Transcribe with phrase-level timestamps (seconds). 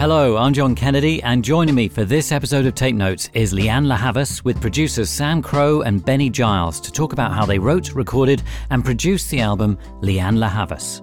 [0.00, 3.86] Hello, I'm John Kennedy, and joining me for this episode of Tape Notes is Lianne
[3.86, 7.92] La Havas with producers Sam Crowe and Benny Giles to talk about how they wrote,
[7.92, 11.02] recorded, and produced the album Lianne La Havas.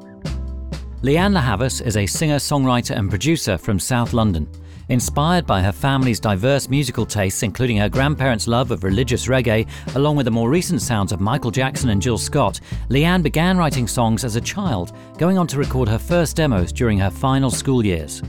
[1.04, 4.50] Lianne La Havas is a singer, songwriter, and producer from South London.
[4.90, 10.16] Inspired by her family's diverse musical tastes, including her grandparents' love of religious reggae, along
[10.16, 14.24] with the more recent sounds of Michael Jackson and Jill Scott, Lianne began writing songs
[14.24, 18.24] as a child, going on to record her first demos during her final school years.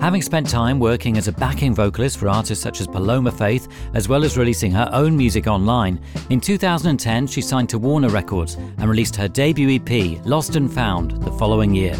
[0.00, 4.08] Having spent time working as a backing vocalist for artists such as Paloma Faith, as
[4.08, 8.88] well as releasing her own music online, in 2010 she signed to Warner Records and
[8.88, 11.94] released her debut EP, Lost and Found, the following year.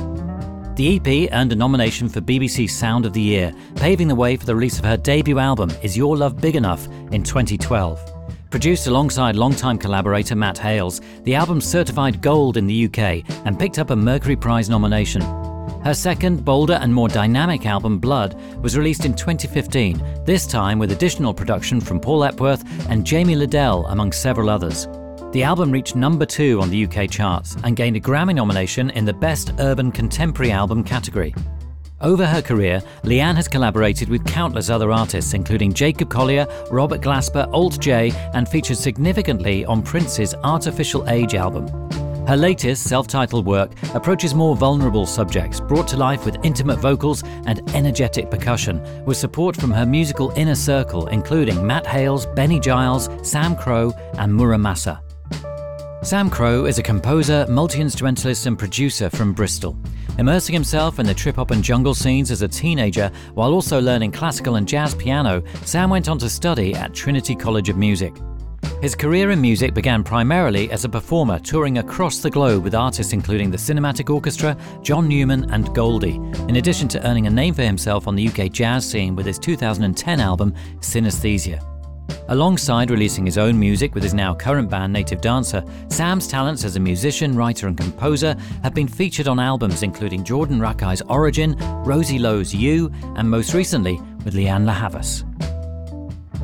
[0.77, 4.46] The EP earned a nomination for BBC Sound of the Year, paving the way for
[4.46, 8.00] the release of her debut album, Is Your Love Big Enough, in 2012.
[8.48, 13.78] Produced alongside longtime collaborator Matt Hales, the album certified gold in the UK and picked
[13.78, 15.20] up a Mercury Prize nomination.
[15.84, 20.92] Her second, bolder, and more dynamic album, Blood, was released in 2015, this time with
[20.92, 24.86] additional production from Paul Epworth and Jamie Lidell, among several others.
[25.33, 29.06] The album reached number two on the UK charts and gained a Grammy nomination in
[29.06, 31.34] the Best Urban Contemporary Album category.
[32.03, 37.51] Over her career, Lianne has collaborated with countless other artists, including Jacob Collier, Robert Glasper,
[37.55, 41.67] Alt J, and featured significantly on Prince's Art Official Age album.
[42.31, 47.25] Her latest, self titled work approaches more vulnerable subjects, brought to life with intimate vocals
[47.47, 53.08] and energetic percussion, with support from her musical inner circle, including Matt Hales, Benny Giles,
[53.28, 55.01] Sam Crowe, and Mura Masa.
[56.05, 59.77] Sam Crowe is a composer, multi instrumentalist, and producer from Bristol.
[60.17, 64.13] Immersing himself in the trip hop and jungle scenes as a teenager while also learning
[64.13, 68.14] classical and jazz piano, Sam went on to study at Trinity College of Music.
[68.82, 73.12] His career in music began primarily as a performer, touring across the globe with artists
[73.12, 76.16] including the Cinematic Orchestra, John Newman, and Goldie,
[76.48, 79.38] in addition to earning a name for himself on the UK jazz scene with his
[79.38, 81.62] 2010 album, Synesthesia.
[82.28, 86.77] Alongside releasing his own music with his now current band Native Dancer, Sam's talents as
[86.77, 91.54] a musician, writer, and composer have been featured on albums including Jordan Rakei's Origin,
[91.84, 95.24] Rosie Lowe's You, and most recently with Lianne La Havas.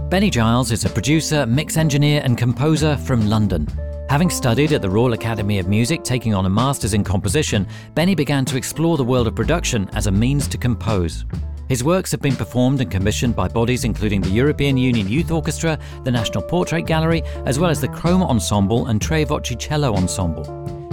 [0.08, 3.66] Benny Giles is a producer, mix engineer, and composer from London.
[4.08, 8.14] Having studied at the Royal Academy of Music, taking on a master's in composition, Benny
[8.14, 11.24] began to explore the world of production as a means to compose.
[11.68, 15.76] His works have been performed and commissioned by bodies including the European Union Youth Orchestra,
[16.04, 20.44] the National Portrait Gallery, as well as the Chroma Ensemble and Tre Cello Ensemble.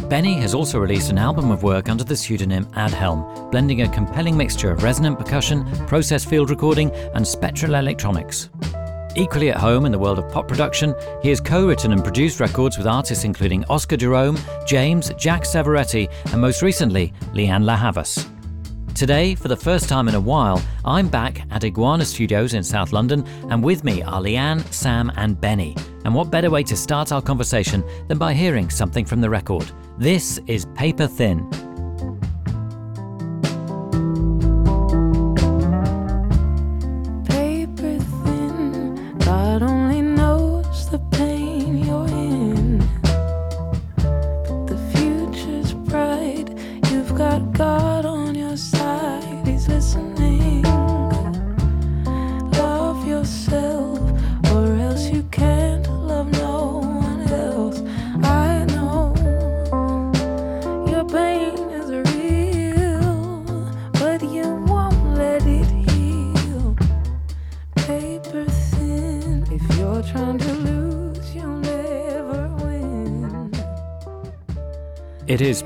[0.09, 4.35] Benny has also released an album of work under the pseudonym Adhelm, blending a compelling
[4.35, 8.49] mixture of resonant percussion, process field recording, and spectral electronics.
[9.15, 12.39] Equally at home in the world of pop production, he has co written and produced
[12.39, 18.27] records with artists including Oscar Jerome, James, Jack Savoretti, and most recently, Lianne La Havas.
[18.95, 22.91] Today, for the first time in a while, I'm back at Iguana Studios in South
[22.91, 25.75] London, and with me are Lianne, Sam, and Benny.
[26.05, 29.65] And what better way to start our conversation than by hearing something from the record?
[29.97, 31.47] This is Paper Thin,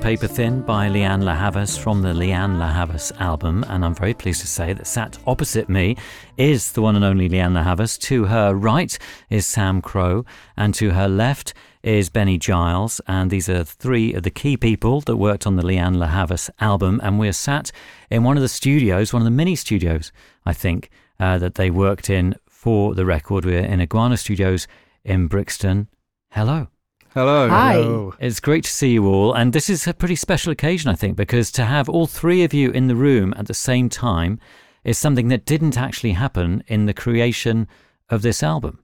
[0.01, 4.13] Paper Thin by Lianne La Havas from the Lianne La Havas album, and I'm very
[4.13, 5.97] pleased to say that sat opposite me
[6.37, 7.97] is the one and only Lianne La Havas.
[7.99, 8.97] To her right
[9.29, 10.23] is Sam Crowe,
[10.55, 11.53] and to her left
[11.83, 15.63] is Benny Giles, and these are three of the key people that worked on the
[15.63, 17.71] Lianne La Havas album, and we're sat
[18.09, 20.13] in one of the studios, one of the mini studios,
[20.45, 20.89] I think,
[21.19, 23.43] uh, that they worked in for the record.
[23.43, 24.67] We're in Iguana Studios
[25.03, 25.87] in Brixton.
[26.31, 26.67] Hello.
[27.13, 27.49] Hello.
[27.49, 27.73] Hi.
[27.73, 28.13] Hello.
[28.19, 29.33] It's great to see you all.
[29.33, 32.53] And this is a pretty special occasion, I think, because to have all three of
[32.53, 34.39] you in the room at the same time
[34.83, 37.67] is something that didn't actually happen in the creation
[38.09, 38.79] of this album.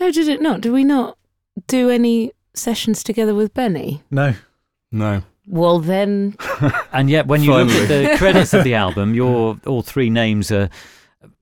[0.00, 0.60] No, did it not?
[0.60, 1.16] Did we not
[1.66, 4.02] do any sessions together with Benny?
[4.10, 4.34] No.
[4.90, 5.22] No.
[5.46, 6.36] Well, then,
[6.92, 10.50] And yet, when you look at the credits of the album, your all three names
[10.52, 10.68] are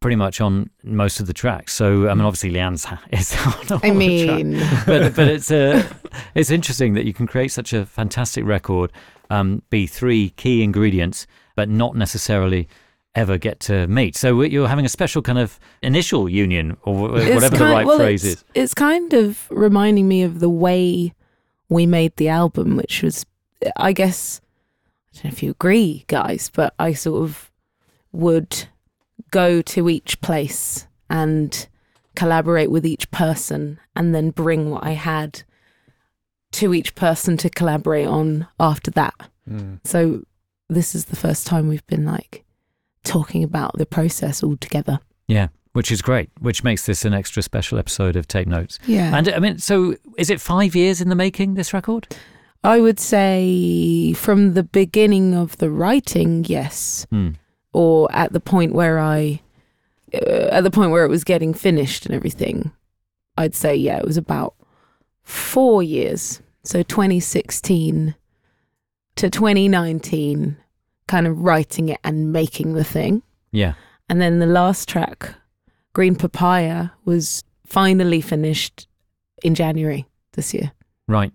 [0.00, 1.74] pretty much on most of the tracks.
[1.74, 5.86] So, I mean, obviously, Lianne's is on all I mean, but but it's uh,
[6.34, 8.92] it's interesting that you can create such a fantastic record,
[9.30, 11.26] um, be three key ingredients,
[11.56, 12.68] but not necessarily
[13.14, 14.16] ever get to meet.
[14.16, 17.98] So you're having a special kind of initial union, or it's whatever the right well,
[17.98, 18.44] phrase it's, is.
[18.54, 21.14] It's kind of reminding me of the way
[21.68, 23.26] we made the album, which was,
[23.76, 24.40] I guess,
[25.12, 27.50] I don't know if you agree, guys, but I sort of
[28.12, 28.68] would
[29.30, 31.68] go to each place and
[32.14, 35.42] collaborate with each person and then bring what I had
[36.52, 39.14] to each person to collaborate on after that.
[39.48, 39.80] Mm.
[39.84, 40.22] So
[40.68, 42.44] this is the first time we've been like
[43.04, 44.98] talking about the process all together.
[45.26, 46.30] Yeah, which is great.
[46.40, 48.78] Which makes this an extra special episode of Tape Notes.
[48.86, 49.16] Yeah.
[49.16, 51.54] And I mean, so is it five years in the making?
[51.54, 52.08] This record?
[52.64, 57.30] I would say from the beginning of the writing, yes, Hmm.
[57.78, 59.40] Or at the point where I,
[60.12, 62.72] uh, at the point where it was getting finished and everything,
[63.36, 64.54] I'd say yeah, it was about
[65.22, 66.42] four years.
[66.64, 68.16] So 2016
[69.14, 70.56] to 2019,
[71.06, 73.22] kind of writing it and making the thing,
[73.52, 73.74] Yeah.
[74.08, 75.34] and then the last track,
[75.92, 78.88] Green Papaya, was finally finished
[79.44, 80.72] in January this year.
[81.06, 81.32] Right.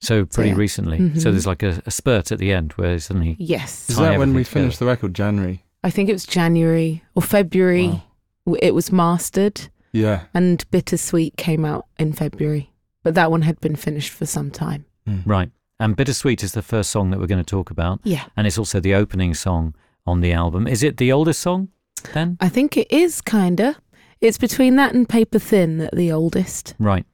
[0.00, 0.56] So pretty yeah.
[0.56, 0.98] recently.
[0.98, 1.20] Mhm.
[1.22, 3.36] So there's like a, a spurt at the end where suddenly.
[3.38, 3.88] Yes.
[3.88, 4.60] Is that when everything we together.
[4.60, 5.14] finished the record?
[5.14, 5.63] January.
[5.84, 8.02] I think it was January or February.
[8.46, 8.56] Wow.
[8.60, 10.24] It was mastered, Yeah.
[10.34, 12.72] and Bittersweet came out in February.
[13.02, 14.86] But that one had been finished for some time.
[15.06, 15.22] Mm.
[15.26, 15.50] Right.
[15.78, 18.00] And Bittersweet is the first song that we're going to talk about.
[18.04, 18.24] Yeah.
[18.36, 19.74] And it's also the opening song
[20.06, 20.66] on the album.
[20.66, 21.68] Is it the oldest song
[22.12, 22.36] then?
[22.40, 23.76] I think it is kinda.
[24.20, 26.74] It's between that and Paper Thin at the oldest.
[26.78, 27.04] Right.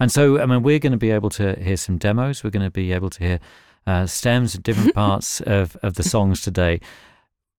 [0.00, 2.42] And so, I mean, we're going to be able to hear some demos.
[2.42, 3.40] We're going to be able to hear
[3.86, 6.80] uh, stems and different parts of, of the songs today.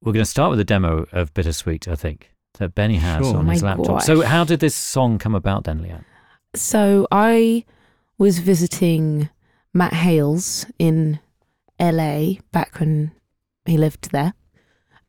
[0.08, 3.36] We're going to start with a demo of Bittersweet, I think, that Benny has Sure.
[3.36, 4.02] on his My laptop.
[4.04, 6.06] So, how did this song come about then, Lianne?
[6.56, 7.66] So I
[8.18, 9.30] was visiting
[9.74, 11.20] Matt Hales in
[11.78, 13.12] LA back when
[13.66, 14.34] he lived there.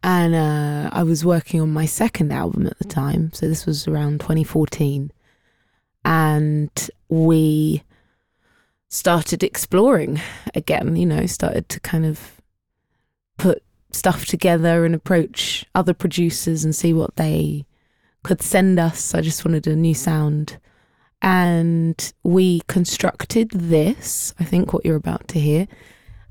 [0.03, 3.33] And uh, I was working on my second album at the time.
[3.33, 5.12] So this was around 2014.
[6.05, 7.85] And we
[8.89, 10.21] started exploring
[10.56, 12.41] again, you know, started to kind of
[13.37, 13.62] put
[13.93, 17.64] stuff together and approach other producers and see what they
[18.23, 19.14] could send us.
[19.14, 20.58] I just wanted a new sound
[21.23, 24.35] and we constructed this.
[24.38, 25.67] I think what you're about to hear.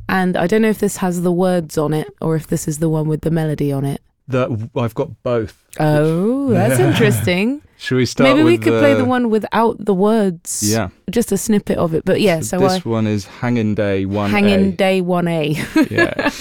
[0.10, 2.80] And I don't know if this has the words on it or if this is
[2.80, 4.02] the one with the melody on it.
[4.30, 5.64] That I've got both.
[5.80, 7.62] Oh, that's interesting.
[7.78, 8.30] Should we start?
[8.30, 10.64] Maybe we could play the one without the words.
[10.66, 10.90] Yeah.
[11.10, 12.04] Just a snippet of it.
[12.04, 14.32] But yeah, so, this I one is Hanging Day One.
[14.32, 15.92] hanging day 1A.
[15.92, 16.32] Yeah.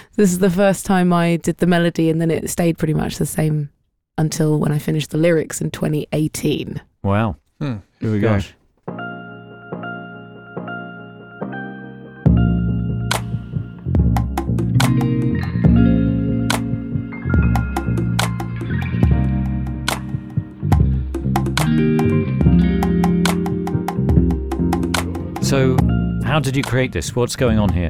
[0.16, 3.18] this is the first time I did the melody and then it stayed pretty much
[3.18, 3.70] the same
[4.18, 6.80] until when I finished the lyrics in 2018.
[7.02, 7.36] Wow.
[7.60, 8.28] Hmm, Here we go.
[8.28, 8.54] Gosh.
[25.42, 25.76] So,
[26.24, 27.14] how did you create this?
[27.14, 27.88] What's going on here?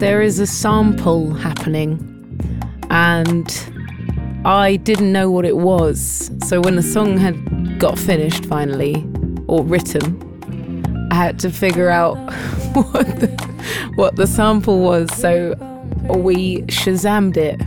[0.00, 2.06] There is a sample happening
[2.90, 3.70] and
[4.46, 6.30] I didn't know what it was.
[6.46, 9.06] So when the song had got finished finally
[9.46, 12.14] or written, I had to figure out
[12.72, 13.28] what the,
[13.94, 15.14] what the sample was.
[15.14, 15.54] So
[16.08, 17.60] we Shazammed it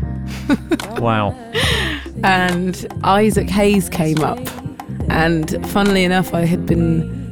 [1.00, 1.32] Wow.
[2.24, 4.40] and Isaac Hayes came up.
[5.10, 7.23] And funnily enough, I had been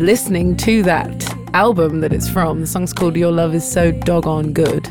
[0.00, 1.24] listening to that
[1.54, 2.60] album that it's from.
[2.60, 4.88] The song's called Your Love Is So Doggone Good.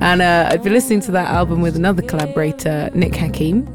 [0.00, 3.66] And uh, I'd been listening to that album with another collaborator, Nick Hakim.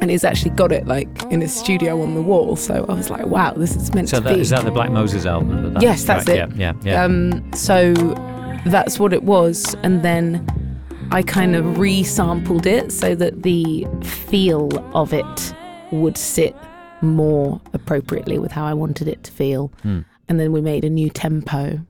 [0.00, 2.56] And he's actually got it like in his studio on the wall.
[2.56, 4.40] So I was like, wow, this is meant So, to that, be.
[4.40, 5.74] is that the Black Moses album?
[5.74, 6.36] That- Yes, that's it.
[6.36, 7.04] Yeah, yeah, yeah.
[7.04, 7.92] Um, so
[8.64, 9.76] that's what it was.
[9.82, 10.46] And then
[11.12, 15.54] I kind of resampled it so that the feel of it
[15.92, 16.56] would sit
[17.02, 19.72] more appropriately with how I wanted it to feel.
[19.82, 20.00] Hmm.
[20.28, 21.80] And then we made a new tempo.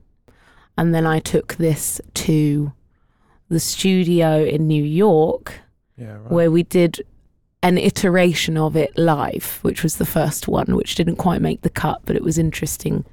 [0.77, 2.71] And then I took this to
[3.49, 5.59] the studio in New York
[5.97, 6.13] Yeah.
[6.13, 6.31] Right.
[6.31, 7.01] where we did
[7.61, 11.69] an iteration of it live, which was the first one, which didn't quite make the
[11.69, 13.05] cut, but it was interesting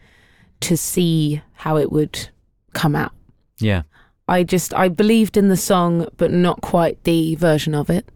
[0.61, 2.29] to see how it would
[2.73, 3.13] come out.
[3.59, 3.83] yeah.
[4.31, 8.07] I just I believed in the song, but not quite the version of it.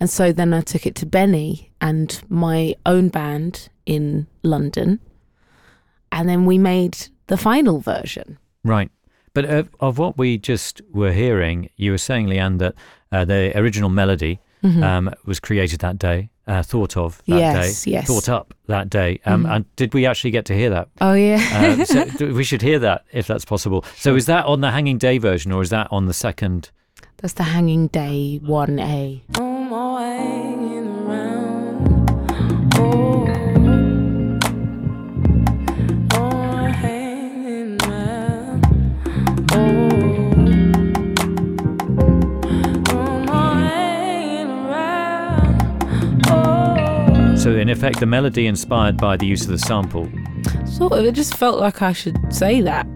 [0.00, 5.00] And so then I took it to Benny and my own band in London.
[6.12, 8.38] And then we made the final version.
[8.64, 8.90] Right.
[9.34, 12.74] But of, of what we just were hearing, you were saying, Lianne, that
[13.12, 14.82] uh, the original melody Mhm.
[14.82, 18.06] um, was created that day, uh, thought of that yes, day, yes.
[18.08, 19.20] thought up that day.
[19.24, 19.54] Um, Mhm.
[19.54, 20.88] And did we actually get to hear that?
[21.00, 21.76] Oh, yeah.
[21.80, 23.84] Uh, so we should hear that if that's possible.
[23.96, 26.70] So is that on the Hanging Day version or is that on the second?
[27.18, 29.22] That's the Hanging Day 1A.
[29.68, 29.76] So
[47.56, 50.08] in effect, the melody inspired by the use of the sample.
[50.66, 51.04] Sort of.
[51.04, 52.86] It just felt like I should say that.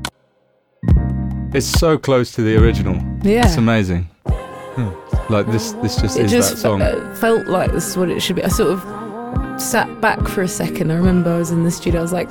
[1.55, 2.95] It's so close to the original.
[3.23, 3.47] Yeah.
[3.47, 4.09] It's amazing.
[5.31, 6.83] Like this, this just it is just that song.
[6.83, 8.45] uh, felt like this is what it should be.
[8.45, 10.91] I sort of sat back for a second.
[10.91, 12.01] I remember I was in the studio.
[12.01, 12.31] I was like,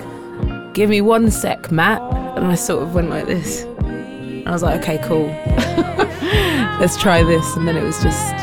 [0.73, 2.01] "Give me one sec, Matt,"
[2.37, 3.63] and I sort of went like this.
[3.63, 5.27] And I was like, "Okay, cool.
[6.79, 8.33] Let's try this." And then it was just.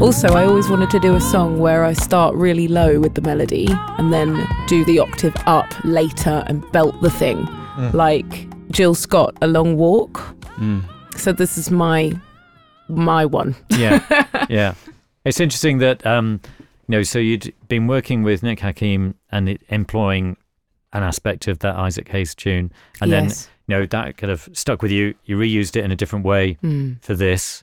[0.00, 3.20] Also, I always wanted to do a song where I start really low with the
[3.22, 7.48] melody and then do the octave up later and belt the thing,
[7.92, 10.18] like Jill Scott, "A Long Walk."
[10.56, 10.82] Mm.
[11.16, 12.12] So this is my
[12.88, 13.54] my one.
[13.70, 14.00] Yeah,
[14.50, 14.74] yeah.
[15.24, 16.40] It's interesting that um,
[16.88, 17.02] you know.
[17.02, 20.36] So you'd been working with Nick Hakim and it, employing
[20.92, 23.34] an aspect of that Isaac Hayes tune, and then you
[23.68, 25.14] know that kind of stuck with you.
[25.24, 27.02] You reused it in a different way Mm.
[27.02, 27.62] for this,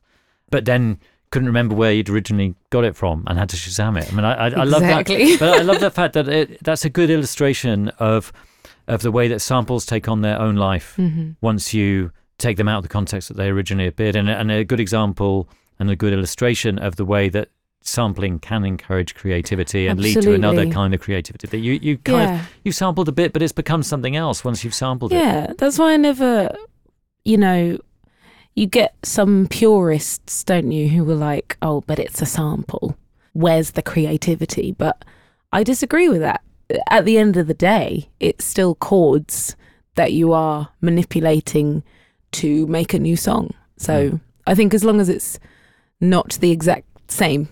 [0.50, 0.98] but then
[1.32, 4.12] couldn't remember where you'd originally got it from and had to Shazam it.
[4.12, 5.02] I mean, I, I, I love that.
[5.10, 5.38] exactly.
[5.38, 8.32] but I love the fact that it, that's a good illustration of
[8.88, 11.36] of the way that samples take on their own life Mhm.
[11.42, 14.64] once you take them out of the context that they originally appeared in, and a
[14.66, 15.48] good example
[15.80, 17.50] and a good illustration of the way that
[17.84, 21.48] sampling can encourage creativity and lead to another kind of creativity.
[21.48, 24.64] That you you kind of you sampled a bit, but it's become something else once
[24.64, 25.18] you've sampled it.
[25.18, 25.54] yeah.
[25.58, 26.54] That's why I never,
[27.24, 27.78] you know,
[28.56, 32.98] you get some purists, don't you, who were like, "Oh, but it's a sample.
[33.34, 35.04] Where's the creativity?" But
[35.54, 36.42] I disagree with that.
[36.90, 39.56] At the end of the day, it's still chords
[39.96, 41.84] that you are manipulating
[42.34, 43.54] to make a new song.
[43.78, 44.22] So Mm.
[44.48, 45.38] I think as long as it's
[46.00, 47.50] not the exact same,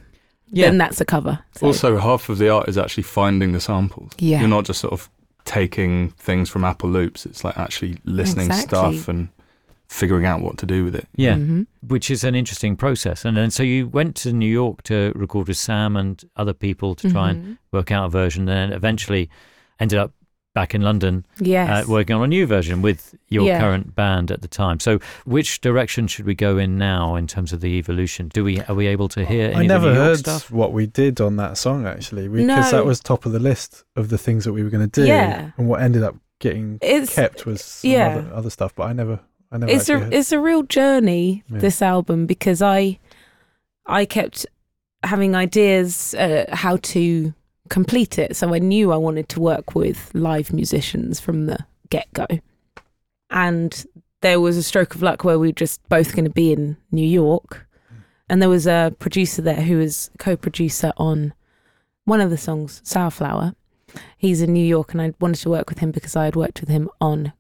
[0.52, 0.68] Yeah.
[0.68, 1.40] then that's a cover.
[1.58, 4.12] So, Also, half of the art is actually finding the samples.
[4.20, 4.40] Yeah.
[4.40, 5.10] You're not just sort of
[5.46, 7.26] taking things from Apple Loops.
[7.26, 8.98] It's like actually listening Exactly.
[8.98, 9.28] stuff and
[9.90, 11.08] figuring out what to do with it.
[11.16, 11.36] Yeah.
[11.36, 11.66] Mhm.
[11.88, 13.26] which is an interesting process.
[13.26, 16.94] And then so you went to New York to record with Sam and other people
[16.96, 17.58] to try and Mhm.
[17.72, 19.30] work out a version, and then eventually
[19.80, 20.12] ended up
[20.54, 21.70] back in London yes.
[21.88, 23.60] uh, working on a new version with your Yeah.
[23.60, 24.80] current band at the time.
[24.80, 28.30] So which direction should we go in now in terms of the evolution?
[28.34, 30.20] Do we are we able to hear any I never of the New York heard
[30.20, 30.52] stuff?
[30.52, 32.78] what we did on that song actually, because No.
[32.78, 35.08] that was top of the list of the things that we were going to do.
[35.08, 35.52] Yeah.
[35.58, 38.08] And what ended up getting It's kept was some yeah.
[38.18, 39.20] other, other stuff, but I never,
[39.52, 41.60] I it's a it's a real journey Yeah.
[41.60, 43.00] this album because I
[43.86, 44.46] I kept
[45.04, 47.34] having ideas uh, how to
[47.70, 48.36] complete it.
[48.36, 51.58] So I knew I wanted to work with live musicians from the
[51.90, 52.28] get go
[53.30, 53.86] and
[54.22, 56.78] there was a stroke of luck where we were just both going to be in
[56.92, 57.68] New York.
[58.28, 61.34] And there was a producer there who was co-producer on
[62.06, 63.56] one of the songs Sour Flower.
[64.18, 66.60] He's in New York and I wanted to work with him because I had worked
[66.60, 67.34] with him on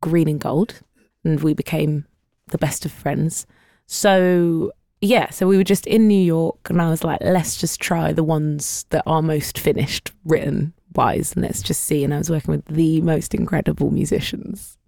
[0.00, 0.80] Green and Gold
[1.24, 2.06] and we became
[2.48, 3.46] the best of friends.
[3.86, 7.80] So yeah, so we were just in New York, and I was like, let's just
[7.80, 12.04] try the ones that are most finished, written wise, and let's just see.
[12.04, 14.78] And I was working with the most incredible musicians.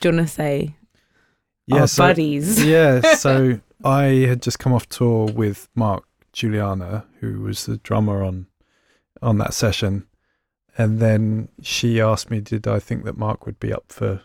[0.00, 0.76] Do you want to say
[1.66, 2.64] yeah, our so- buddies?
[2.64, 8.22] yeah, so I had just come off tour with Mark Guiliana, who was the drummer
[8.22, 8.46] on
[9.20, 10.06] on that session,
[10.78, 14.22] and then she asked me, did I think that Mark would be up for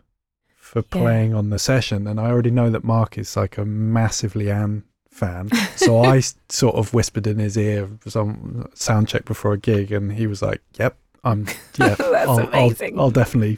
[0.84, 1.02] for Yeah.
[1.02, 2.06] playing on the session?
[2.08, 6.76] And I already know that Mark is like a massively Lianne fan, so I sort
[6.76, 10.62] of whispered in his ear some sound check before a gig, and he was like,
[10.78, 12.74] "Yep, I'm yeah, I'll, I'll.
[13.00, 13.58] I'll definitely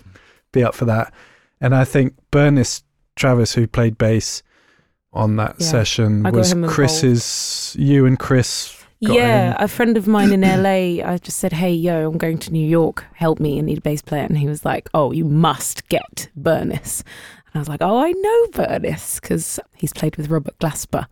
[0.51, 1.11] be up for that."
[1.59, 2.83] And I think Burniss
[3.15, 4.43] Travis, who played bass
[5.13, 6.53] on that Yeah, session, was.
[6.67, 7.75] Chris's.
[7.79, 8.76] You and Chris.
[8.99, 9.57] Yeah, him.
[9.59, 12.67] a friend of mine in LA, I just said, Hey, yo, I'm going to New
[12.67, 13.05] York.
[13.13, 13.57] Help me.
[13.57, 14.23] I need a bass player.
[14.23, 17.03] And he was like, Oh, you must get Burniss.
[17.45, 21.05] And I was like, Oh, I know Burniss because he's played with Robert Glasper.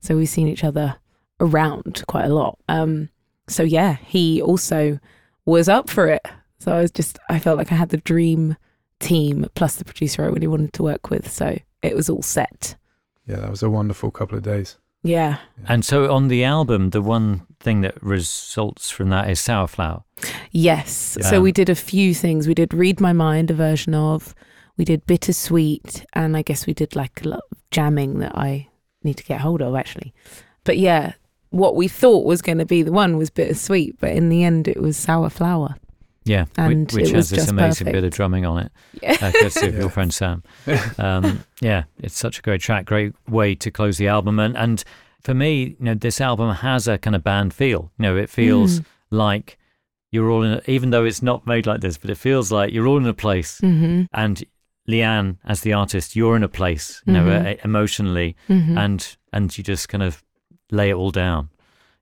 [0.00, 0.96] So we've seen each other
[1.40, 2.58] around quite a lot.
[2.68, 3.08] Um,
[3.48, 4.98] so yeah, he also
[5.44, 6.26] was up for it.
[6.58, 8.56] So I was just, I felt like I had the dream
[9.00, 11.30] team plus the producer I really wanted to work with.
[11.30, 12.76] So it was all set.
[13.26, 14.78] Yeah, that was a wonderful couple of days.
[15.04, 15.36] Yeah.
[15.68, 20.02] And so on the album, the one thing that results from that is Sour Flower.
[20.50, 21.18] Yes.
[21.20, 22.48] So we did a few things.
[22.48, 24.34] We did Read My Mind, a version of.
[24.78, 26.06] We did Bittersweet.
[26.14, 28.68] And I guess we did like a lot of jamming that I
[29.02, 30.14] need to get hold of, actually.
[30.64, 31.12] But yeah,
[31.50, 34.00] what we thought was going to be the one was Bittersweet.
[34.00, 35.76] But in the end, it was Sour Flower.
[36.26, 38.72] Yeah, And which it has was this just amazing bit of drumming on it.
[39.02, 39.12] Yeah.
[39.20, 39.80] uh, courtesy of Yeah.
[39.80, 40.42] your friend Sam.
[40.98, 44.38] Um, yeah, it's such a great track, great way to close the album.
[44.38, 44.82] And, and
[45.20, 47.92] for me, you know, this album has a kind of band feel.
[47.98, 48.84] You know, it feels Mm.
[49.10, 49.58] like
[50.12, 52.72] you're all in, a, even though it's not made like this, but it feels like
[52.72, 53.60] you're all in a place.
[53.60, 54.04] Mm-hmm.
[54.14, 54.44] And
[54.88, 57.54] Lianne, as the artist, you're in a place, you know, Mhm.
[57.54, 58.78] uh, emotionally, Mm-hmm.
[58.78, 60.22] and and you just kind of
[60.70, 61.48] lay it all down.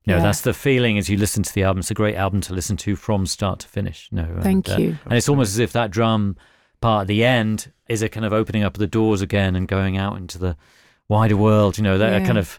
[0.07, 0.23] Know, Yeah.
[0.23, 1.81] that's the feeling as you listen to the album.
[1.81, 4.09] It's a great album to listen to from start to finish.
[4.11, 4.99] You know, and, Thank uh, you.
[5.05, 6.37] and it's almost as if that drum
[6.81, 9.97] part at the end is a kind of opening up the doors again and going
[9.97, 10.57] out into the
[11.09, 11.79] wider world.
[11.79, 12.27] You know, that Yeah.
[12.27, 12.59] kind of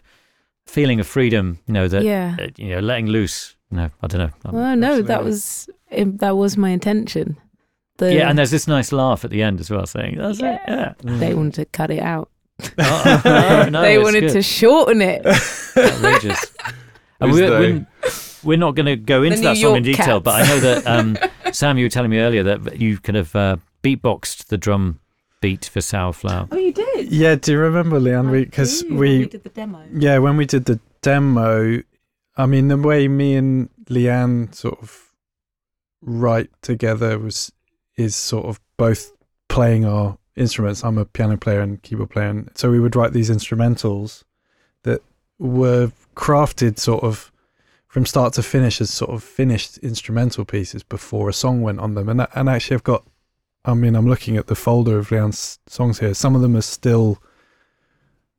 [0.66, 1.58] feeling of freedom.
[1.66, 2.36] You know, that yeah.
[2.40, 3.56] uh, you know, letting loose.
[3.70, 4.50] You know, I don't know.
[4.52, 7.36] Well, no, that was that was my intention.
[7.98, 10.60] The, yeah, and there's this nice laugh at the end as well, saying that's it.
[10.66, 10.94] Yeah.
[11.02, 12.30] they wanted to cut it out.
[12.78, 14.32] Oh, no, no, they wanted good.
[14.32, 15.24] to shorten it.
[15.76, 16.44] outrageous.
[17.24, 17.72] And Who's we're, they?
[17.72, 17.86] we're,
[18.44, 20.24] we're not going to go into New that song in detail, Cats.
[20.24, 21.18] but I know that um,
[21.52, 25.00] Sam, you were telling me earlier that you kind of uh, beatboxed the drum
[25.40, 26.48] beat for Sour Flower.
[26.50, 27.12] Oh, you did.
[27.12, 28.30] Yeah, do you remember, Lianne?
[28.30, 29.82] Because we, did the demo.
[29.92, 31.82] yeah, when we did the demo,
[32.36, 35.12] I mean, the way me and Lianne sort of
[36.00, 37.52] write together was
[37.96, 39.12] is sort of both
[39.48, 40.84] playing our instruments.
[40.84, 44.24] I'm a piano player and keyboard player, and so we would write these instrumentals
[44.82, 45.02] that
[45.38, 47.30] were crafted sort of
[47.88, 51.94] from start to finish as sort of finished instrumental pieces before a song went on
[51.94, 52.08] them.
[52.08, 53.04] And and actually, I've got,
[53.64, 56.14] I mean, I'm looking at the folder of Lianne's songs here.
[56.14, 57.18] Some of them are still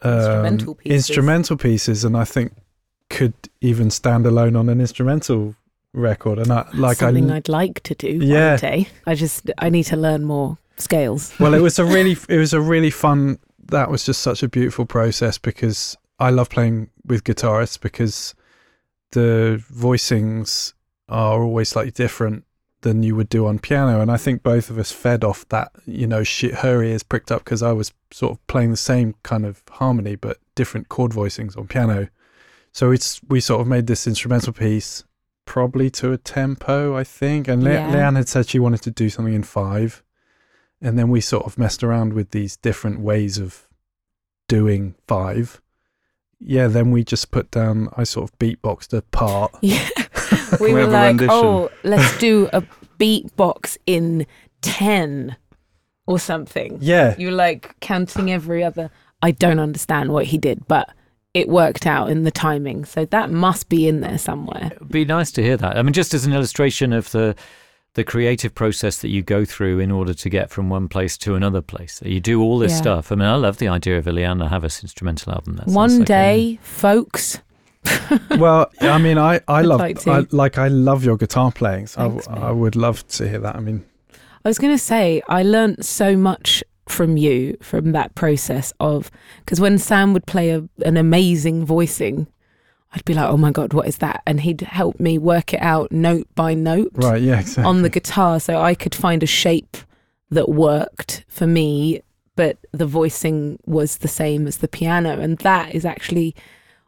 [0.02, 0.96] um, Instrumental pieces.
[1.10, 2.54] instrumental pieces, and I think
[3.10, 5.56] could even stand alone on an instrumental
[5.94, 6.40] record.
[6.40, 8.52] And I like I Something I'd like to do Yeah.
[8.52, 8.88] one day.
[9.06, 11.34] I just I need to learn more scales.
[11.40, 14.48] well it was a really it was a really fun that was just such a
[14.50, 18.34] beautiful process because i love playing with guitarists because
[19.12, 20.74] the voicings
[21.08, 22.44] are always slightly different
[22.82, 25.72] than you would do on piano and i think both of us fed off that
[25.86, 29.16] you know shit her ears pricked up because i was sort of playing the same
[29.24, 32.08] kind of harmony but different chord voicings on piano
[32.72, 35.04] so it's we sort of made this instrumental piece
[35.46, 37.92] probably to a tempo i think and Le- Yeah.
[37.92, 40.04] Lianne had said she wanted to do something in five
[40.82, 43.68] and then we sort of messed around with these different ways of
[44.48, 45.60] doing five
[46.40, 49.88] yeah then we just put down i sort of beatboxed a part Yeah.
[50.60, 51.30] We we were like, rendition.
[51.32, 52.62] oh, let's do a
[53.00, 54.26] beatbox in
[54.62, 55.36] 10
[56.08, 56.78] or something.
[56.82, 58.90] yeah You were like counting every other.
[59.22, 60.90] I don't understand what he did, but
[61.34, 62.86] it worked out in the timing.
[62.86, 64.72] So that must be in there somewhere.
[64.76, 65.78] It'd be nice to hear that.
[65.78, 67.36] I mean, just as an illustration of the
[67.96, 71.36] the creative process that you go through in order to get from one place to
[71.36, 72.02] another place.
[72.06, 72.78] You do all this Yeah.
[72.78, 73.12] stuff.
[73.12, 75.56] I mean, I love the idea of a Lianne La Havas instrumental album.
[75.56, 77.40] That sounds One like a- day, folks.
[78.40, 80.08] well i mean i i love like.
[80.08, 82.56] I, like i love your guitar playing so Thanks, I, mate.
[82.56, 83.86] would love to hear that i mean
[84.44, 89.10] I was going to say, I learned so much from you from that process of
[89.40, 92.28] because when Sam would play a, an amazing voicing,
[92.96, 94.24] I'd be like, oh my God, what is that?
[94.26, 97.90] And he'd help me work it out note by note right yeah exactly on the
[97.90, 99.78] guitar so I could find a shape
[100.32, 102.02] that worked for me,
[102.36, 105.20] but the voicing was the same as the piano.
[105.20, 106.36] And that is actually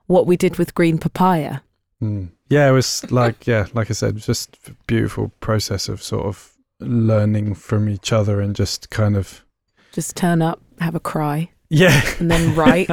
[0.07, 1.59] what we did with Green Papaya.
[2.01, 2.29] Mm.
[2.49, 6.53] Yeah, it was like yeah, like I said, just a beautiful process of sort of
[6.79, 9.43] learning from each other and just kind of
[9.91, 12.01] Just turn up, have a cry, yeah.
[12.19, 12.89] and then write,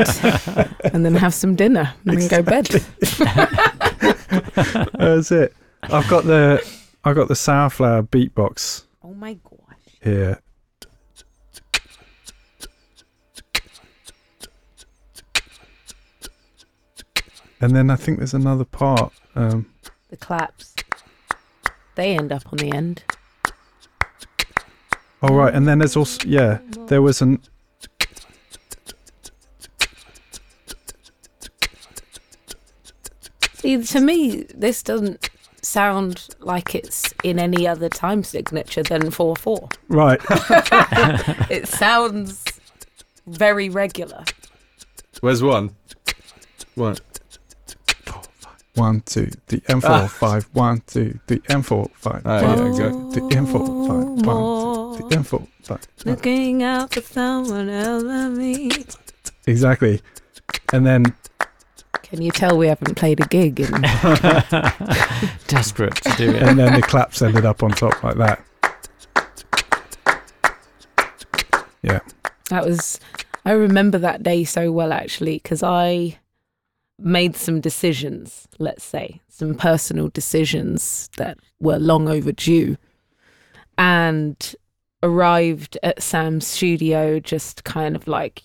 [0.92, 2.66] and then have some dinner, and then go bed.
[4.98, 5.54] That's it.
[5.82, 6.66] I've got the
[7.04, 9.76] I've got the Sour Flower beatbox Oh my gosh.
[10.02, 10.40] here.
[17.60, 19.12] And then I think there's another part.
[19.34, 19.66] Um,
[20.10, 20.74] The claps.
[21.94, 23.04] They end up on the end.
[25.22, 26.58] oh right, and then there's also yeah,
[26.88, 27.40] there was an
[33.64, 35.31] to me, this doesn't
[35.62, 39.68] sound like it's in any other time signature than 4 4.
[39.88, 40.20] right.
[41.50, 42.44] It sounds
[43.27, 44.24] very regular.
[45.20, 45.70] Where's one?
[46.74, 46.96] One.
[48.74, 50.07] one, two, three, and four, Ah.
[50.09, 53.12] five, one, two, three, and four, five, Ah, one, yeah, two, good.
[53.14, 55.81] three, and four, five, one, two, three, and four, five.
[56.05, 58.70] Looking out for someone else than me.
[59.46, 60.00] Exactly.
[60.72, 61.14] And then
[62.14, 63.59] Can you tell we haven't played a gig?
[63.59, 63.72] In,
[65.48, 66.44] Desperate to do it.
[66.44, 68.44] and then the claps ended up on top like that.
[71.83, 71.98] Yeah.
[72.50, 73.00] That was.
[73.44, 76.20] I remember that day so well actually because I
[77.00, 78.46] made some decisions.
[78.61, 82.77] Let's say some personal decisions that were long overdue,
[83.77, 84.55] and
[85.03, 88.44] arrived at Sam's studio just kind of like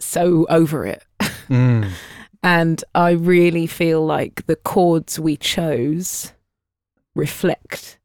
[0.00, 1.02] so over it.
[1.48, 1.88] Mm.
[2.50, 6.32] And I really feel like the chords we chose
[7.14, 7.98] reflect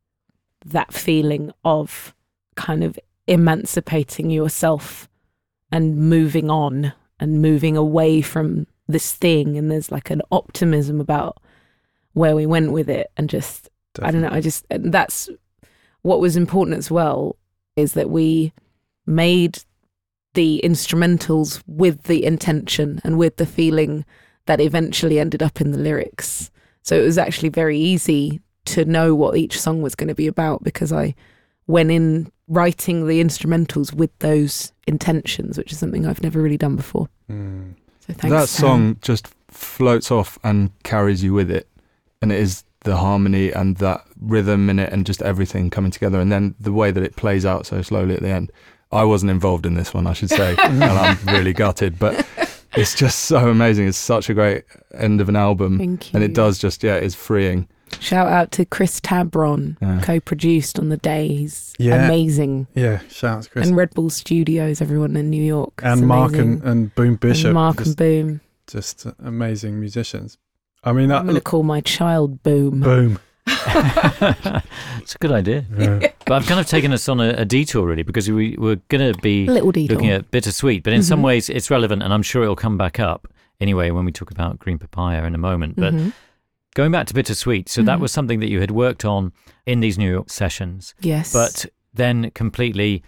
[0.66, 2.14] that feeling of
[2.58, 5.08] kind of emancipating yourself
[5.72, 9.58] and moving on and moving away from this thing.
[9.58, 11.42] And there's like an optimism about
[12.12, 13.12] where we went with it.
[13.16, 13.70] And just,
[14.02, 15.30] I don't know, I just, that's
[16.02, 17.38] what was important as well
[17.78, 18.52] is that we
[19.06, 19.64] made
[20.34, 24.04] the instrumentals with the intention and with the feeling
[24.46, 26.52] that eventually ended up in the lyrics.
[26.82, 30.28] So it was actually very easy to know what each song was going to be
[30.28, 31.16] about because I
[31.68, 36.76] went in writing the instrumentals with those intentions, which is something I've never really done
[36.76, 37.08] before.
[37.30, 37.76] Mm.
[38.02, 38.30] So thanks.
[38.32, 41.70] that song just floats off and carries you with it,
[42.22, 46.20] and it is the harmony and that rhythm in it, and just everything coming together,
[46.20, 48.52] and then the way that it plays out so slowly at the end.
[48.92, 52.28] I wasn't involved in this one, I should say, and I'm really gutted, but
[52.76, 53.88] it's just so amazing.
[53.88, 56.18] It's such a great end of an album, Thank you.
[56.18, 57.68] and it does just yeah, it's freeing.
[58.00, 60.02] Shout out to Chris Tabron, Yeah.
[60.02, 61.28] co-produced on the day.
[61.28, 62.06] He's Yeah.
[62.06, 62.66] amazing.
[62.74, 63.68] Yeah, shouts, Chris.
[63.68, 65.74] And Red Bull Studios, everyone in New York.
[65.78, 67.46] It's And Mark and, and Boom Bishop.
[67.48, 68.42] And Mark just, and Boom.
[68.68, 70.38] just amazing musicians.
[70.84, 72.80] I mean, I'm uh, going to call my child Boom.
[72.82, 73.20] Boom.
[73.48, 75.66] it's a good idea.
[75.78, 76.00] Yeah.
[76.26, 79.20] But I've kind of taken us on a, a detour, really, because we're going to
[79.22, 81.24] be looking at bittersweet, but in some Mhm.
[81.24, 83.28] ways it's relevant, and I'm sure it'll come back up
[83.60, 85.76] anyway when we talk about green papaya in a moment.
[85.76, 86.14] But Mhm.
[86.76, 88.02] going back to bittersweet, so that Mhm.
[88.02, 89.34] was something that you had worked on
[89.66, 91.34] in these New York sessions, Yes.
[91.34, 93.04] but then completely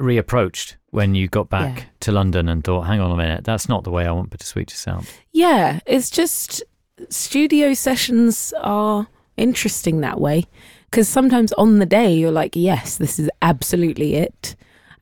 [0.00, 1.84] reapproached when you got back Yeah.
[2.00, 4.68] to London and thought, hang on a minute, that's not the way I want bittersweet
[4.68, 5.06] to sound.
[5.32, 6.62] Yeah, it's just
[7.10, 10.44] studio sessions are interesting that way
[10.90, 14.54] because sometimes on the day you're like, yes, this is absolutely it,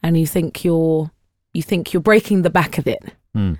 [0.02, 1.10] and you think you're
[1.52, 3.02] you think you're breaking the back of it,
[3.34, 3.54] Hmm.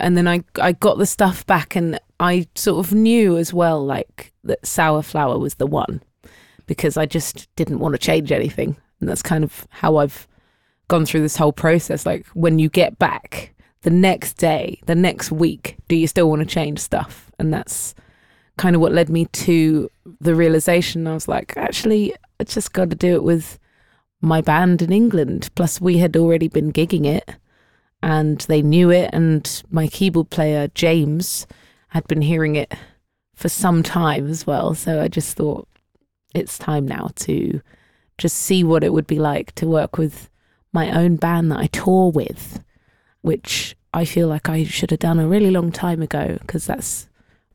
[0.00, 3.84] and then I I got the stuff back and I sort of knew as well
[3.84, 6.02] like that Sour Flower was the one
[6.66, 10.26] because I just didn't want to change anything, and that's kind of how I've
[10.88, 12.06] gone through this whole process.
[12.06, 16.40] Like when you get back the next day, the next week, do you still want
[16.40, 17.30] to change stuff?
[17.38, 17.94] And that's
[18.58, 19.90] kind of what led me to
[20.20, 21.06] the realization.
[21.06, 23.58] I was like, actually, I just got to do it with
[24.20, 25.50] my band in England.
[25.54, 27.28] Plus, we had already been gigging it
[28.02, 29.10] and they knew it.
[29.12, 31.46] And my keyboard player, James,
[31.88, 32.74] had been hearing it
[33.34, 34.74] for some time as well.
[34.74, 35.68] So I just thought
[36.34, 37.60] it's time now to
[38.18, 40.30] just see what it would be like to work with
[40.72, 42.62] my own band that I tour with,
[43.20, 47.08] which I feel like I should have done a really long time ago because that's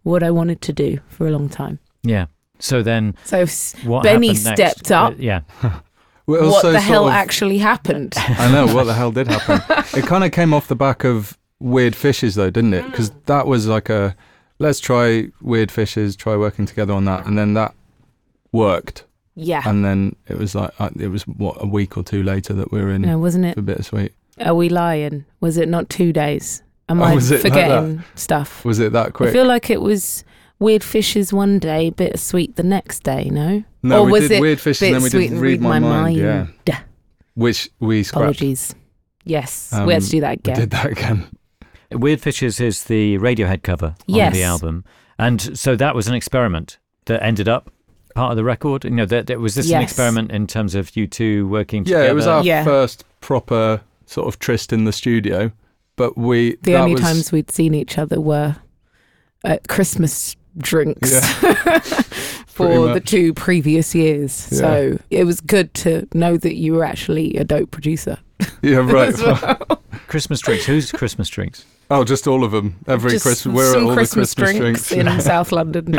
[0.03, 1.79] what I wanted to do for a long time.
[2.03, 2.25] Yeah.
[2.59, 3.45] So then So
[3.83, 4.61] what Benny happened next?
[4.77, 5.13] stepped up.
[5.13, 5.41] Uh, yeah.
[6.27, 8.13] Well, what also the hell of- actually happened?
[8.17, 9.59] I know what the hell did happen.
[9.99, 12.85] it kind of came off the back of Weird Fishes, though, didn't it?
[12.85, 14.15] Because that was like a
[14.59, 17.73] let's try Weird Fishes, try working together on that, and then that
[18.51, 19.03] worked,
[19.35, 19.63] yeah.
[19.65, 22.71] and then it was like uh, it was what a week or two later that
[22.71, 23.55] we were in no, wasn't it?
[23.55, 24.11] for Bittersweet.
[24.39, 25.25] Are we lying?
[25.41, 26.63] Was it not two days?
[26.91, 28.63] Am Oh, I was it like forgetting stuff?
[28.65, 29.29] Was it that quick?
[29.29, 30.23] I feel like it was
[30.59, 33.63] Weird Fishes one day, Bittersweet the next day, no?
[33.81, 35.61] no, or we was did it Weird Fishes, and then we Bittersweet did and Read
[35.61, 36.47] My, mind, yeah,
[37.35, 38.21] which we scrapped.
[38.37, 38.75] Apologies.
[39.23, 40.55] Yes, we had to Um, do that We again.
[40.55, 41.27] did that again.
[41.91, 44.83] Weird Fishes is the Radiohead cover on the album,
[45.19, 47.71] and so that was an experiment that ended up
[48.15, 48.83] part of the record.
[48.83, 52.03] You know, that, that was this an experiment in terms of you two working together.
[52.05, 52.63] Yeah, it was our Yeah.
[52.63, 55.51] first proper sort of tryst in the studio,
[55.95, 58.55] but we The only was, times we'd seen each other were
[59.43, 61.09] at Christmas drinks
[62.47, 64.47] for the two previous years.
[64.51, 64.57] Yeah.
[64.57, 68.17] So it was good to know that you were actually a dope producer.
[68.61, 69.17] yeah right.
[69.17, 69.57] well.
[70.07, 70.65] Christmas drinks.
[70.65, 71.65] Who's Christmas drinks?
[71.89, 72.77] Oh, just all of them.
[72.87, 75.15] Every Just Christmas, we're at all Christmas, the Christmas drinks, drinks.
[75.15, 75.93] in South London,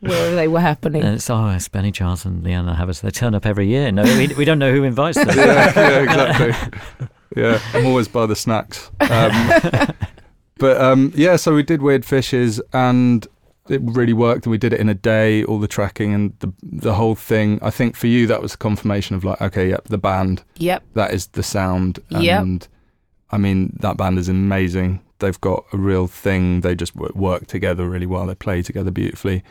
[0.00, 1.02] where they were happening.
[1.02, 3.00] And it's oh, it's Benny Charles and Lianne La Havas.
[3.02, 3.92] They turn up every year.
[3.92, 5.28] No, we, we don't know who invites them.
[5.36, 7.08] yeah, yeah, exactly.
[7.36, 8.90] Yeah, I'm always by the snacks.
[9.00, 9.90] Um,
[10.58, 13.26] but um, yeah, so we did Weird Fishes, and
[13.68, 16.52] it really worked, and we did it in a day, all the tracking and the
[16.62, 17.58] the whole thing.
[17.62, 20.82] I think for you that was a confirmation of like, okay, yep, the band Yep.
[20.94, 22.42] that is the sound, Yep.
[22.42, 22.68] and
[23.30, 25.00] I mean that band is amazing.
[25.20, 26.60] They've got a real thing.
[26.60, 28.26] They just work together really well.
[28.26, 29.42] They play together beautifully.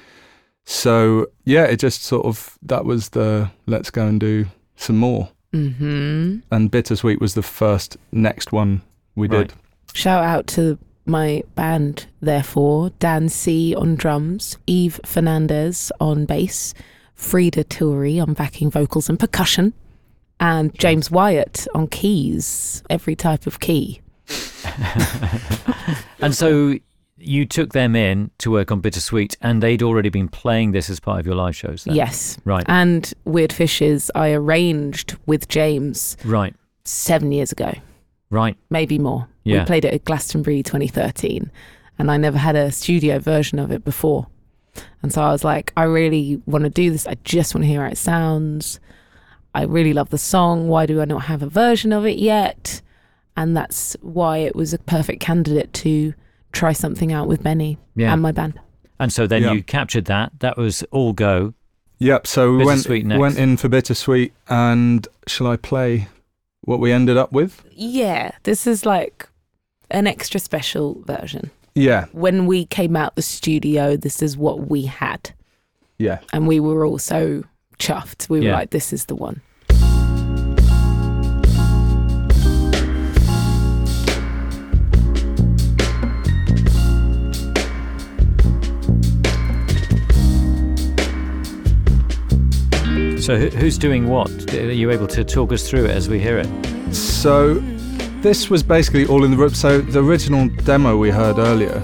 [0.65, 5.29] So yeah, it just sort of that was the let's go and do some more.
[5.53, 8.81] Hmm And Bittersweet was the first next one
[9.15, 9.49] we Right.
[9.49, 9.53] did.
[9.93, 16.73] Shout out to my band, therefore Dan See on drums, Eve Fernandez on bass,
[17.13, 19.73] Frida Tilry on backing vocals and percussion,
[20.39, 24.01] and James Wyatt on keys, every type of key.
[26.19, 26.77] And so
[27.25, 30.99] you took them in to work on Bittersweet, and they'd already been playing this as
[30.99, 31.83] part of your live shows.
[31.83, 31.95] Then.
[31.95, 32.38] Yes.
[32.45, 32.65] Right.
[32.67, 36.55] And Weird Fishes, I arranged with James Right.
[36.86, 37.73] seven years ago,
[38.29, 38.57] Right.
[38.69, 39.27] maybe more.
[39.43, 39.59] Yeah.
[39.59, 41.51] We played it at Glastonbury 2013,
[41.99, 44.27] and I never had a studio version of it before.
[45.01, 47.05] And so I was like, I really want to do this.
[47.05, 48.79] I just want to hear how it sounds.
[49.53, 50.67] I really love the song.
[50.67, 52.81] Why do I not have a version of it yet?
[53.38, 56.13] And that's why it was a perfect candidate to
[56.53, 58.13] try something out with Benny Yeah.
[58.13, 58.53] and my band.
[58.99, 59.51] And so then Yeah.
[59.53, 60.31] you captured that.
[60.39, 61.53] That was all go.
[61.99, 62.27] Yep.
[62.27, 63.19] So we went next.
[63.19, 66.07] went in for Bittersweet, and shall I play
[66.61, 67.63] what we ended up with?
[67.71, 69.27] Yeah, this is like
[69.91, 71.49] an extra special version.
[71.75, 72.05] Yeah.
[72.11, 75.31] When we came out the studio, this is what we had.
[75.99, 76.19] Yeah.
[76.33, 77.43] and we were all so
[77.79, 78.27] chuffed.
[78.29, 78.55] We were Yeah.
[78.55, 79.41] like, "This is the one."
[93.23, 94.29] So who- who's doing what?
[94.53, 96.47] Are you able to talk us through it as we hear it?
[96.93, 97.63] So
[98.21, 99.53] this was basically all in the room.
[99.53, 101.79] So the original demo we heard earlier,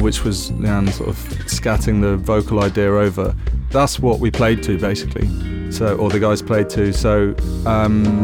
[0.00, 3.34] which was Lianne sort of scatting the vocal idea over,
[3.70, 5.30] that's what we played to basically.
[5.70, 6.92] So or the guys played to.
[6.92, 8.22] So um,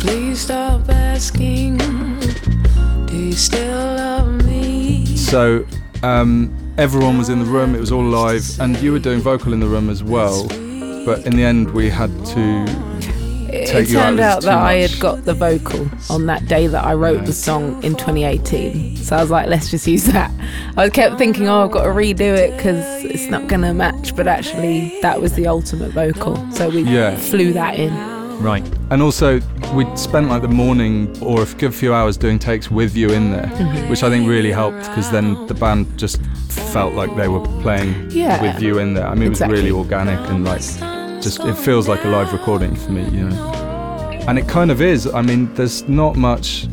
[0.00, 1.78] Please stop asking.
[3.06, 5.06] Do you still love me?
[5.16, 5.64] so
[6.02, 7.74] um, everyone was in the room.
[7.74, 10.46] It was all live, and you were doing vocal in the room as well.
[11.04, 12.90] But in the end, we had to.
[13.52, 16.68] It you out turned out too that I had got the vocal on that day
[16.68, 18.96] that I wrote the song in 2018.
[18.96, 20.30] So I was like, let's just use that.
[20.76, 24.14] I kept thinking, oh, I've got to redo it because it's not going to match.
[24.14, 26.36] But actually, that was the ultimate vocal.
[26.52, 27.16] So we Yeah.
[27.16, 28.19] flew that in.
[28.40, 28.64] Right.
[28.90, 29.40] And also,
[29.74, 33.30] we'd spent like the morning or a good few hours doing takes with you in
[33.30, 33.88] there, mm-hmm.
[33.90, 36.20] which I think really helped because then the band just
[36.72, 38.40] felt like they were playing Yeah.
[38.42, 39.06] with you in there.
[39.06, 40.62] I mean, it was really organic and like
[41.22, 43.52] just it feels like a live recording for me, you know.
[44.26, 45.06] And it kind of is.
[45.06, 46.66] I mean, there's not much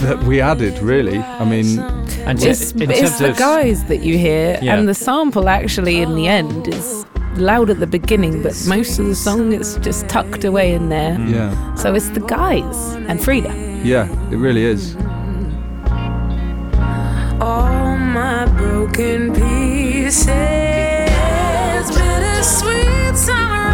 [0.00, 1.18] that we added really.
[1.18, 1.78] I mean,
[2.26, 4.76] And t- It's, in it's terms the guys that you hear, Yeah.
[4.76, 7.03] and the sample actually in the end is
[7.36, 11.16] loud at the beginning, but most of the song is just tucked away in there.
[11.16, 11.30] Mm.
[11.32, 13.52] yeah, So it's the guys and Frida.
[13.84, 14.96] yeah, it really is.
[17.40, 20.26] all my broken pieces.
[21.90, 23.70] Bittersweet summer.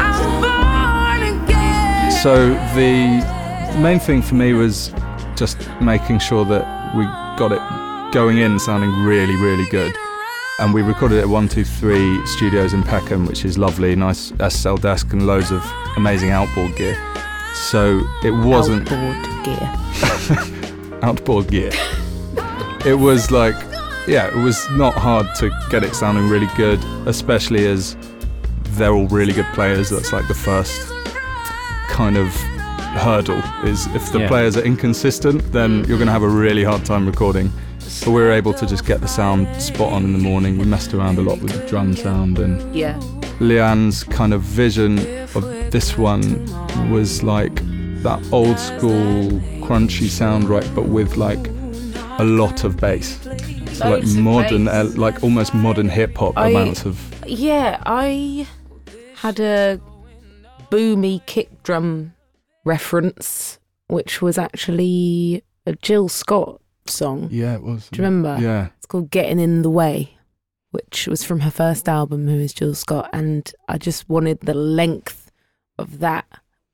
[0.00, 2.12] I'm born again.
[2.22, 4.92] So the main thing for me was
[5.36, 7.04] just making sure that we
[7.36, 7.60] got it
[8.14, 9.92] going in sounding really, really good.
[10.58, 14.80] And we recorded it at 123 Studios in Peckham, which is lovely, nice uh, SSL
[14.80, 15.62] desk and loads of
[15.96, 16.96] amazing outboard gear.
[17.54, 20.98] So it wasn't outboard gear.
[21.02, 21.70] outboard gear.
[22.86, 23.54] it was like,
[24.08, 27.94] yeah, it was not hard to get it sounding really good, especially as
[28.70, 29.90] they're all really good players.
[29.90, 30.90] That's like the first
[31.90, 32.28] kind of
[32.96, 34.28] hurdle is if the Yeah.
[34.28, 35.88] players are inconsistent, then mm.
[35.88, 37.52] you're going to have a really hard time recording.
[38.04, 40.58] But we were able to just get the sound spot on in the morning.
[40.58, 42.98] We messed around a lot with the drum sound and Yeah.
[43.38, 44.98] Lianne's kind of vision
[45.34, 46.44] of this one
[46.90, 47.54] was like
[48.02, 49.30] that old school
[49.66, 50.68] crunchy sound, right?
[50.74, 51.46] But with like
[52.18, 53.18] a lot of bass,
[53.72, 56.98] so like modern, uh, like almost modern hip hop amounts of.
[57.26, 58.46] Yeah, I
[59.16, 59.80] had a
[60.70, 62.14] boomy kick drum
[62.64, 67.28] reference, which was actually a Jill Scott song.
[67.30, 67.88] Yeah, it was.
[67.90, 68.38] Do you remember?
[68.40, 70.16] Yeah, It's called Getting in the Way,
[70.70, 73.10] which was from her first album, who is Jill Scott.
[73.12, 75.30] And I just wanted the length
[75.78, 76.26] of that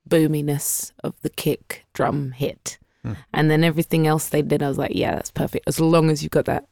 [0.05, 2.77] boominess of the kick drum hit.
[3.03, 3.13] Hmm.
[3.33, 5.67] And then everything else they did, I was like, yeah, that's perfect.
[5.67, 6.67] As long as you've got that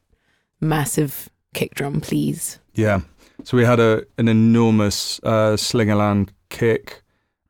[0.60, 2.60] massive kick drum, please.
[2.73, 3.01] yeah.
[3.43, 7.01] So we had a an enormous uh, Slingerland kick,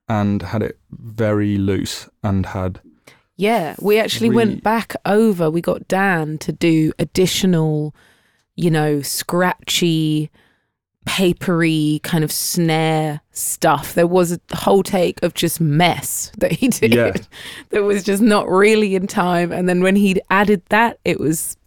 [0.07, 2.79] and had it very loose, and had
[3.37, 5.49] Yeah, we actually went back over.
[5.49, 7.95] We got Dan to do additional,
[8.55, 10.29] you know, scratchy,
[11.05, 13.95] papery kind of snare stuff.
[13.95, 17.13] There was a whole take of just mess that he did Yeah.
[17.69, 19.51] that was just not really in time.
[19.51, 21.57] And then when he'd added that, it was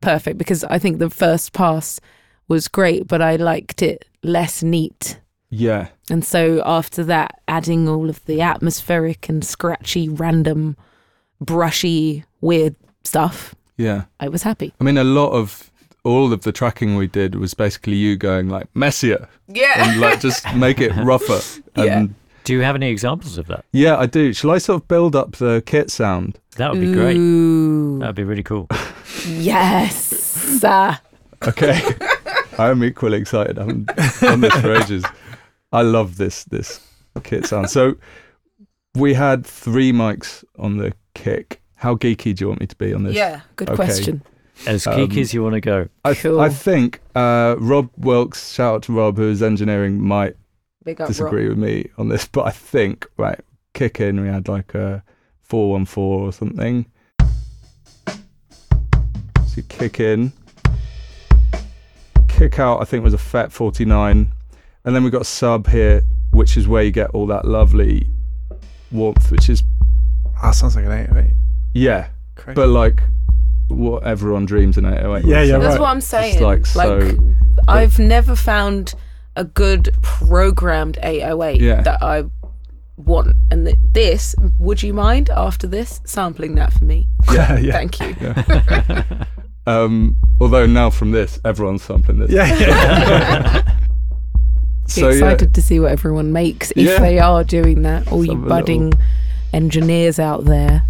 [0.00, 2.00] perfect because I think the first pass
[2.48, 5.20] was great, but I liked it less neat.
[5.50, 5.88] Yeah.
[6.10, 10.76] And so after that, adding all of the atmospheric and scratchy, random,
[11.40, 12.74] brushy, weird
[13.04, 14.04] stuff, Yeah.
[14.20, 14.72] I was happy.
[14.80, 15.70] I mean, a lot of
[16.04, 19.88] all of the tracking we did was basically you going like messier Yeah.
[19.90, 21.40] and like just make it rougher.
[21.76, 21.98] Yeah.
[22.00, 23.64] And Do you have any examples of that?
[23.72, 24.32] yeah, I do.
[24.32, 26.38] Shall I sort of build up the kit sound?
[26.56, 27.14] That would be great.
[28.00, 28.66] That would be really cool.
[29.26, 30.62] yes.
[30.64, 30.96] Uh,
[31.46, 31.80] Okay.
[32.58, 33.58] I am equally excited.
[33.58, 33.86] I haven't
[34.20, 35.04] done this for ages.
[35.72, 36.80] I love this this
[37.22, 37.70] kit sound.
[37.70, 37.94] So
[38.94, 41.60] we had three mics on the kick.
[41.76, 43.14] How geeky do you want me to be on this?
[43.14, 43.76] yeah, good Okay.
[43.76, 44.22] question.
[44.66, 45.88] As Um, geeky as you want to go.
[46.04, 46.40] I, Cool.
[46.40, 50.36] I think uh, Rob Wilkes, shout out to Rob, who is engineering, might
[50.84, 53.38] Big up, disagree with me on this, but I think right
[53.74, 55.04] kick in we had like a
[55.42, 56.86] four one four or something.
[58.08, 60.32] So kick in,
[62.28, 62.80] kick out.
[62.80, 64.32] I think was a FET forty nine,
[64.84, 68.08] and then we got sub here, which is where you get all that lovely
[68.90, 69.62] warmth, which is
[70.42, 71.32] That sounds like an 808.
[71.74, 72.54] yeah, Crazy.
[72.54, 73.02] but like
[73.68, 75.24] what everyone dreams in 808.
[75.26, 75.80] Yeah, yeah, That's right.
[75.80, 76.42] what I'm saying.
[76.42, 77.18] like, like, so-
[77.68, 78.94] I've never found
[79.36, 81.82] a good programmed 808 Yeah.
[81.82, 82.24] that I
[82.96, 83.34] want.
[83.50, 87.06] And th- this, would you mind after this sampling that for me?
[87.32, 87.72] yeah, yeah.
[87.72, 88.16] Thank you.
[89.66, 92.30] Um, although now from this, everyone's sampling this.
[92.30, 93.76] Yeah, yeah.
[94.88, 96.98] Be So yeah, excited to see what everyone makes if Yeah.
[96.98, 98.10] they are doing that.
[98.10, 98.92] All Let's you budding
[99.52, 100.82] engineers out there.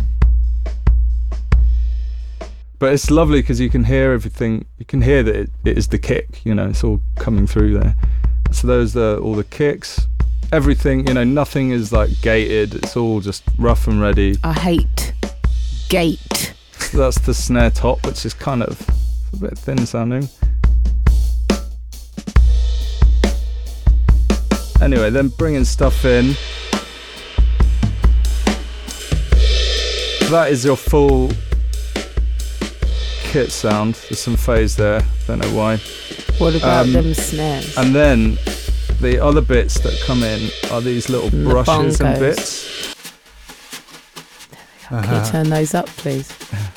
[2.81, 4.65] but it's lovely because you can hear everything.
[4.79, 6.45] You can hear that it, it is the kick.
[6.45, 7.97] You know, it's all coming through there.
[8.53, 10.07] So those are all the kicks.
[10.53, 12.77] Everything, you know, nothing is like gated.
[12.77, 14.37] It's all just rough and ready.
[14.45, 15.13] I hate
[15.89, 16.55] gate.
[16.79, 18.81] So that's the snare top, which is kind of
[19.33, 20.29] a bit thin sounding.
[24.81, 26.35] Anyway, then bringing stuff in.
[30.31, 31.31] That is your full
[33.23, 33.95] kit sound.
[33.95, 35.03] There's some phase there.
[35.27, 35.79] Don't know why.
[36.39, 37.77] What about Um, them snares?
[37.77, 38.39] And then
[39.01, 42.21] the other bits that come in are these little And the brushes and bongos.
[42.21, 42.95] bits.
[44.89, 45.23] Can Uh-huh.
[45.25, 46.31] you turn those up, please?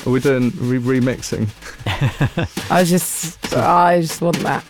[0.06, 1.48] Are we doing re- remixing?
[2.72, 4.64] I just, I just want that.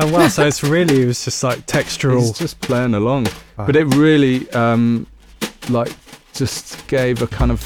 [0.00, 0.28] Oh wow!
[0.28, 2.36] So it's really it was just like He's textural.
[2.36, 3.26] just playing along.
[3.56, 3.66] Wow.
[3.66, 5.06] But it really, um,
[5.68, 5.92] like,
[6.32, 7.62] just gave a kind of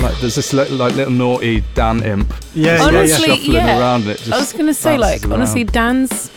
[0.00, 3.00] like there's this little, like little naughty Dan imp yeah, just, yeah, like, yeah.
[3.00, 3.78] Honestly, shuffling yeah.
[3.78, 4.18] around it.
[4.18, 5.64] Just I was going to say, bounces like, honestly.
[5.64, 6.30] Dan's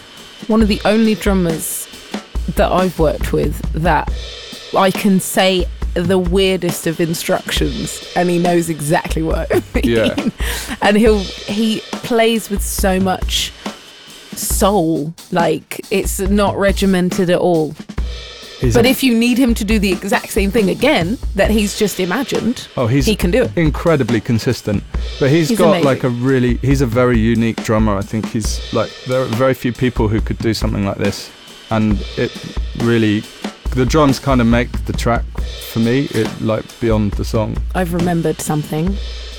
[0.47, 1.87] one of the only drummers
[2.55, 4.11] that I've worked with that
[4.75, 9.83] I can say the weirdest of instructions and he knows exactly what I mean.
[9.83, 10.29] Yeah.
[10.81, 13.51] And he'll he plays with so much
[14.39, 15.13] soul.
[15.31, 17.75] Like it's not regimented at all.
[18.59, 21.49] He's But a- if you need him to do the exact same thing again that
[21.49, 23.51] he's just imagined, oh, he's he can do it.
[23.55, 24.83] incredibly consistent.
[25.19, 25.85] But he's He's got amazing.
[25.85, 27.95] like a really, he's a very unique drummer.
[27.97, 31.29] I think he's like there are very few people who could do something like this,
[31.69, 32.31] and it
[32.83, 33.23] really,
[33.75, 35.23] the drums kind of make the track
[35.71, 36.07] for me.
[36.11, 37.55] It like beyond the song.
[37.75, 38.93] I've remembered something.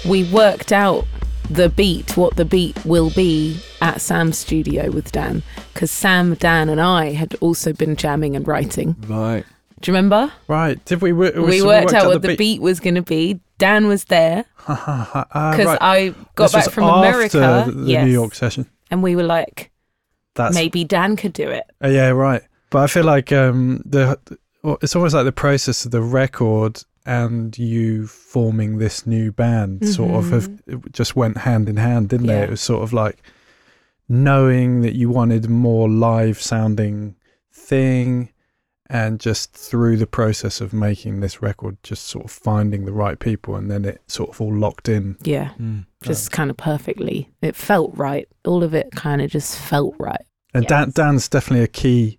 [0.09, 1.05] We worked out
[1.49, 5.43] the beat, what the beat will be at Sam's studio with Dan,
[5.75, 8.97] because Sam, Dan, and I had also been jamming and writing.
[9.07, 9.45] Right.
[9.81, 10.31] Do you remember?
[10.47, 10.83] right.
[10.85, 11.13] Did we?
[11.13, 12.39] wo- we so worked out what the beat.
[12.39, 13.41] beat was going to be.
[13.57, 15.79] Dan was there Ah, because right.
[15.81, 16.99] I got This back from after
[17.39, 17.71] America.
[17.73, 18.05] The yes.
[18.07, 18.67] New York session.
[18.91, 19.71] and we were like,
[20.35, 21.65] That's maybe Dan could do it.
[21.83, 22.43] Uh, yeah, right.
[22.71, 24.19] But I feel like um, the
[24.83, 30.11] it's almost like the process of the record and you forming this new band sort
[30.13, 32.43] of have just went hand in hand, didn't they?
[32.43, 33.23] It was sort of like
[34.09, 37.15] knowing that you wanted more live sounding
[37.53, 38.31] thing
[38.89, 43.21] and just through the process of making this record just sort of finding the right
[43.21, 45.87] people and then it sort of all locked in Yeah, Mm.
[46.03, 47.29] just kind of perfectly.
[47.41, 48.27] It felt right.
[48.45, 50.23] All of it kind of just felt right.
[50.53, 52.19] And Dan, Dan's definitely a key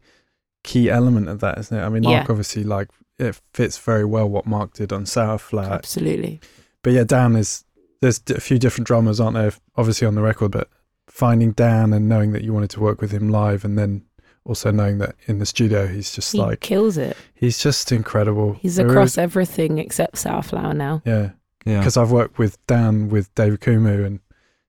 [0.63, 1.81] key element of that, isn't it?
[1.81, 2.31] I mean, Mark Yeah.
[2.31, 2.87] obviously like
[3.21, 6.39] it fits very well what Mark did on Sour Flower, Absolutely.
[6.83, 7.63] but yeah, Dan is
[8.01, 9.53] there's a few different drummers, aren't there?
[9.75, 10.69] Obviously on the record, but
[11.07, 14.03] finding Dan and knowing that you wanted to work with him live, and then
[14.43, 17.15] also knowing that in the studio he's just He like kills it.
[17.35, 18.53] he's just incredible.
[18.53, 21.03] He's There across is- everything except Sourflower now.
[21.05, 21.29] yeah,
[21.63, 21.77] Yeah.
[21.79, 24.19] because I've worked with Dan with Dave Okumu and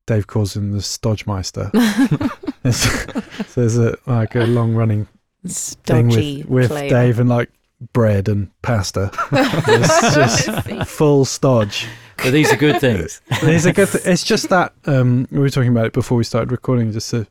[0.07, 1.71] Dave calls him the Stodgemeister.
[2.73, 5.09] so there's a like a long running
[5.47, 6.71] thing with, with.
[6.71, 7.51] Dave and like
[7.93, 9.11] bread and pasta.
[9.33, 11.87] it's just full stodge.
[12.19, 13.21] But these are good things.
[13.43, 13.89] It's a good.
[13.89, 16.93] Th- it's just that um, we were talking about it before we started recording.
[16.93, 17.27] Just the,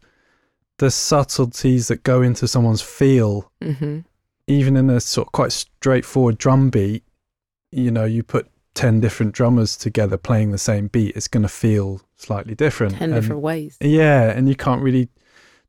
[0.80, 4.00] the subtleties that go into someone's feel, hmm
[4.48, 7.04] even in a sort of quite straightforward drum beat.
[7.72, 11.50] You know, you put ten different drummers together playing the same beat, it's going to
[11.50, 12.96] feel slightly different.
[12.96, 13.78] Ten And- different ways.
[13.80, 15.08] Yeah, and you can't really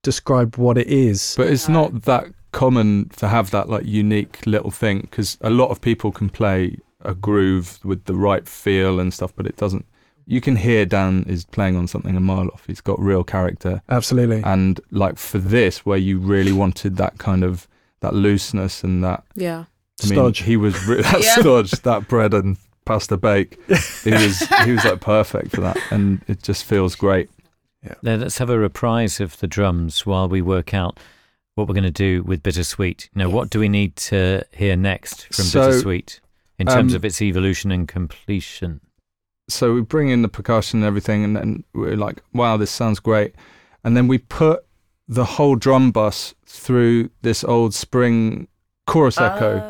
[0.02, 1.34] describe what it is.
[1.36, 5.70] But it's not that common to have that like unique little thing because a lot
[5.70, 9.84] of people can play a groove with the right feel and stuff, but it doesn't.
[10.26, 12.64] You can hear Dan is playing on something a mile off.
[12.66, 14.42] He's got real character, Absolutely.
[14.44, 17.66] and like for this, where you really wanted that kind of
[18.00, 19.64] that looseness and that Yeah.
[20.02, 20.42] I mean, Stodge.
[20.42, 21.36] he was re- that Yeah.
[21.36, 23.58] stodge, that bread and pasta bake.
[24.04, 27.28] He was he was like perfect for that, and it just feels great.
[28.02, 30.98] Now, let's have a reprise of the drums while we work out
[31.54, 33.10] what we're going to do with Bittersweet.
[33.14, 36.20] You know, what do we need to hear next from So, Bittersweet
[36.58, 38.80] in terms um, of its evolution and completion?
[39.48, 43.00] so we bring in the percussion and everything, and then we're like, wow, this sounds
[43.00, 43.34] great.
[43.84, 44.64] And then we put
[45.08, 48.48] the whole drum bus through this old spring
[48.86, 49.60] chorus echo,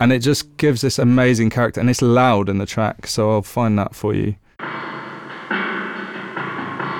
[0.00, 3.06] and it just gives this amazing character, and it's loud in the track.
[3.06, 4.36] So I'll find that for you.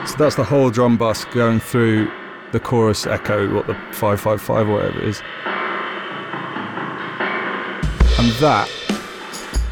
[0.07, 2.11] So that's the whole drum bus going through
[2.55, 5.21] the chorus echo, what the 555 or whatever it is.
[8.17, 8.71] And that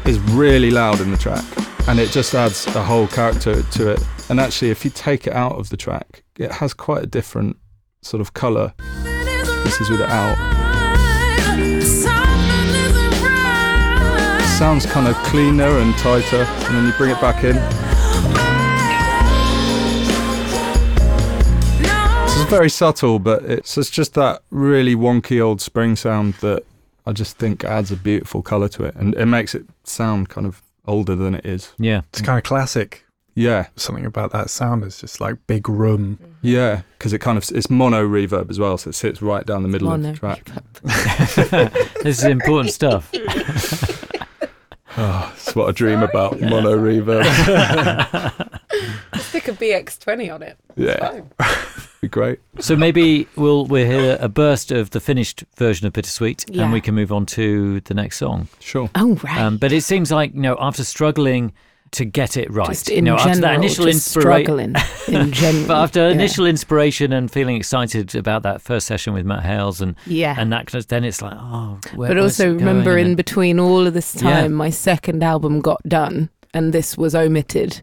[0.05, 1.45] is really loud in the track
[1.87, 4.05] and it just adds a whole character to it.
[4.29, 7.57] And actually, if you take it out of the track, it has quite a different
[8.01, 8.73] sort of colour.
[8.77, 10.37] This is with it out.
[14.41, 17.92] It sounds kind of cleaner and tighter, and then you bring it back in.
[22.43, 26.65] It's very subtle, but it's, it's just that really wonky old spring sound that
[27.05, 30.45] I just think adds a beautiful colour to it, and it makes it sound kind
[30.45, 31.71] of older than it is.
[31.79, 32.01] Yeah.
[32.09, 33.05] It's kind of classic.
[33.33, 36.19] Yeah, Something about that sound is just like big room.
[36.21, 36.31] Mm-hmm.
[36.41, 39.63] yeah, because it kind of it's mono reverb as well, so it sits right down
[39.63, 40.43] the middle of the track.
[42.03, 43.09] this is important stuff.
[44.97, 46.39] Oh, it's what I dream about.
[46.39, 47.23] Mono reverb.
[49.19, 50.57] Stick a BX20 on it.
[50.75, 51.21] Yeah,
[52.01, 52.39] be great.
[52.59, 56.63] So maybe we'll we'll hear a burst of the finished version of Bittersweet, Yeah.
[56.63, 58.47] and we can move on to the next song.
[58.59, 58.89] Sure.
[58.95, 59.39] Oh, right.
[59.41, 61.53] Um, but it seems like you know after struggling
[61.93, 64.75] to get it right, just you in know general, after that initial just inspiration.
[64.75, 64.75] struggling
[65.21, 65.67] in general.
[65.67, 66.09] But after yeah.
[66.09, 70.35] initial inspiration and feeling excited about that first session with Matt Hales and yeah.
[70.37, 72.65] and that then it's like oh, where, but also it going?
[72.65, 74.41] remember, And in between all of this Yeah.
[74.41, 77.81] time, my second album got done, and this was omitted.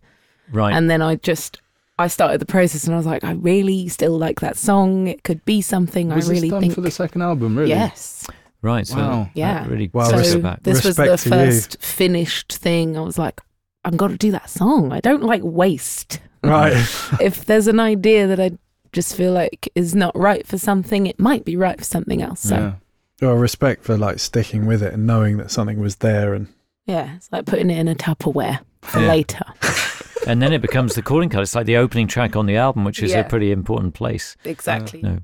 [0.53, 1.61] right, And then I just
[1.99, 5.07] I started the process, and I was like, I really still like that song.
[5.07, 6.09] It could be something.
[6.09, 6.75] Was I really this done think.
[6.75, 7.57] for the second album?
[7.59, 7.69] Really?
[7.71, 8.27] Yes.
[8.63, 9.29] right, so Wow.
[9.35, 9.67] Yeah.
[9.69, 11.35] really Wow, takes so it this was the Respect to you.
[11.53, 12.97] first finished thing.
[12.97, 13.41] I was like,
[13.85, 14.93] I've got to do that song.
[14.93, 16.21] I don't like waste.
[16.45, 16.73] Right.
[17.21, 18.53] if there's an idea that I
[18.93, 22.41] just feel like is not right for something, it might be right for something else.
[22.41, 22.73] So Yeah.
[23.29, 26.49] well, respect for like sticking with it and knowing that something was there and
[26.87, 29.09] yeah, it's like putting it in a Tupperware for Yeah.
[29.09, 29.45] later.
[30.27, 31.43] and then it becomes the calling card.
[31.43, 33.21] It's like the opening track on the album, which is Yeah.
[33.21, 34.37] a pretty important place.
[34.45, 35.03] Exactly.
[35.03, 35.19] No.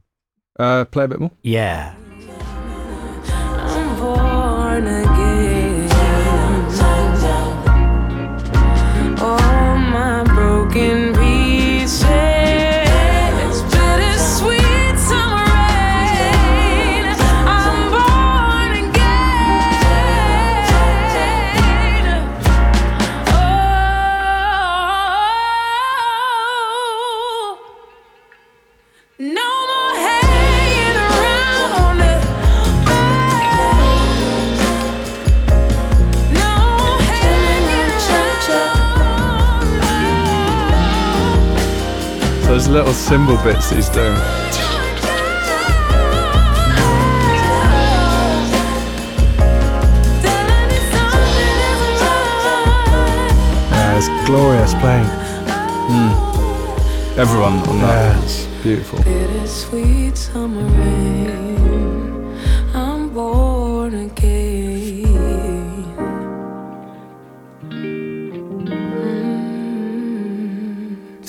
[0.58, 1.32] Uh, play a bit more.
[1.42, 1.94] Yeah.
[10.76, 11.05] Broken
[42.56, 44.16] Those little cymbal bits that he's doing.
[53.76, 55.04] uh, it's glorious playing.
[57.18, 58.16] Everyone on that.
[58.16, 58.22] Yeah.
[58.24, 59.02] It's beautiful.
[59.02, 62.38] Bittersweet summer rain.
[62.72, 64.45] I'm born again.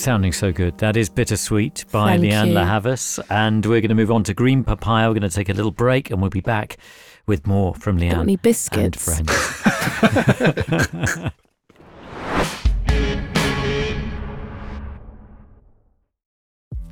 [0.07, 0.77] sounding so good.
[0.77, 3.19] That is Bittersweet by Thank Lianne La Havas.
[3.29, 5.09] And we're going to move on to Green Papaya.
[5.09, 6.77] We're going to take a little break and we'll be back
[7.25, 8.11] with more from Lianne.
[8.11, 9.19] Got any biscuits?
[9.19, 11.31] And friends.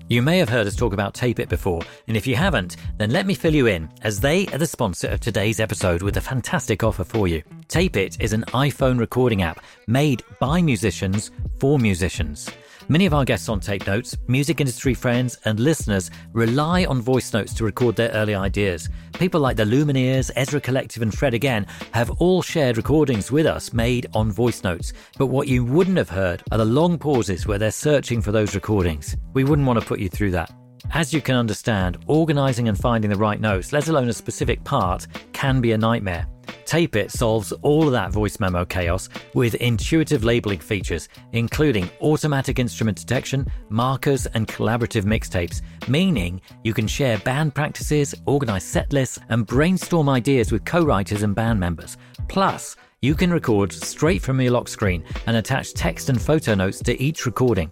[0.08, 3.10] You may have heard us talk about Tape It before, and if you haven't, then
[3.10, 6.22] let me fill you in, as they are the sponsor of today's episode with a
[6.22, 7.42] fantastic offer for you.
[7.70, 12.52] Tape It is an iPhone recording app made by musicians for musicians.
[12.88, 17.34] Many of our guests on Tape Notes, music industry friends, and listeners rely on voice
[17.34, 18.90] notes to record their early ideas.
[19.14, 23.74] People like the Lumineers, Ezra Collective, and Fred Again have all shared recordings with us
[23.74, 24.94] made on voice notes.
[25.18, 28.54] But what you wouldn't have heard are the long pauses where they're searching for those
[28.54, 29.18] recordings.
[29.34, 30.54] We wouldn't want to put you through that.
[30.94, 35.08] As you can understand, organising and finding the right notes, let alone a specific part,
[35.34, 36.28] can be a nightmare.
[36.66, 42.60] Tape It solves all of that voice memo chaos with intuitive labeling features, including automatic
[42.60, 49.20] instrument detection, markers, and collaborative mixtapes, meaning you can share band practices, organize set lists,
[49.30, 51.98] and brainstorm ideas with co writers and band members.
[52.28, 56.80] Plus, you can record straight from your lock screen and attach text and photo notes
[56.80, 57.72] to each recording.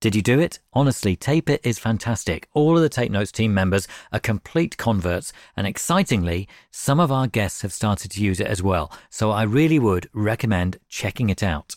[0.00, 0.60] Did you do it?
[0.72, 2.48] Honestly, Tape It is fantastic.
[2.54, 7.26] All of the Tape Notes team members are complete converts, and excitingly, some of our
[7.26, 8.92] guests have started to use it as well.
[9.10, 11.74] So I really would recommend checking it out.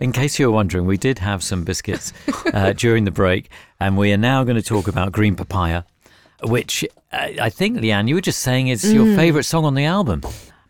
[0.00, 2.12] In case you're wondering, we did have some biscuits
[2.54, 3.50] uh, during the break,
[3.80, 5.82] and we are now going to talk about Green Papaya,
[6.44, 9.86] which uh, I think, Lianne, you were just saying is your favourite song on the
[9.86, 10.22] album.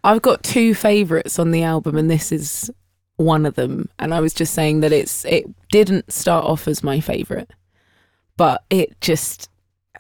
[0.03, 2.71] I've got two favourites on the album, and this is
[3.19, 3.91] one of them.
[3.99, 7.51] And I was just saying that it's it didn't start off as my favourite,
[8.37, 9.51] but it just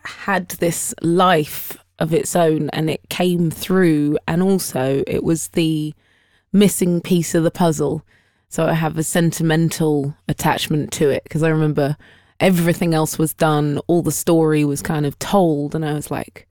[0.04, 4.18] had this life of its own, and it came through.
[4.26, 5.92] And also, it was the
[6.52, 8.02] missing piece of the puzzle.
[8.48, 11.96] So I have a sentimental attachment to it because I remember
[12.40, 16.48] everything else was done, all the story was kind of told, and I was like,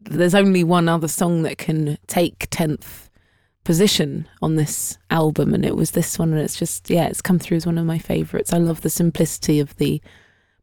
[0.00, 3.08] there's only one other song that can take 10th
[3.64, 7.38] position on this album and it was this one and it's just yeah it's come
[7.38, 8.52] through as one of my favorites.
[8.52, 10.00] I love the simplicity of the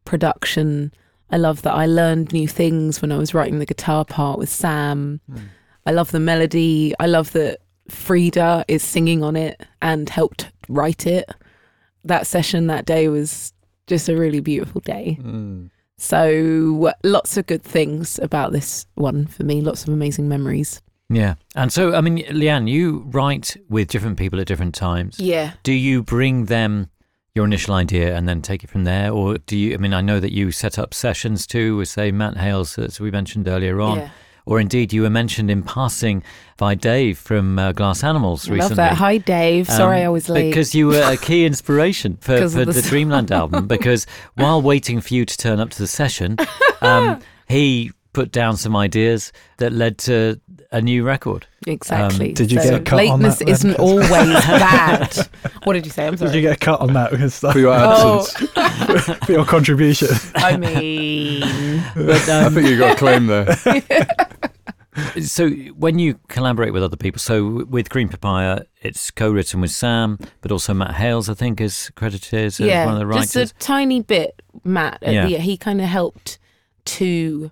[0.06, 0.94] production.
[1.30, 4.50] I love that i learned new things when i was writing the guitar part with
[4.50, 5.20] sam.
[5.86, 6.94] I love the melody.
[7.00, 11.28] I love that frida is singing on it and helped write it.
[12.04, 13.54] That session that day was
[13.88, 15.18] just a really beautiful day.
[15.22, 15.70] Mm.
[15.98, 19.62] so lots of good things about this one for me.
[19.62, 20.82] Lots of amazing memories
[21.14, 21.36] Yeah.
[21.56, 25.20] And so, I mean, Lianne, you write with different people at different times.
[25.20, 26.90] yeah Do you bring them
[27.36, 29.12] your initial idea and then take it from there?
[29.12, 32.12] Or do you, I mean, I know that you set up sessions too with, say,
[32.12, 33.98] Matt Hales, as we mentioned earlier on.
[33.98, 34.10] Yeah.
[34.46, 36.24] Or indeed, you were mentioned in passing
[36.58, 38.70] by Dave from uh, Glass Animals I recently.
[38.70, 38.98] love that.
[38.98, 39.68] Hi, Dave.
[39.68, 40.50] Sorry Um, I was late.
[40.50, 43.68] Because you were a key inspiration for, 'Cause for the, the Dreamland album.
[43.68, 46.38] Because while waiting for you to turn up to the session,
[46.82, 50.40] um, he put down some ideas that led to
[50.74, 51.46] a new record.
[51.68, 52.30] exactly.
[52.30, 53.54] um, did you So get a cut on lateness that then?
[53.54, 55.28] isn't always bad.
[55.64, 56.08] What did you say?
[56.08, 59.18] I'm Did you get a cut on that because For your Oh, absence.
[59.26, 60.08] for your contribution?
[60.36, 63.56] I mean, But I um, think you got a claim there.
[65.24, 70.18] so when you collaborate with other people, so with Green Papaya, it's co-written with Sam,
[70.42, 73.32] but also Matt Hales, I think, is credited as yeah, one of the writers.
[73.34, 74.42] just a tiny bit.
[74.64, 75.28] Matt, at Yeah.
[75.28, 76.40] the, he kind of helped
[76.86, 77.52] to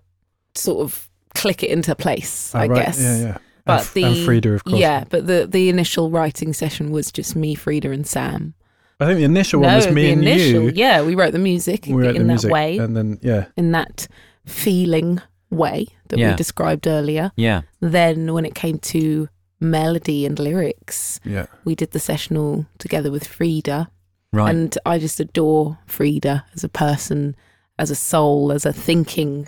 [0.59, 2.51] sort of click it into place.
[2.53, 3.01] Ah, I Oh, right, guess.
[3.01, 3.37] Yeah, yeah.
[3.65, 4.79] But and, the and Frida, of course.
[4.79, 8.53] yeah, but the the initial writing session was just me, Frida, and Sam.
[8.99, 10.71] I think the initial one was me the and initial, you.
[10.75, 13.45] yeah, we wrote the music We wrote in the that music, way, and then yeah,
[13.55, 14.07] in that
[14.45, 16.31] feeling way that Yeah.
[16.31, 17.31] we described earlier.
[17.35, 19.29] yeah, Then when it came to
[19.59, 21.45] melody and lyrics, yeah.
[21.63, 23.89] we did the session all together with Frida.
[24.33, 24.49] right.
[24.53, 27.35] And I just adore Frida as a person,
[27.77, 29.47] as a soul, as a thinking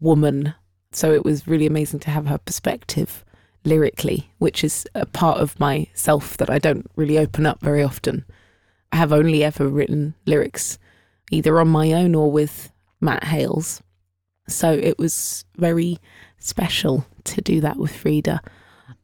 [0.00, 0.54] woman.
[0.92, 3.24] So it was really amazing to have her perspective
[3.64, 8.24] lyrically, which is a part of myself that I don't really open up very often.
[8.92, 10.78] I have only ever written lyrics
[11.30, 13.82] either on my own or with Matt Hales.
[14.48, 15.98] So it was very
[16.38, 18.40] special to do that with Frida.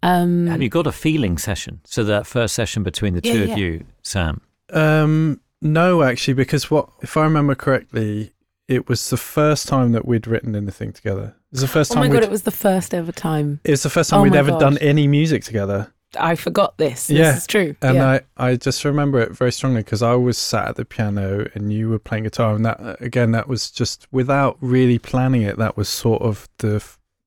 [0.02, 1.80] Um, Have you got a feeling session?
[1.84, 3.52] So that first session between the Yeah, two yeah.
[3.52, 4.40] of you, Sam.
[4.72, 8.32] Um, no, actually, because what if I remember correctly,
[8.68, 11.34] it was the first time that we'd written anything together.
[11.50, 11.98] It was the first time.
[11.98, 12.10] Oh time.
[12.10, 13.60] my we'd, god, it was the first ever time.
[13.64, 14.60] it was the first time Oh we'd ever God.
[14.60, 15.92] done any music together.
[16.18, 17.10] I forgot this.
[17.10, 17.32] Yeah.
[17.32, 17.76] This is true.
[17.82, 18.20] And yeah.
[18.38, 21.72] I, I just remember it very strongly because I was sat at the piano and
[21.72, 25.58] you were playing guitar, and that again, that was just without really planning it.
[25.58, 26.82] That was sort of the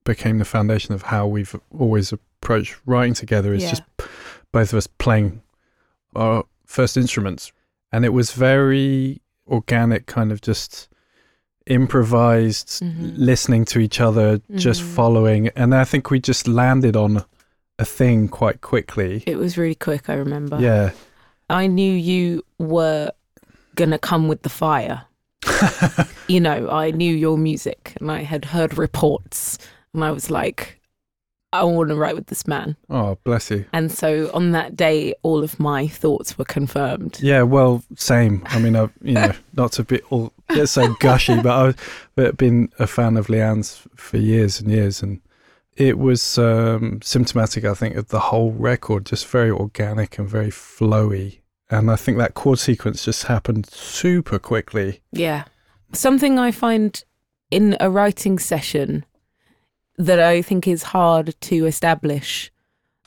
[0.05, 3.53] became the foundation of how we've always approached writing together.
[3.53, 3.69] Is Yeah.
[3.69, 3.83] just
[4.51, 5.41] both of us playing
[6.15, 7.51] our first instruments,
[7.91, 10.88] and it was very organic, kind of just
[11.69, 13.13] improvised, Mhm.
[13.15, 14.85] listening to each other, just Mhm.
[14.95, 17.23] following, and I think we just landed on
[17.77, 19.23] a thing quite quickly.
[19.25, 20.59] It was really quick, I remember.
[20.59, 20.91] Yeah.
[21.49, 23.11] I knew you were
[23.75, 25.03] going to come with the fire.
[26.27, 29.57] You know, I knew your music and I had heard reports
[29.95, 30.78] and I was like,
[31.51, 32.75] I want to write with this man.
[32.89, 33.65] Oh, bless you.
[33.73, 37.19] And so on that day, all of my thoughts were confirmed.
[37.21, 38.43] Yeah, well, same.
[38.47, 41.75] I mean, I've you know, not to be all get so gushy, but
[42.17, 45.21] I've been a fan of Lianne's for years and years, and
[45.75, 50.49] it was um, symptomatic, I think, of the whole record, just very organic and very
[50.49, 51.39] flowy.
[51.71, 55.01] And I think that chord sequence just happened super quickly.
[55.11, 55.45] Yeah.
[55.93, 57.03] Something I find
[57.49, 59.05] in a writing session
[59.99, 62.51] that I think is hard to establish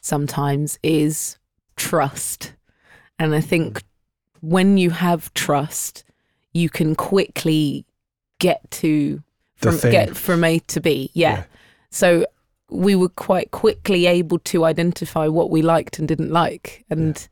[0.03, 1.38] sometimes is
[1.76, 2.53] trust.
[3.18, 3.82] And I think
[4.40, 6.05] when you have trust,
[6.53, 7.86] you can quickly
[8.38, 9.22] get to
[9.57, 11.11] from get from A to B.
[11.14, 11.32] Yeah.
[11.32, 11.45] Yeah.
[11.90, 12.26] So
[12.68, 16.84] we were quite quickly able to identify what we liked and didn't like.
[16.90, 17.26] And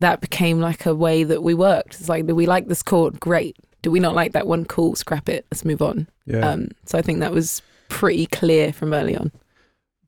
[0.00, 2.00] that became like a way that we worked.
[2.00, 3.20] It's like, do we like this chord?
[3.20, 3.56] Great.
[3.82, 4.64] Do we not like that one?
[4.64, 4.96] Cool.
[4.96, 5.46] Scrap it.
[5.52, 6.08] Let's move on.
[6.26, 6.48] Yeah.
[6.48, 9.32] Um, so I think that was pretty clear from early on.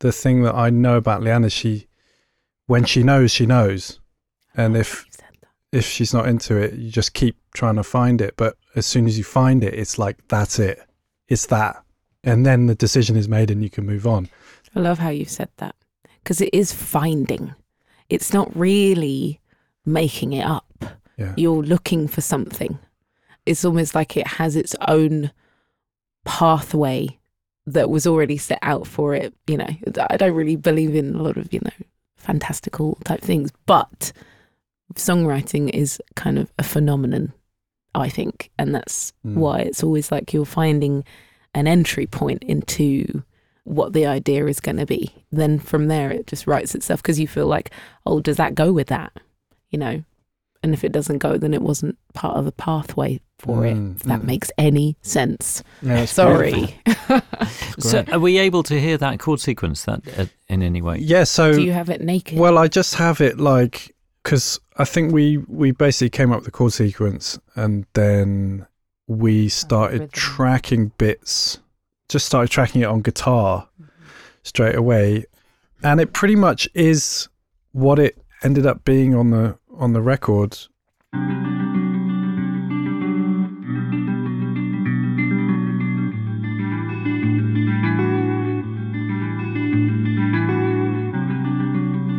[0.01, 1.87] the thing that I know about Lianne is she,
[2.67, 4.01] when she knows, she knows,
[4.57, 5.49] and if You said that.
[5.79, 8.35] if she's not into it, you just keep trying to find it.
[8.37, 10.81] But as soon as you find it, it's like that's it.
[11.29, 11.83] It's that,
[12.25, 14.29] and then the decision is made, and you can move on.
[14.75, 15.75] I love how you've said that
[16.23, 17.55] because it is finding.
[18.09, 19.41] It's not really
[19.85, 20.67] making it up.
[21.17, 21.35] Yeah.
[21.37, 22.79] You're looking for something.
[23.47, 25.31] It's almost like it has its own
[26.25, 27.19] pathway
[27.67, 29.35] that was already set out for it.
[29.47, 29.69] You know,
[30.11, 31.87] I don't really believe in a lot of, you know,
[32.17, 34.13] fantastical type things, but
[34.95, 37.33] songwriting is kind of a phenomenon,
[37.95, 38.51] I think.
[38.59, 39.35] And that's Mm.
[39.35, 41.05] why it's always like you're finding
[41.55, 43.23] an entry point into
[43.65, 45.11] what the idea is going to be.
[45.31, 47.71] Then from there, it just writes itself because you feel like,
[48.07, 49.13] oh, does that go with that?
[49.71, 50.05] You know?
[50.63, 53.75] And if it doesn't go, then it wasn't part of the pathway for it.
[53.77, 54.25] Mm, If that mm.
[54.25, 55.63] makes any sense.
[55.83, 56.79] Yeah, Sorry.
[57.79, 60.99] So, are we able to hear that chord sequence that uh, in any way?
[60.99, 61.25] Yeah.
[61.25, 62.39] So Do you have it naked?
[62.39, 66.45] Well, I just have it like because I think we we basically came up with
[66.45, 68.67] the chord sequence and then
[69.07, 70.11] we started rhythm.
[70.13, 71.59] tracking bits.
[72.09, 73.69] Just started tracking it on guitar
[74.43, 75.25] straight away,
[75.83, 77.29] and it pretty much is
[77.73, 80.57] what it ended up being on the on the record.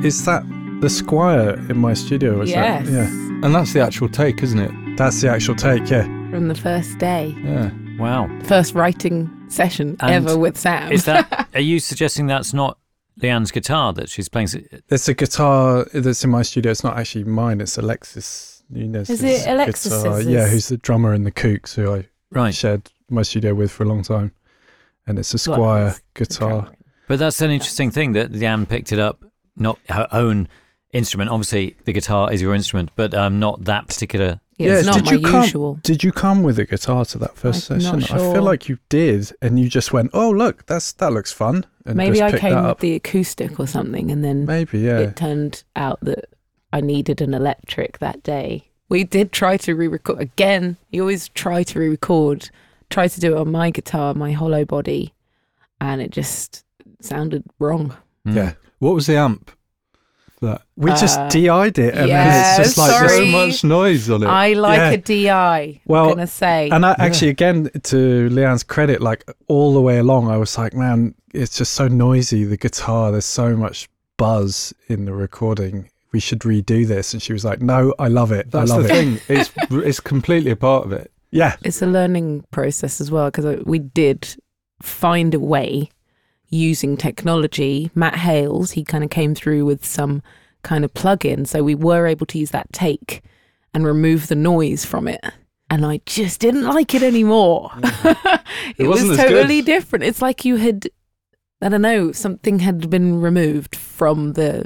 [0.03, 0.41] Is that
[0.81, 2.41] the Squier in my studio?
[2.41, 2.87] Is yes.
[2.87, 3.05] That, yeah,
[3.45, 4.71] And that's the actual take, isn't it?
[4.97, 5.87] that's the actual take.
[5.89, 6.03] Yeah.
[6.31, 7.69] From the first day, Yeah.
[7.99, 8.27] Wow.
[8.45, 10.91] first writing session And ever with Sam.
[10.91, 11.47] Is that?
[11.53, 12.79] Are you suggesting that's not
[13.19, 14.47] Lianne's guitar that she's playing?
[14.87, 16.71] There's a guitar that's in my studio.
[16.71, 17.61] It's not actually mine.
[17.61, 19.09] It's Alexis Nunez.
[19.09, 20.25] Is it Alexis's?
[20.27, 22.53] Yeah, who's the drummer in the Kooks, who I Right.
[22.55, 24.31] shared my studio with for a long time.
[25.05, 26.71] And it's a Squier Well, guitar.
[27.07, 29.23] But that's an interesting thing that Lianne picked it up,
[29.57, 30.47] not her own
[30.93, 31.29] instrument.
[31.29, 34.39] Obviously, the guitar is your instrument, but um, not that particular.
[34.57, 35.79] Yeah, it's Yeah, not did my you come- usual.
[35.83, 37.99] Did you come with a guitar to that 1st I'm session?
[37.99, 41.31] not I feel like you did, and you just went, "Oh, look, that's that looks
[41.31, 42.79] fun." And Maybe just I picked came that with up.
[42.79, 44.99] the acoustic or something, and then Maybe, yeah.
[44.99, 46.25] it turned out that
[46.71, 48.67] I needed an electric that day.
[48.87, 50.77] We did try to re-record again.
[50.91, 52.49] You always try to re-record.
[52.89, 55.13] Try to do it on my guitar, my hollow body,
[55.79, 56.63] and it just
[56.99, 57.95] sounded wrong.
[58.27, 58.35] Mm.
[58.35, 58.53] yeah.
[58.79, 59.49] What was the amp?
[60.41, 63.63] For That We just Uh, DI'd it, and yeah, it's just like there's so much
[63.63, 64.27] noise on it.
[64.27, 64.89] I like Yeah.
[64.91, 65.81] a DI.
[65.85, 66.69] Well, I'm gonna say.
[66.69, 70.73] And I actually, again, to Lianne's credit, like all the way along, I was like,
[70.73, 72.43] man, it's just so noisy.
[72.43, 73.87] The guitar, there's so much
[74.17, 75.89] buzz in the recording.
[76.11, 77.13] We should redo this.
[77.13, 78.51] And she was like, no, I love it.
[78.51, 78.93] That's I love the it.
[78.93, 79.19] thing.
[79.29, 81.11] It's it's completely a part of it.
[81.31, 81.55] Yeah.
[81.63, 84.27] it's a learning process as well because we did
[84.81, 85.89] find a way
[86.51, 87.89] using technology.
[87.95, 90.21] Matt Hales, he kind of came through with some
[90.63, 93.23] kind of plug-in, so we were able to use that take
[93.73, 95.23] and remove the noise from it.
[95.71, 97.69] and I just didn't like it anymore.
[97.75, 98.35] Mm-hmm.
[98.77, 99.65] it, was wasn't totally good.
[99.65, 100.03] different.
[100.03, 100.89] It's like you had,
[101.61, 104.65] I don't know, something had been removed from the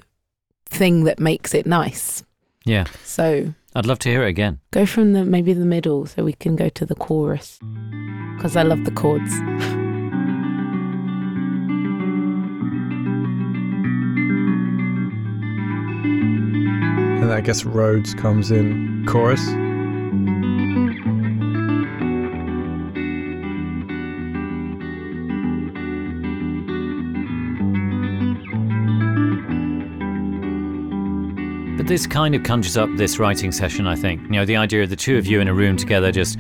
[0.66, 2.24] thing that makes it nice.
[2.66, 2.86] Yeah.
[3.04, 4.60] So I'd love to hear it again.
[4.72, 7.60] go from the maybe the middle so we can go to the chorus
[8.36, 9.32] because I love the chords.
[17.26, 19.44] And I guess Rhodes comes in chorus.
[31.78, 34.22] But this kind of conjures up this writing session, I think.
[34.26, 36.38] You know, the idea of the two of you in a room together, just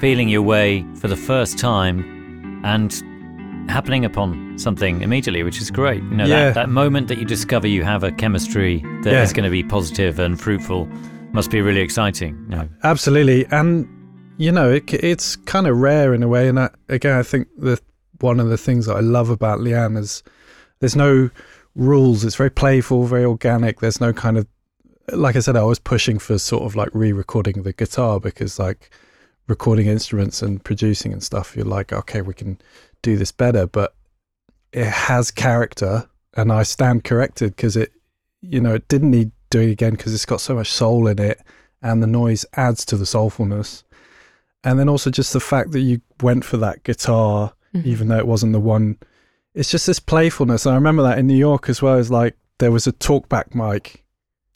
[0.00, 2.92] feeling your way for the first time and
[3.68, 6.02] happening upon something immediately, which is great.
[6.02, 6.44] You know, Yeah.
[6.46, 9.36] that, that moment that you discover you have a chemistry that is Yeah.
[9.36, 10.86] going to be positive and fruitful
[11.32, 12.36] must be really exciting.
[12.48, 12.68] You know.
[12.82, 13.88] Absolutely, and
[14.36, 16.48] you know it, it's kind of rare in a way.
[16.48, 17.80] And I, again, I think the
[18.20, 20.22] one of the things that I love about Lianne is
[20.80, 21.30] there's no
[21.74, 22.24] rules.
[22.24, 23.80] It's very playful, very organic.
[23.80, 24.46] There's no kind of
[25.12, 28.88] like I said, I was pushing for sort of like re-recording the guitar because like
[29.48, 32.58] recording instruments and producing and stuff, you're like, okay, we can
[33.04, 33.94] do this better, but
[34.72, 37.92] it has character, and I stand corrected because it,
[38.40, 41.40] you know, it didn't need doing again because it's got so much soul in it
[41.80, 43.84] and the noise adds to the soulfulness.
[44.64, 47.84] And then also just the fact that you went for that guitar, Mhm.
[47.84, 48.96] even though it wasn't the one.
[49.54, 50.64] It's just this playfulness.
[50.66, 51.94] And I remember that in New York as well.
[51.96, 54.03] As like there was a talkback mic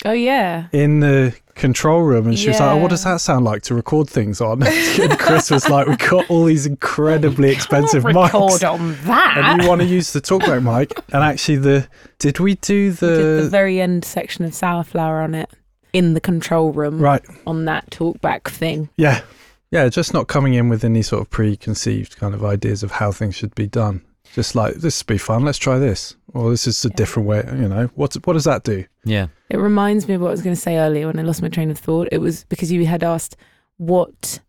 [0.04, 0.68] Oh yeah.
[0.72, 3.74] in the control room, and she was like, "Oh, what does that sound like to
[3.74, 8.64] record things on?" and Chris was like, "We got all these incredibly expensive mics." record
[8.64, 9.38] on that.
[9.38, 11.88] and you want to use the talkback mic, and actually, the
[12.18, 15.50] did we do We did the the very end section of Sour Flower on it
[15.92, 17.22] in the control room right?
[17.46, 18.88] on that talkback thing.
[18.96, 19.22] Yeah.
[19.70, 23.12] Yeah, just not coming in with any sort of preconceived kind of ideas of how
[23.12, 24.00] things should be done.
[24.34, 25.44] Just like this would be fun.
[25.44, 26.14] Let's try this.
[26.34, 26.94] Or this is a Yeah.
[26.96, 27.42] different way.
[27.46, 28.84] You know, what what does that do?
[29.04, 29.28] Yeah.
[29.50, 31.48] It reminds me of what I was going to say earlier when I lost my
[31.48, 32.08] train of thought.
[32.12, 33.36] It was because you had asked,
[33.78, 34.40] what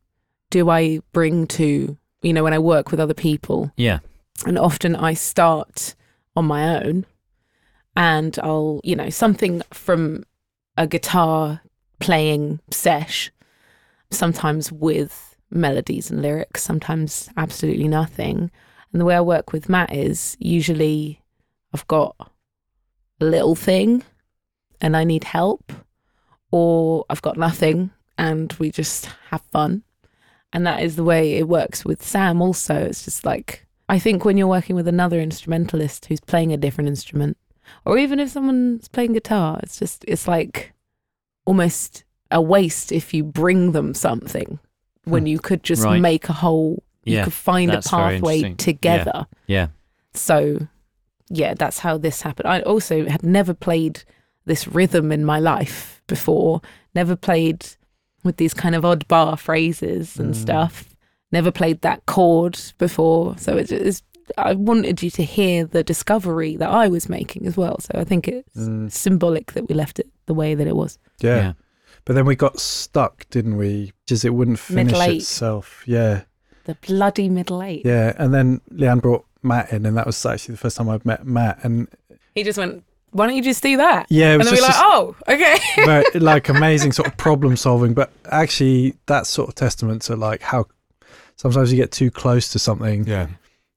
[0.49, 3.71] do I bring to, you know, when I work with other people?
[3.77, 3.99] Yeah.
[4.45, 5.95] And often I start
[6.35, 7.05] on my own
[7.95, 10.23] and I'll, you know, something from
[10.77, 11.61] a guitar
[11.99, 13.31] playing sesh,
[14.11, 18.51] sometimes with melodies and lyrics, sometimes absolutely nothing.
[18.91, 21.21] And the way I work with Matt is usually
[21.73, 22.15] I've got
[23.21, 24.03] a little thing
[24.81, 25.71] and I need help,
[26.51, 29.83] or I've got nothing and we just have fun.
[30.51, 32.75] And that is the way it works with Sam also.
[32.75, 36.87] It's just like, I think when you're working with another instrumentalist who's playing a different
[36.87, 37.37] instrument,
[37.85, 40.73] or even if someone's playing guitar, it's just, it's like
[41.45, 44.57] almost a waste if you bring them something
[45.03, 45.27] when Hmm.
[45.27, 46.01] you could just Right.
[46.01, 47.23] make a whole, you Yeah.
[47.25, 49.27] could find a pathway together.
[49.47, 49.67] Yeah.
[50.13, 50.67] So,
[51.29, 52.47] yeah, that's how this happened.
[52.47, 54.03] I also had never played
[54.45, 56.61] this rhythm in my life before,
[56.95, 57.65] never played
[58.23, 60.37] with these kind of odd bar phrases and Mm.
[60.37, 60.95] stuff,
[61.31, 63.35] never played that chord before.
[63.37, 64.01] So, it is,
[64.37, 67.79] I wanted you to hear the discovery that I was making as well.
[67.79, 70.97] So, I think it's Mm, symbolic that we left it the way that it was.
[71.21, 71.35] yeah.
[71.35, 71.53] Yeah.
[72.05, 73.91] But then we got stuck, didn't we?
[74.07, 75.83] Just it wouldn't finish itself.
[75.85, 76.21] Yeah.
[76.69, 77.83] The bloody middle eight.
[77.83, 78.13] Yeah.
[78.17, 81.25] And then Lianne brought Matt in, and that was actually the first time I've met
[81.25, 81.57] Matt.
[81.63, 81.87] And
[82.35, 84.05] He just went, why don't you just do that?
[84.09, 85.57] yeah, it And was then we're like, just oh, okay.
[85.85, 87.95] very, like amazing sort of problem solving.
[87.95, 90.67] But actually, that's sort of testament to like how
[91.37, 93.27] sometimes you get too close to something, Yeah.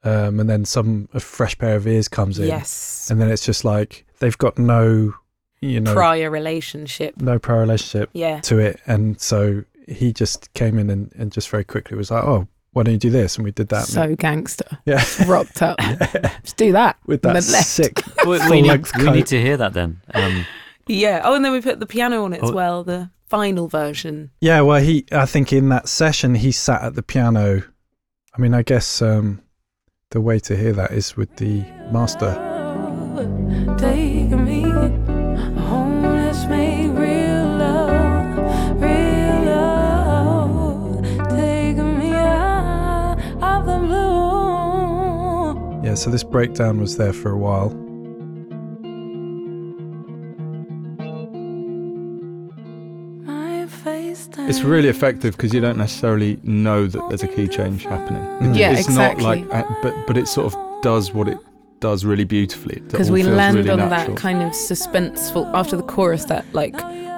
[0.05, 3.09] um, and then some a fresh pair of ears comes in, yes.
[3.11, 5.15] and then it's just like they've got no,
[5.63, 7.17] you know, Prior relationship.
[7.23, 8.41] no prior relationship Yeah.
[8.41, 12.23] to it, and so he just came in and, and just very quickly was like,
[12.25, 13.37] oh, why don't you do this?
[13.37, 13.87] And we did that.
[13.87, 14.67] So gangster.
[14.87, 15.79] yeah, Rocked up.
[16.43, 16.97] Just do that.
[17.07, 20.01] with that sick we, we, full need, length we need to hear that then.
[20.15, 20.47] Um,
[20.87, 21.21] Yeah.
[21.25, 22.55] Oh, and then we put the piano on it as Oh.
[22.55, 24.31] well, the final version.
[24.41, 25.07] Yeah, well, he.
[25.13, 27.63] I think in that session he sat at the piano.
[28.35, 29.43] I mean, I guess um,
[30.11, 31.61] the way to hear that is with the
[31.93, 32.33] master.
[33.79, 35.92] Take me home,
[45.93, 47.69] Yeah, so this breakdown was there for a while.
[54.49, 58.23] It's really effective because you don't necessarily know that there's a key change happening.
[58.23, 58.57] Mm.
[58.57, 59.43] Yeah, it's exactly.
[59.43, 61.37] not like, uh, but but it sort of does what it
[61.81, 62.81] does really beautifully.
[62.81, 64.15] Because we land really on natural.
[64.15, 66.73] that kind of suspenseful, after the chorus, that like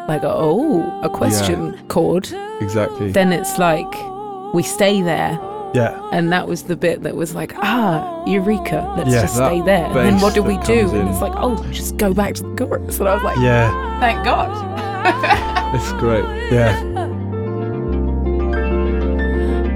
[0.09, 2.29] like oh a question chord,
[2.61, 3.13] Exactly.
[3.13, 3.95] then it's like
[4.53, 5.39] we stay there.
[5.75, 6.01] Yeah.
[6.13, 9.87] And that was the bit that was like, ah, eureka, let's Yeah, just stay there.
[9.87, 10.83] And then what do we do?
[10.83, 12.99] comes And it's like, oh, just go back to the chorus.
[13.01, 14.01] And I was like, Yeah.
[14.01, 14.51] thank God.
[15.75, 16.25] It's great.
[16.53, 16.81] Yeah.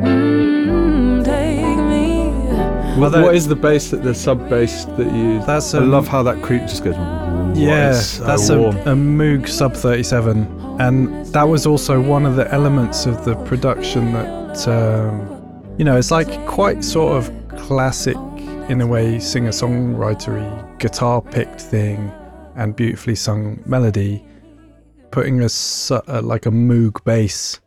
[0.05, 3.01] Mm, take me.
[3.01, 5.41] What, that- what is the bass that the sub bass that you?
[5.45, 6.95] That's I a- love how that creep just goes.
[6.97, 10.47] "Ooh, Yeah, so that's a, a Moog Sub 37.
[10.79, 15.38] And that was also one of the elements of the production that, um,
[15.79, 18.17] you know, it's like quite sort of classic,
[18.69, 22.13] in a way, singer songwritery, guitar picked thing
[22.57, 24.25] and beautifully sung melody,
[25.11, 25.45] putting a,
[25.91, 27.61] uh, like a Moog bass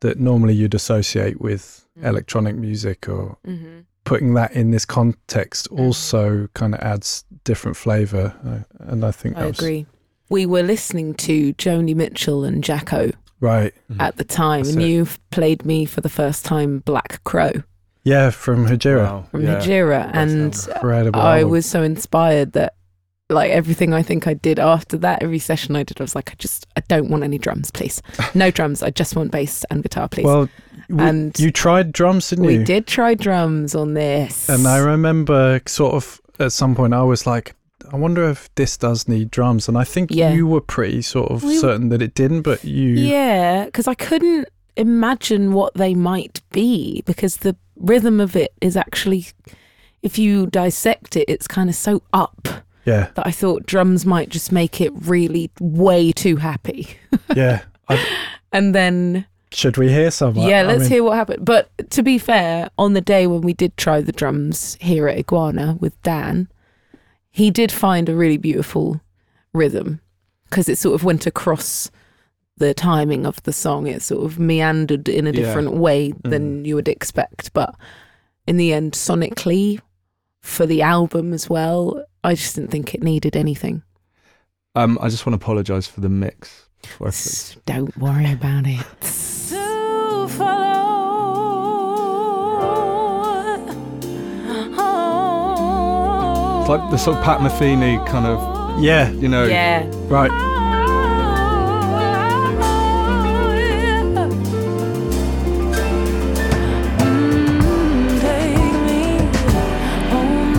[0.00, 2.06] that normally you'd associate with Mm.
[2.06, 3.80] electronic music or Mm-hmm.
[4.04, 9.34] putting that in this context also kind of adds different flavor uh, and i think
[9.36, 9.84] that I was agree.
[10.30, 13.12] We were listening to Joni Mitchell and Jaco
[13.42, 14.00] right mm-hmm.
[14.00, 14.86] at the time, That's and it.
[14.88, 17.52] you played me for the first time Black Crow
[18.04, 19.60] yeah from Hejira Wow, from yeah.
[19.60, 20.10] Hejira.
[20.14, 22.74] And incredible I was so inspired that
[23.28, 26.30] like everything I think I did after that, every session I did, I was like,
[26.30, 28.02] I just I don't want any drums, please.
[28.34, 28.82] No drums.
[28.82, 30.24] I just want bass and guitar, please.
[30.24, 30.48] well
[30.88, 34.48] w- and you tried drums didn't we you we did try drums on this.
[34.48, 37.54] and i remember sort of at some point i was like
[37.92, 40.32] i wonder if this does need drums and i think Yeah.
[40.32, 43.94] you were pretty sort of We- certain that it didn't but you Yeah, because I
[43.94, 49.26] couldn't imagine what they might be because the rhythm of it is actually,
[50.02, 52.48] if you dissect it, it's kind of so up
[52.84, 56.96] yeah that I thought drums might just make it really way too happy.
[57.36, 58.02] yeah I,
[58.52, 61.44] And then, should we hear some yeah, I let's mean, hear what happened.
[61.44, 65.18] But to be fair, on the day when we did try the drums here at
[65.18, 66.48] Iguana with Dan,
[67.32, 69.00] he did find a really beautiful
[69.52, 70.00] rhythm
[70.48, 71.90] because it sort of went across
[72.58, 73.86] the timing of the song.
[73.86, 75.36] It sort of meandered in a Yeah.
[75.40, 77.52] different way than you would expect.
[77.54, 77.74] But
[78.46, 79.80] in the end, sonically,
[80.40, 83.82] for the album as well, I just didn't think it needed anything.
[84.74, 86.68] Um, I just want to apologise for the mix.
[86.82, 87.26] before I finish.
[87.26, 88.84] S- Don't worry about it.
[96.78, 98.38] like the sort of Pat Metheny kind of,
[98.82, 99.84] yeah you know, Yeah.
[100.08, 100.30] right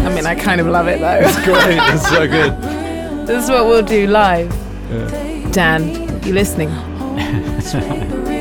[0.06, 1.20] I mean, I kind of love it though.
[1.22, 1.78] it's great.
[1.94, 2.62] it's so good.
[3.28, 4.52] this is what we'll do live.
[4.92, 5.50] Yeah.
[5.52, 6.70] Dan, you listening?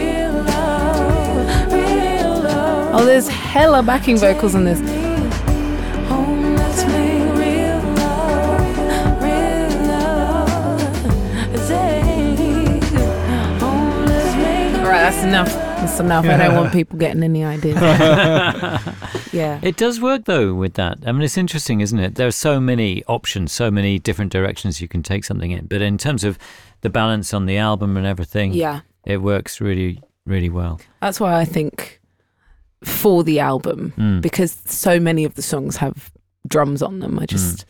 [2.94, 4.78] Oh, there's hella backing vocals in this.
[15.02, 15.48] That's enough.
[15.52, 16.24] That's enough.
[16.26, 17.76] I don't want people getting any ideas.
[19.32, 19.58] yeah.
[19.62, 20.98] It does work though with that.
[21.06, 22.14] I mean, it's interesting, isn't it?
[22.14, 25.66] There are so many options, so many different directions you can take something in.
[25.66, 26.38] But in terms of
[26.82, 28.80] the balance on the album and everything, Yeah.
[29.04, 30.80] it works really, really well.
[31.00, 32.00] That's why I think
[32.84, 34.20] for the album, Mm.
[34.20, 36.10] because so many of the songs have
[36.46, 37.64] drums on them, I just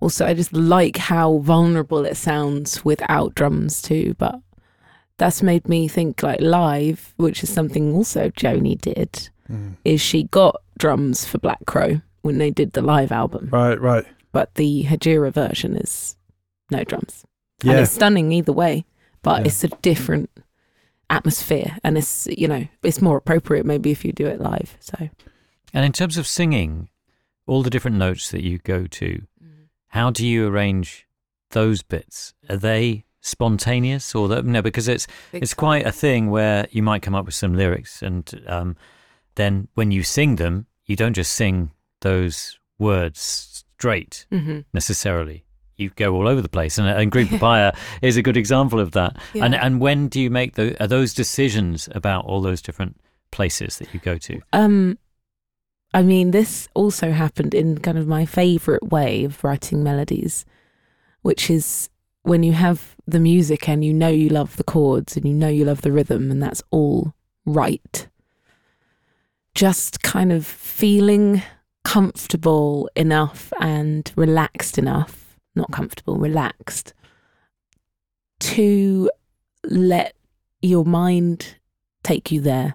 [0.00, 4.14] also I just like how vulnerable it sounds without drums too.
[4.18, 4.40] But
[5.18, 9.76] that's made me think like live, which is something also Joni did, Mm.
[9.84, 13.50] is she got drums for Black Crow when they did the live album.
[13.52, 16.16] right right But the Hejira version is
[16.70, 17.24] no drums.
[17.62, 18.86] And yeah it's stunning either way,
[19.22, 19.46] but Yeah.
[19.48, 20.30] it's a different
[21.10, 24.76] atmosphere and it's you know, it's more appropriate maybe if you do it live.
[24.80, 25.10] So
[25.74, 26.88] And in terms of singing,
[27.46, 29.22] all the different notes that you go to,
[29.88, 31.06] how do you arrange
[31.50, 32.32] those bits?
[32.48, 34.62] Are they spontaneous or that, no?
[34.62, 38.44] Because it's it's quite a thing where you might come up with some lyrics, and
[38.46, 38.76] um,
[39.34, 41.72] then when you sing them, you don't just sing
[42.02, 43.20] those words
[43.78, 45.44] straight hmm necessarily.
[45.76, 47.72] You go all over the place, and, and Green Papaya
[48.02, 49.16] is a good example of that.
[49.34, 49.66] And Yeah.
[49.66, 53.00] and when do you make the are those decisions about all those different
[53.32, 54.40] places that you go to?
[54.52, 54.98] Um,
[55.92, 60.44] I mean, this also happened in kind of my favorite way of writing melodies,
[61.22, 61.88] which is
[62.24, 65.48] when you have the music and you know you love the chords and you know
[65.48, 67.14] you love the rhythm, and that's all
[67.44, 68.08] right.
[69.54, 71.42] Just kind of feeling
[71.84, 76.94] comfortable enough and relaxed enough, not comfortable, relaxed,
[78.40, 79.10] to
[79.64, 80.14] let
[80.62, 81.56] your mind
[82.02, 82.74] take you there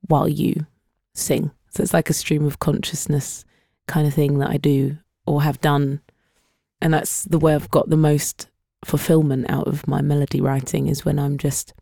[0.00, 0.66] while you
[1.14, 1.50] sing.
[1.68, 3.44] So it's like a stream of consciousness
[3.86, 6.00] kind of thing that I do or have done.
[6.80, 8.48] And that's the way I've got the most
[8.84, 11.74] fulfillment out of my melody writing is when I'm just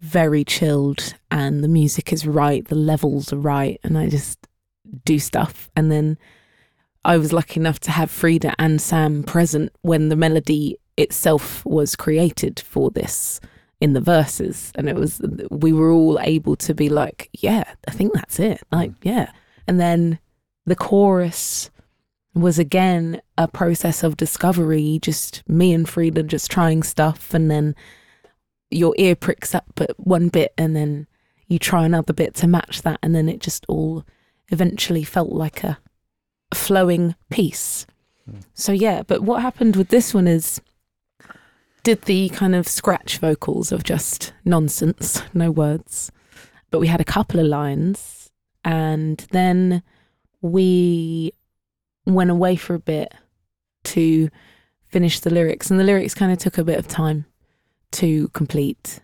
[0.00, 4.38] very chilled and the music is right, the levels are right, and I just
[5.04, 5.70] do stuff.
[5.76, 6.18] And then
[7.04, 11.96] I was lucky enough to have Frida and Sam present when the melody itself was
[11.96, 13.40] created for this
[13.80, 14.72] in the verses.
[14.74, 15.20] And it was,
[15.50, 18.60] we were all able to be like, yeah, I think that's it.
[18.70, 18.96] Like, mm.
[19.02, 19.32] yeah.
[19.66, 20.18] And then
[20.66, 21.70] the chorus
[22.34, 27.34] was again a process of discovery, just me and Frida just trying stuff.
[27.34, 27.74] And then
[28.70, 31.06] your ear pricks up at one bit and then
[31.46, 32.98] you try another bit to match that.
[33.02, 34.04] And then it just all
[34.48, 35.78] eventually felt like a,
[36.54, 37.86] flowing piece.
[38.52, 40.60] So, yeah, but what happened with this one is
[41.82, 46.12] did the kind of scratch vocals of just nonsense, no words.
[46.70, 48.30] But we had a couple of lines
[48.64, 49.82] and then
[50.40, 51.32] we
[52.06, 53.12] went away for a bit
[53.84, 54.28] to
[54.88, 57.26] finish the lyrics and the lyrics kind of took a bit of time
[57.92, 59.00] to complete.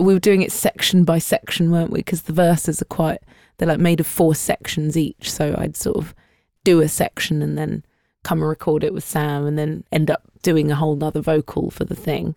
[0.00, 2.00] We were doing it section by section weren't we?
[2.00, 3.20] Because the verses are quite
[3.56, 6.14] they're like made of four sections each so i'd sort of
[6.62, 7.84] do a section and then
[8.22, 11.70] come and record it with sam and then end up doing a whole nother vocal
[11.70, 12.34] for the thing.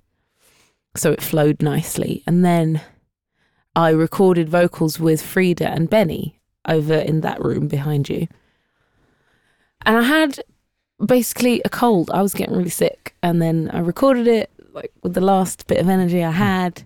[0.95, 2.23] So it flowed nicely.
[2.27, 2.81] And then
[3.73, 8.27] i recorded vocals with frida and benny over in that room behind you
[9.86, 10.39] and I had
[11.05, 12.11] basically a cold.
[12.13, 15.79] I was getting really sick, and then I recorded it like with the last bit
[15.79, 16.38] of energy I hmm.
[16.38, 16.84] had.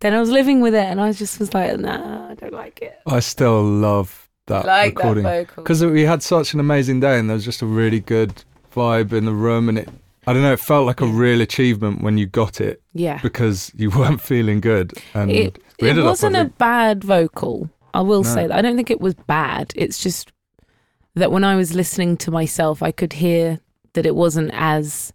[0.00, 2.82] Then I was living with it, and I just was like, "Nah, I don't like
[2.82, 7.28] it." I still love that like recording because we had such an amazing day, and
[7.28, 9.88] there was just a really good vibe in the room, and it.
[10.26, 10.52] I don't know.
[10.52, 14.60] It felt like a real achievement when you got it yeah, because you weren't feeling
[14.60, 17.70] good, and it, we it ended up wasn't with a bad vocal.
[17.92, 18.34] I will No.
[18.34, 18.56] say that.
[18.56, 19.72] I don't think it was bad.
[19.76, 20.32] It's just
[21.14, 23.60] that when I was listening to myself, I could hear
[23.92, 25.12] that it wasn't as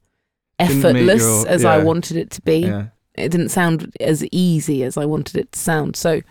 [0.58, 2.60] effortless your- as I wanted it to be.
[2.60, 2.88] yeah.
[3.16, 5.96] it didn't sound as easy as I wanted it to sound.
[5.98, 6.22] So,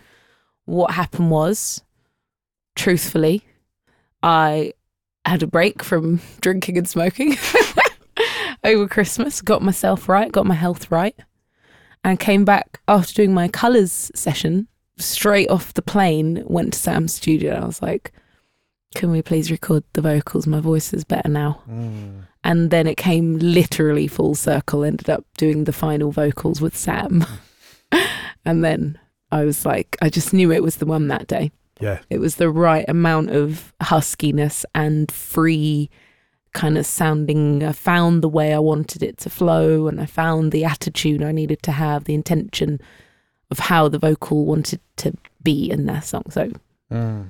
[0.65, 1.83] what happened was,
[2.75, 3.43] truthfully,
[4.23, 4.73] I
[5.25, 7.35] had a break from drinking and smoking
[8.63, 11.15] over Christmas, got myself right, got my health right,
[12.03, 14.67] and came back after doing my colours session
[14.97, 17.53] straight off the plane, went to Sam's studio.
[17.61, 18.11] I was like,
[18.95, 20.47] can we please record the vocals?
[20.47, 22.23] My voice is better now Mm.
[22.43, 27.25] and then it came literally full circle ended up doing the final vocals with sam
[28.45, 28.97] and then
[29.31, 31.99] i was like i just knew it was the one that day Yeah.
[32.09, 35.89] it was the right amount of huskiness and free
[36.53, 40.51] kind of sounding i found the way i wanted it to flow and i found
[40.51, 42.79] the attitude i needed to have the intention
[43.51, 45.13] of how the vocal wanted to
[45.43, 46.51] be in their song so
[46.91, 47.29] Mm.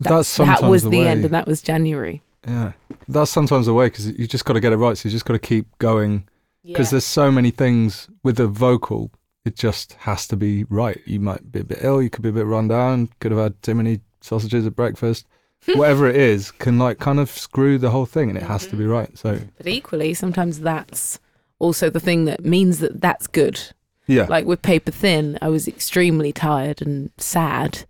[0.00, 2.72] That, That's that was the the, end and that was january Yeah,
[3.08, 4.96] that's sometimes the way because you just got to get it right.
[4.96, 6.28] So you just got to keep going
[6.64, 9.10] because there's so many things with the vocal.
[9.44, 11.00] It just has to be right.
[11.06, 12.02] You might be a bit ill.
[12.02, 13.08] You could be a bit run down.
[13.20, 15.26] Could have had too many sausages at breakfast.
[15.74, 18.76] Whatever it is, can like kind of screw the whole thing, and it has to
[18.76, 18.92] be mm-hmm.
[18.92, 19.18] right.
[19.18, 21.18] So But equally, sometimes that's
[21.58, 23.60] also the thing that means that that's good.
[24.06, 27.84] yeah, Like with Paper Thin, I was extremely tired and sad.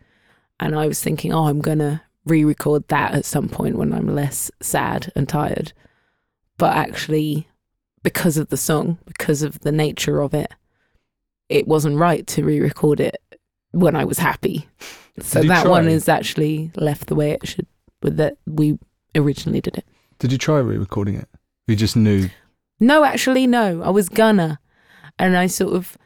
[0.59, 3.93] And I was thinking, oh, I'm going to re record that at some point when
[3.93, 5.73] I'm less sad and tired.
[6.59, 7.49] But actually,
[8.03, 10.53] because of the song, because of the nature of it,
[11.49, 13.17] it wasn't right to re record it
[13.73, 14.69] when I was happy.
[15.19, 17.67] So that one is actually left the way it should,
[18.03, 18.79] with that we
[19.15, 19.87] originally did it.
[20.19, 21.27] did you try re-recording it?
[21.67, 22.29] You just knew.
[22.81, 23.81] No, actually, no.
[23.83, 24.61] I was gonna,
[25.19, 25.97] and I sort of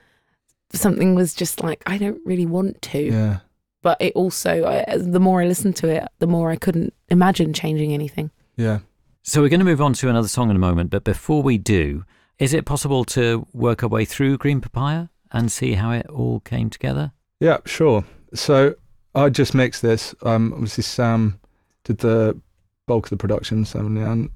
[0.73, 3.01] something was just like I don't really want to.
[3.01, 3.39] Yeah,
[3.83, 7.53] But it also, I, the more I listened to it, the more I couldn't imagine
[7.53, 8.31] changing anything.
[8.57, 8.81] yeah.
[9.23, 11.59] So we're going to move on to another song in a moment, but before we
[11.59, 12.05] do,
[12.39, 16.41] is it possible to work our way through Green Papaya and see how it all
[16.41, 17.13] came together?
[17.39, 18.05] Yeah, sure.
[18.33, 18.77] So
[19.15, 20.15] I just mixed this.
[20.23, 21.39] Um, obviously Sam
[21.85, 22.41] did the
[22.87, 24.31] bulk of the production, Sam and Lianne,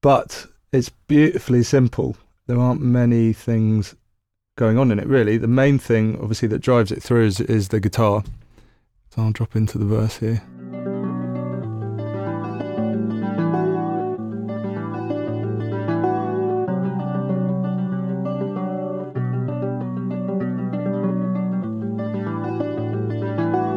[0.00, 2.16] but it's beautifully simple.
[2.46, 3.96] There aren't many things
[4.56, 5.38] going on in it really.
[5.38, 8.22] The main thing, obviously, that drives it through is, is the guitar.
[9.14, 10.42] So I'll drop into the verse here.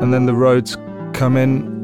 [0.01, 0.75] And then the roads
[1.13, 1.77] come in.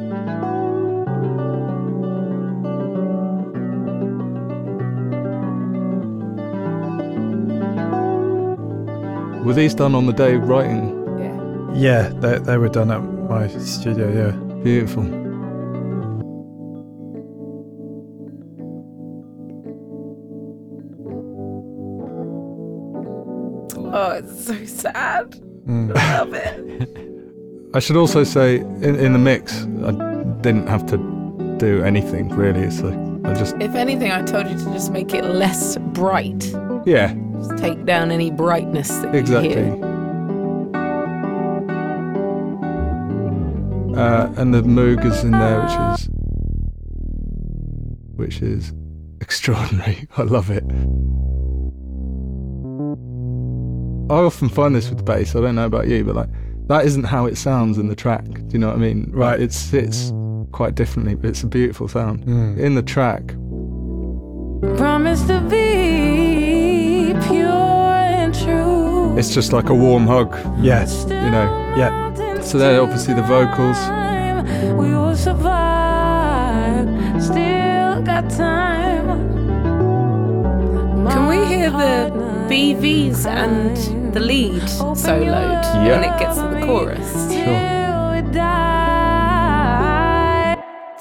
[9.45, 10.89] Were these done on the day of writing?
[11.19, 11.73] Yeah.
[11.75, 14.31] Yeah, they, they were done at my studio, yeah.
[14.63, 15.03] Beautiful.
[23.95, 25.31] Oh, it's so sad.
[25.67, 25.93] Mm.
[25.95, 27.73] Love it.
[27.75, 29.91] I should also say, in, in the mix, I
[30.41, 30.97] didn't have to
[31.57, 32.69] do anything really.
[32.69, 32.89] So
[33.25, 36.43] I just, If anything, I told you to just make it less bright.
[36.85, 39.49] yeah, Just take down any brightness that exactly.
[39.49, 39.82] you hear.
[43.95, 46.09] Uh, and the Moog is in there, which is
[48.15, 48.73] which is
[49.21, 50.07] extraordinary.
[50.17, 50.63] I love it.
[54.11, 55.35] I often find this with bass.
[55.35, 56.29] I don't know about you, but like
[56.67, 58.23] that isn't how it sounds in the track.
[58.25, 59.09] Do you know what I mean?
[59.11, 59.39] Right.
[59.39, 60.11] it sits
[60.51, 62.25] quite differently, but it's a beautiful sound.
[62.25, 62.57] Mm.
[62.59, 63.27] In the track,
[64.77, 69.17] Promise to be pure and true.
[69.17, 70.33] it's just like a warm hug.
[70.61, 71.03] Yes.
[71.09, 71.73] You know.
[71.77, 72.12] Yeah.
[72.43, 73.77] So there, obviously the vocals.
[74.77, 76.87] We will survive.
[77.21, 79.07] Still got time.
[81.09, 85.99] Can we hear the partner BVs and the lead soloed Yeah.
[85.99, 87.11] when it gets to the chorus?
[87.29, 87.53] Till
[88.11, 88.21] we.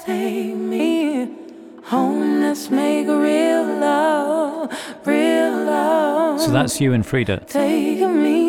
[0.05, 1.29] Take me
[1.83, 2.41] home.
[2.41, 4.71] Let's make real love,
[5.05, 6.39] real love.
[6.41, 7.45] So that's you and Frida.
[7.47, 8.42] Take me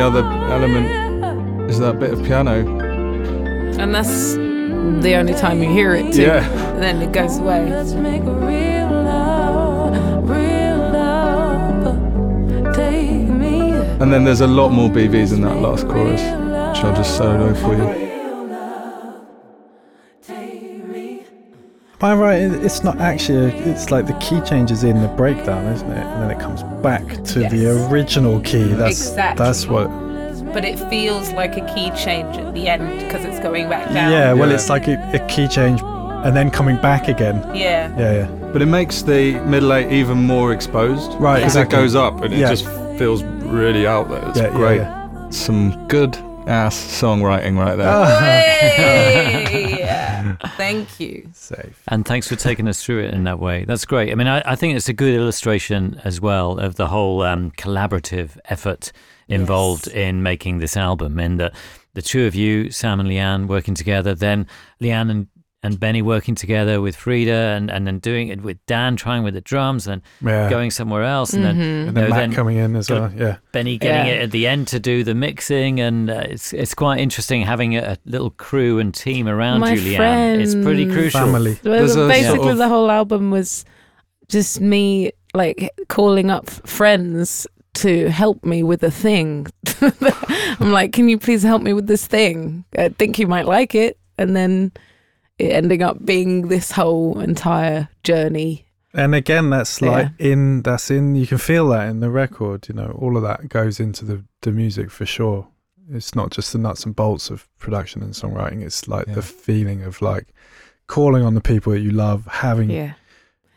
[0.00, 2.66] only other element is that bit of piano.
[3.78, 6.22] And that's the only time you hear it too.
[6.22, 6.48] Yeah.
[6.72, 7.68] And then it goes away.
[7.68, 12.74] Let's make real love, real love.
[12.74, 13.72] Take me.
[14.00, 17.54] And then there's a lot more BVs in that last chorus, which I'll just solo
[17.54, 18.07] for you.
[22.00, 22.34] Am I right?
[22.64, 23.46] It's not actually.
[23.46, 25.98] A, it's like the key changes in the breakdown, isn't it?
[25.98, 28.68] And then it comes back to the original key.
[28.68, 29.44] That's Exactly.
[29.44, 29.88] that's what.
[30.52, 34.12] But it feels like a key change at the end because it's going back down.
[34.12, 34.32] Yeah.
[34.32, 34.54] Well, Yeah.
[34.54, 37.36] it's like a, a key change, and then coming back again.
[37.54, 37.92] Yeah.
[37.98, 38.12] Yeah.
[38.12, 38.26] Yeah.
[38.52, 41.12] But it makes the middle eight even more exposed.
[41.20, 41.78] Right, Because exactly.
[41.78, 42.48] it goes up and it Yeah.
[42.50, 42.64] just
[42.96, 44.22] feels really out there.
[44.28, 44.80] It's Yeah, yeah, great.
[44.82, 45.30] yeah.
[45.30, 47.88] Some good ass songwriting right there.
[47.90, 49.30] Ah.
[50.68, 50.74] Hey!
[50.74, 51.30] Thank you.
[51.32, 51.82] Safe.
[51.88, 53.64] And thanks for taking us through it in that way.
[53.64, 54.12] That's great.
[54.12, 57.52] I mean, I, I think it's a good illustration as well of the whole um,
[57.52, 58.92] collaborative effort
[59.28, 61.18] involved in making this album.
[61.18, 61.54] In that
[61.94, 64.46] the two of you, Sam and Lianne, working together, then
[64.80, 65.26] Lianne and,
[65.62, 69.34] and Benny working together with Frida, and, and then doing it with Dan, trying with
[69.34, 70.48] the drums, and Yeah.
[70.48, 71.88] going somewhere else, and then Mhm.
[71.88, 73.10] and then No, Matt then- coming in as well.
[73.16, 73.36] Yeah.
[73.52, 74.12] Benny getting Yeah.
[74.18, 77.76] it at the end to do the mixing, and uh, it's it's quite interesting having
[77.76, 80.40] a, a little crew and team around My Julianne.
[80.40, 81.20] It's pretty crucial.
[81.20, 81.58] Family.
[81.64, 83.64] Well, There's a basically, sort of- the whole album was
[84.28, 89.46] just me like calling up friends to help me with a thing.
[90.60, 92.64] I'm like, can you please help me with this thing?
[92.76, 93.98] I think you might like it.
[94.16, 94.80] And then it
[95.38, 98.66] ending up being this whole entire journey.
[98.94, 101.14] And again, that's like in that's in.
[101.14, 102.68] You can feel that in the record.
[102.68, 105.46] You know, all of that goes into the the music for sure.
[105.90, 108.62] It's not just the nuts and bolts of production and songwriting.
[108.62, 109.14] It's like Yeah.
[109.14, 110.28] the feeling of like
[110.86, 112.92] calling on the people that you love, having Yeah.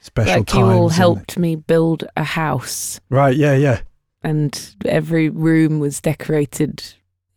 [0.02, 0.60] special like times.
[0.60, 3.00] you all and- helped me build a house.
[3.10, 3.36] Right?
[3.36, 3.56] Yeah.
[3.56, 3.80] Yeah.
[4.24, 6.84] and every room was decorated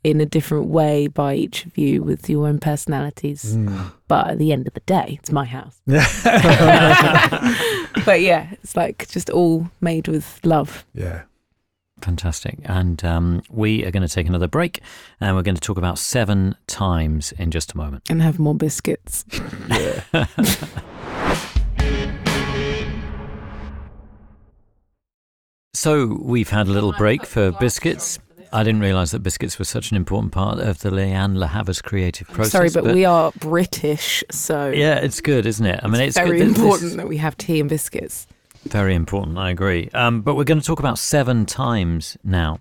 [0.04, 3.56] in a different way by each of you with your own personalities.
[3.56, 3.90] Mm.
[4.06, 5.80] But at the end of the day, it's my house.
[8.04, 10.84] But yeah, it's like just all made with love.
[10.94, 11.22] yeah.
[12.02, 12.58] Fantastic.
[12.64, 14.82] And um, we are going to take another break
[15.20, 18.02] and we're going to talk about seven times in just a moment.
[18.10, 19.24] And have more biscuits.
[25.74, 28.18] So we've had a little break for biscuits.
[28.54, 31.82] I didn't realise that biscuits were such an important part of the Lianne La Havas
[31.82, 32.52] creative process.
[32.52, 35.80] Sorry, but, we are British, so Yeah, it's good, isn't it?
[35.82, 38.28] I mean, it's, very good that this- important that we have tea and biscuits.
[38.62, 39.90] Very important, I agree.
[39.92, 42.60] Um, but we're going to talk about seven times now.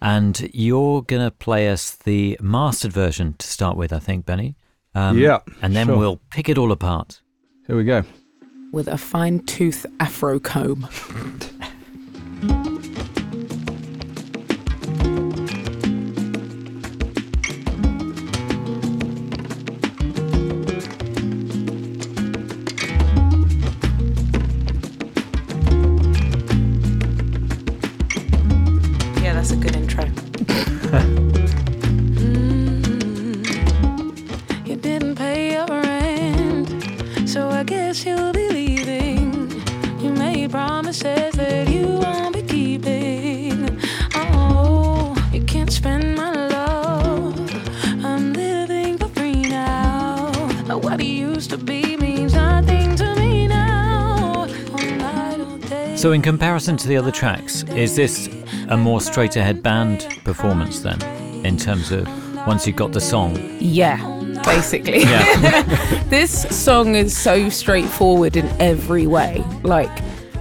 [0.00, 4.54] And you're going to play us the mastered version to start with, I think, Benny.
[4.94, 5.40] Um, yeah.
[5.60, 5.98] And then sure.
[5.98, 7.20] we'll pick it all apart.
[7.66, 8.04] Here we go.
[8.70, 10.88] With a fine tooth afro comb.
[56.04, 58.28] So, in comparison to the other tracks, is this
[58.68, 61.00] a more straight ahead band performance then,
[61.46, 62.06] in terms of
[62.46, 63.38] once you've got the song?
[63.58, 63.96] Yeah,
[64.44, 65.04] basically.
[65.04, 65.62] Yeah.
[66.10, 69.42] this song is so straightforward in every way.
[69.62, 69.88] Like,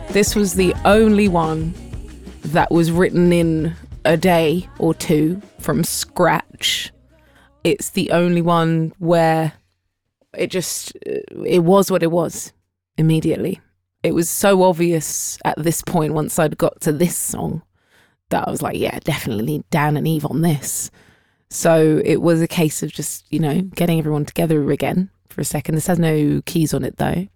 [0.09, 1.73] this was the only one
[2.41, 3.73] that was written in
[4.03, 6.91] a day or two from scratch.
[7.63, 9.53] It's the only one where
[10.37, 12.51] it just it was what it was
[12.97, 13.61] immediately.
[14.03, 17.61] It was so obvious at this point once I'd got to this song
[18.29, 20.91] that I was like, yeah, definitely Dan and Eve on this.
[21.49, 25.45] So it was a case of just, you know, getting everyone together again for a
[25.45, 25.75] second.
[25.75, 27.27] This has no keys on it though.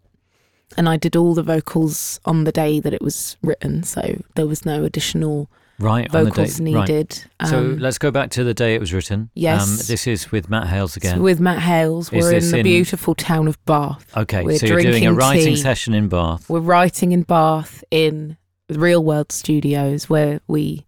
[0.76, 3.84] And I did all the vocals on the day that it was written.
[3.84, 5.49] So there was no additional
[5.80, 6.14] Right.
[6.14, 6.74] on the vocals date.
[6.74, 6.88] Right.
[6.90, 7.24] needed.
[7.45, 9.30] So Um, let's go back to the day it was written.
[9.36, 9.62] Yes.
[9.68, 11.22] Um, this is with Matt Hales again.
[11.22, 14.06] with Matt Hales, Is we're in this the in- beautiful town of Bath.
[14.18, 15.56] okay, we're so you're doing a drinking writing tea.
[15.58, 16.49] session in Bath.
[16.49, 18.38] We're writing in Bath in
[18.70, 20.84] Real World Studios where we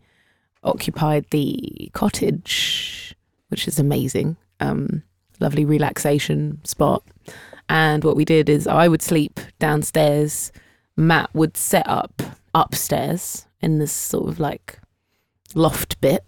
[0.63, 3.15] occupied the cottage,
[3.49, 4.37] which is amazing.
[4.59, 5.03] Um,
[5.39, 7.03] lovely relaxation spot.
[7.69, 10.51] And what we did is I would sleep downstairs.
[10.97, 12.21] Matt would set up
[12.55, 14.78] upstairs in this sort of like
[15.55, 16.23] loft bit.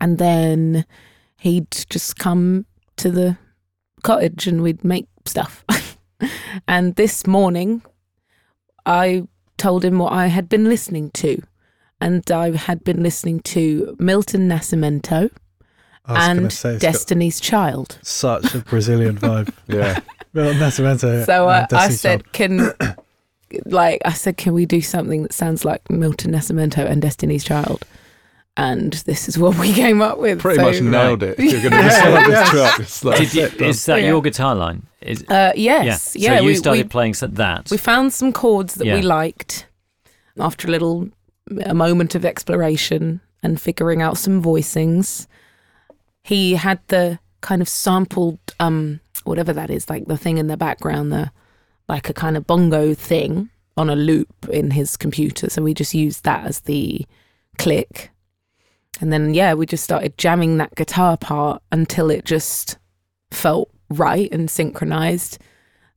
[0.00, 0.84] And then
[1.38, 2.66] he'd just come
[2.96, 3.36] to the
[4.02, 5.64] cottage and we'd make stuff.
[6.68, 7.82] and this morning,
[8.86, 9.24] I
[9.58, 11.42] told him what I had been listening to.
[12.00, 15.30] And I had been listening to Milton Nascimento
[16.06, 17.98] I was going and say Destiny's Child.
[18.02, 19.52] such a Brazilian vibe.
[19.68, 20.00] Yeah.
[20.32, 21.26] Milton Nascimento.
[21.26, 22.32] So uh, I said, Child.
[22.32, 22.96] can,
[23.66, 27.84] like, I said, can we do something that sounds like Milton Nascimento and Destiny's Child?
[28.68, 30.40] And this is what we came up with.
[30.40, 31.38] Pretty So, much nailed it.
[31.38, 34.08] You're going to describe this track, it's like, Did you, is that Yeah.
[34.08, 34.82] your guitar line?
[35.00, 36.14] Is, Uh, yes.
[36.14, 36.32] yeah.
[36.32, 36.36] Yeah.
[36.38, 37.70] So you we, started we, playing s- that.
[37.70, 38.96] we found some chords that Yeah.
[38.96, 39.66] we liked
[40.38, 41.08] after a little
[41.64, 45.26] a moment of exploration and figuring out some voicings
[46.22, 50.56] he had the kind of sampled um whatever that is like the thing in the
[50.56, 51.30] background the
[51.88, 55.94] like a kind of bongo thing on a loop in his computer so we just
[55.94, 57.04] used that as the
[57.58, 58.10] click
[59.00, 62.78] and then yeah we just started jamming that guitar part until it just
[63.30, 65.38] felt right and synchronized.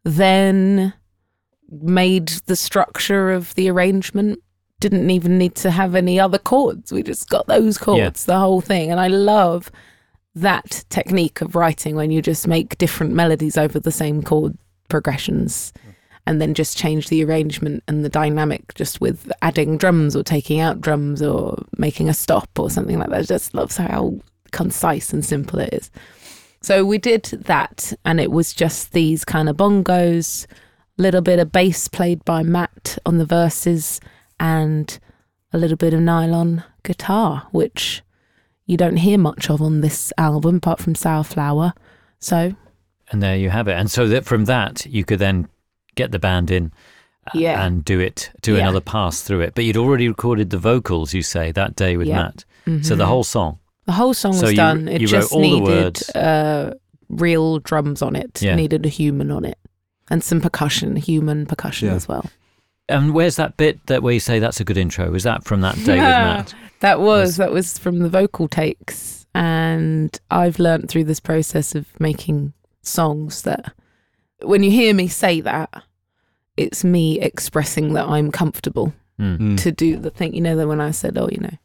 [0.03, 0.93] Then
[1.69, 4.39] made the structure of the arrangement.
[4.79, 6.91] Didn't even need to have any other chords.
[6.91, 8.91] We just got those chords the whole thing.
[8.91, 9.71] And i love
[10.35, 14.57] that technique of writing when you just make different melodies over the same chord
[14.89, 15.71] progressions
[16.25, 20.59] and then just change the arrangement and the dynamic just with adding drums or taking
[20.59, 23.19] out drums or making a stop or something like that.
[23.19, 24.15] I just love how
[24.51, 25.91] concise and simple it is.
[26.61, 30.45] So we did that and it was just these kind of bongos,
[30.97, 33.99] a little bit of bass played by Matt on the verses
[34.39, 34.97] and
[35.51, 38.01] a little bit of nylon guitar, which
[38.65, 41.73] you don't hear much of on this album apart from Sour Flower.
[42.19, 42.55] So
[43.11, 43.73] and there you have it.
[43.73, 45.47] And so that from that, you could then
[45.95, 46.71] get the band in
[47.27, 47.63] uh, Yeah.
[47.65, 48.61] and do it, do Yeah.
[48.63, 49.53] another pass through it.
[49.55, 52.23] But you'd already recorded the vocals, you say, that day with Yeah.
[52.23, 52.45] Matt.
[52.83, 53.07] So the Mhm.
[53.07, 53.59] whole song.
[53.85, 54.87] The whole song So was you- done.
[54.87, 56.09] It you wrote just all the needed words.
[56.11, 56.73] uh,
[57.09, 58.41] real drums on it.
[58.41, 58.55] Yeah.
[58.55, 59.57] Needed a human on it,
[60.09, 61.95] and some percussion, human percussion Yeah.
[61.95, 62.25] as well.
[62.89, 65.13] And where's that bit that where you say that's a good intro?
[65.13, 66.53] Is that from that day with Matt?
[66.81, 71.75] That was Was- that was from the vocal takes, and I've learned through this process
[71.75, 72.51] of making
[72.81, 73.71] songs that
[74.43, 75.69] when you hear me say that,
[76.57, 79.61] it's me expressing that I'm comfortable Mm.
[79.61, 80.33] To do the thing.
[80.33, 81.55] You know, that when I said, "Oh, you know,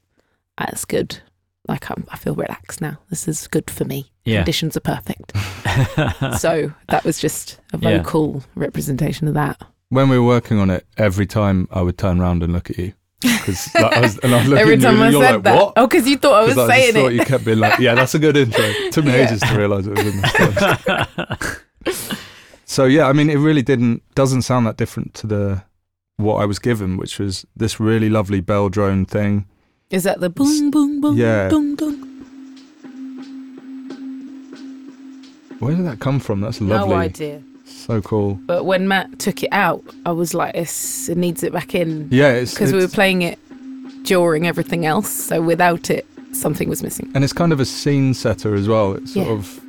[0.58, 1.18] that's good,"
[1.66, 2.98] like I'm, I feel relaxed now.
[3.08, 4.12] This is good for me.
[4.26, 4.40] Yeah.
[4.40, 5.32] Conditions are perfect.
[6.38, 7.98] so that was just a Yeah.
[7.98, 9.56] vocal representation of that.
[9.88, 12.76] when we were working on it, every time I would turn around and look at
[12.78, 12.92] you,
[13.22, 15.56] because I was, and I was Every at you time I you're said like, that.
[15.56, 15.72] what?
[15.78, 17.14] Oh, because you thought I was 'Cause saying just thought it.
[17.14, 18.62] you kept being like, yeah, that's a good intro.
[18.62, 19.24] It took me Yeah.
[19.26, 21.38] ages to realise it was in the
[21.86, 22.18] stems.
[22.68, 25.62] so yeah, I mean, it really didn't doesn't sound that different to the
[26.18, 29.46] what I was given, which was this really lovely bell drone thing.
[29.90, 31.48] Is that the boom, boom, boom, Yeah.
[31.48, 32.04] boom, boom?
[35.60, 36.40] Where did that come from?
[36.40, 36.88] That's lovely.
[36.88, 37.42] No idea.
[37.64, 38.34] So cool.
[38.46, 42.08] But when Matt took it out, I was like, it needs it back in.
[42.10, 43.38] Yeah, it's Because we were playing it
[44.04, 45.10] during everything else.
[45.10, 47.10] So without it, something was missing.
[47.14, 48.92] and it's kind of a scene setter as well.
[48.94, 49.32] It's sort Yeah.
[49.32, 49.60] of,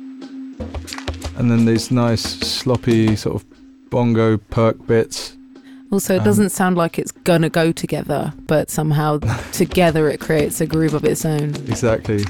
[1.40, 3.44] and then these nice sloppy sort of
[3.90, 5.36] bongo perk bits.
[5.90, 9.18] Also, it Um, doesn't sound like it's gonna go together, but somehow
[9.52, 11.50] together it creates a groove of its own.
[11.66, 12.24] Exactly.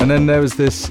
[0.00, 0.90] And then there was this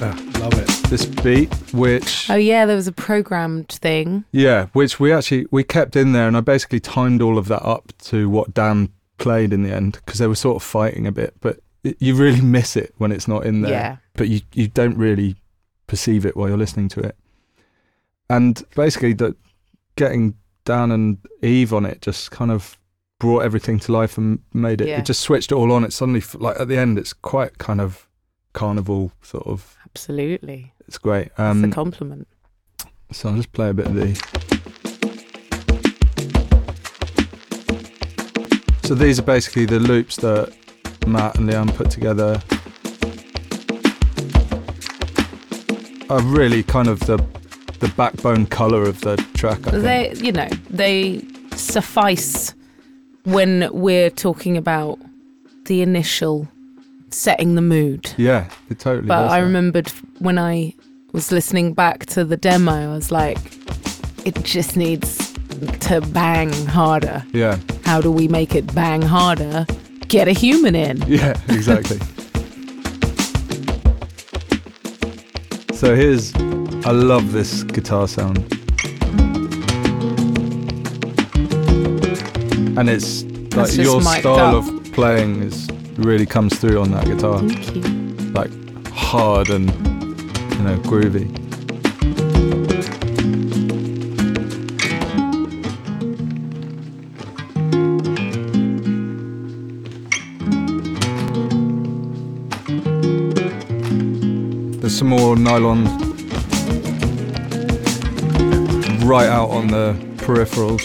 [0.00, 0.68] Ah, love it.
[0.90, 4.24] this beat which Oh yeah, there was a programmed thing.
[4.32, 7.62] yeah, which we actually we kept in there and I basically timed all of that
[7.64, 8.88] up to what Dan
[9.18, 12.14] played in the end because they were sort of fighting a bit, but it, you
[12.14, 13.72] really miss it when it's not in there.
[13.72, 13.96] Yeah.
[14.14, 15.36] But you you don't really
[15.86, 17.16] perceive it while you're listening to it.
[18.28, 19.36] And basically the
[19.96, 20.34] getting
[20.64, 22.76] Dan and Eve on it just kind of
[23.18, 24.98] brought everything to life and made it Yeah.
[24.98, 25.84] it just switched it all on.
[25.84, 28.08] It suddenly like at the end it's quite kind of
[28.52, 30.72] carnival sort of Absolutely.
[30.88, 31.26] it's great.
[31.28, 32.26] It's Um a compliment.
[33.12, 34.16] so I'll just play a bit of the.
[38.84, 40.52] So these are basically the loops that
[41.06, 42.40] Matt and Liam put together.
[46.08, 47.16] Are really kind of the
[47.80, 49.66] the backbone color of the track.
[49.66, 49.82] I think.
[49.82, 51.22] They, you know, they
[51.56, 52.54] suffice
[53.24, 54.98] when we're talking about
[55.66, 56.48] the initial
[57.10, 58.12] setting the mood.
[58.16, 59.08] yeah, it totally.
[59.08, 59.46] But I that.
[59.46, 59.88] remembered
[60.20, 60.74] when I
[61.12, 63.38] was listening back to the demo, I was like,
[64.24, 65.32] it just needs
[65.80, 67.24] to bang harder.
[67.32, 69.66] Yeah, How do we make it bang harder?
[70.08, 70.98] Get a human in.
[71.06, 71.98] yeah, exactly.
[75.74, 76.34] so here's,
[76.86, 78.38] I love this guitar sound.
[82.78, 83.24] And it's
[83.56, 84.64] like your style up.
[84.66, 87.82] of playing is really comes through on that guitar, Thank you.
[88.32, 88.50] like
[88.88, 91.45] hard and you know groovy.
[104.96, 105.84] Some more nylon
[109.06, 110.82] right out on the peripherals.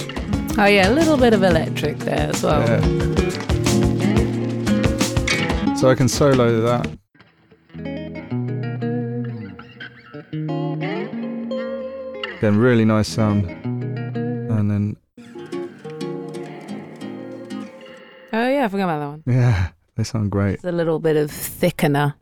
[0.57, 2.59] Oh yeah, a little bit of electric there as well.
[2.61, 2.81] Yeah.
[5.75, 6.87] So I can solo that.
[12.37, 13.45] Again, really nice sound.
[13.65, 14.97] And then,
[18.33, 19.23] Oh yeah, I forgot about that one.
[19.27, 20.55] yeah, they sound great.
[20.55, 22.15] It's a little bit of thickener.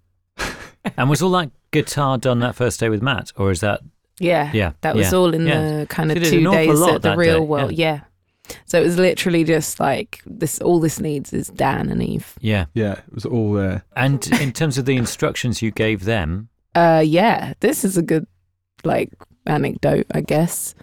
[0.97, 3.81] And was all that guitar done that first day with Matt, or is that
[4.19, 4.51] Yeah.
[4.53, 4.72] yeah?
[4.81, 5.18] That was yeah.
[5.18, 5.80] all in Yeah.
[5.80, 7.72] the kind of you two days lot at the real day, world.
[7.73, 8.01] Yeah.
[8.65, 10.60] So it was literally just like this.
[10.60, 12.34] All this needs is Dan and Eve.
[12.41, 12.65] Yeah.
[12.73, 13.84] Yeah, it was all there.
[13.95, 17.53] And in terms of the instructions you gave them, Uh, yeah.
[17.60, 18.26] This is a good
[18.84, 19.11] like
[19.45, 20.73] anecdote, I guess.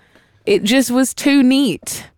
[0.45, 2.09] It just was too neat.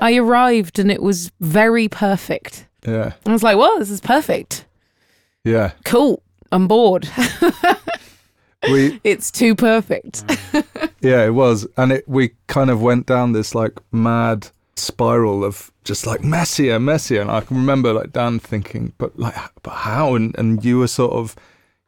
[0.00, 2.66] I arrived and it was very perfect.
[2.86, 4.66] Yeah, I was like, "Well, this is perfect.
[5.44, 5.72] yeah.
[5.84, 6.22] Cool.
[6.54, 7.08] I'm bored.
[8.70, 10.90] We it's too perfect." Mm.
[11.00, 15.70] Yeah, it was, and it we kind of went down this like mad spiral of
[15.84, 20.14] just like messier, messier, and I can remember like Dan thinking, but like, but how?
[20.14, 21.36] And and you were sort of,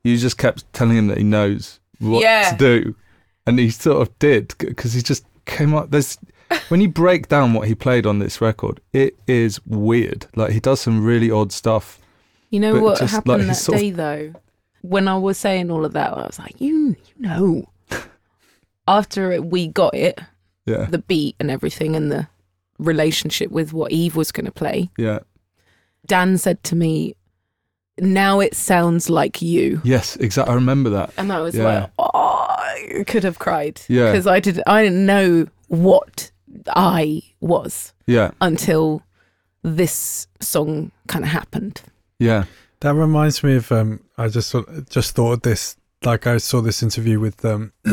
[0.05, 2.51] you just kept telling him that he knows what Yeah.
[2.51, 2.95] to do,
[3.47, 5.91] and he sort of did because he just came up.
[5.91, 6.19] There's
[6.69, 10.27] when you break down what he played on this record, it is weird.
[10.37, 11.99] Like he does some really odd stuff.
[12.51, 14.35] You know what just, happened like, that sort of- day though?
[14.89, 17.69] When I was saying all of that, I was like, "You, you know."
[18.89, 20.21] After we got it,
[20.65, 22.29] Yeah, the beat and everything, and the
[22.79, 24.91] relationship with what Eve was going to play.
[24.97, 25.21] yeah,
[26.07, 27.17] Dan said to me,
[27.99, 30.53] "Now it sounds like you," yes, exactly.
[30.53, 31.11] I remember that.
[31.19, 31.65] and I was Yeah.
[31.65, 32.11] like, "Oh,
[32.49, 34.13] I could have cried." Yeah.
[34.13, 34.63] because I did.
[34.69, 36.31] I didn't know what
[36.75, 39.03] I was Yeah, until
[39.63, 41.83] this song kind of happened.
[42.21, 42.45] yeah,
[42.81, 46.61] That reminds me of um I just thought- just thought of this like I saw
[46.61, 47.73] this interview with um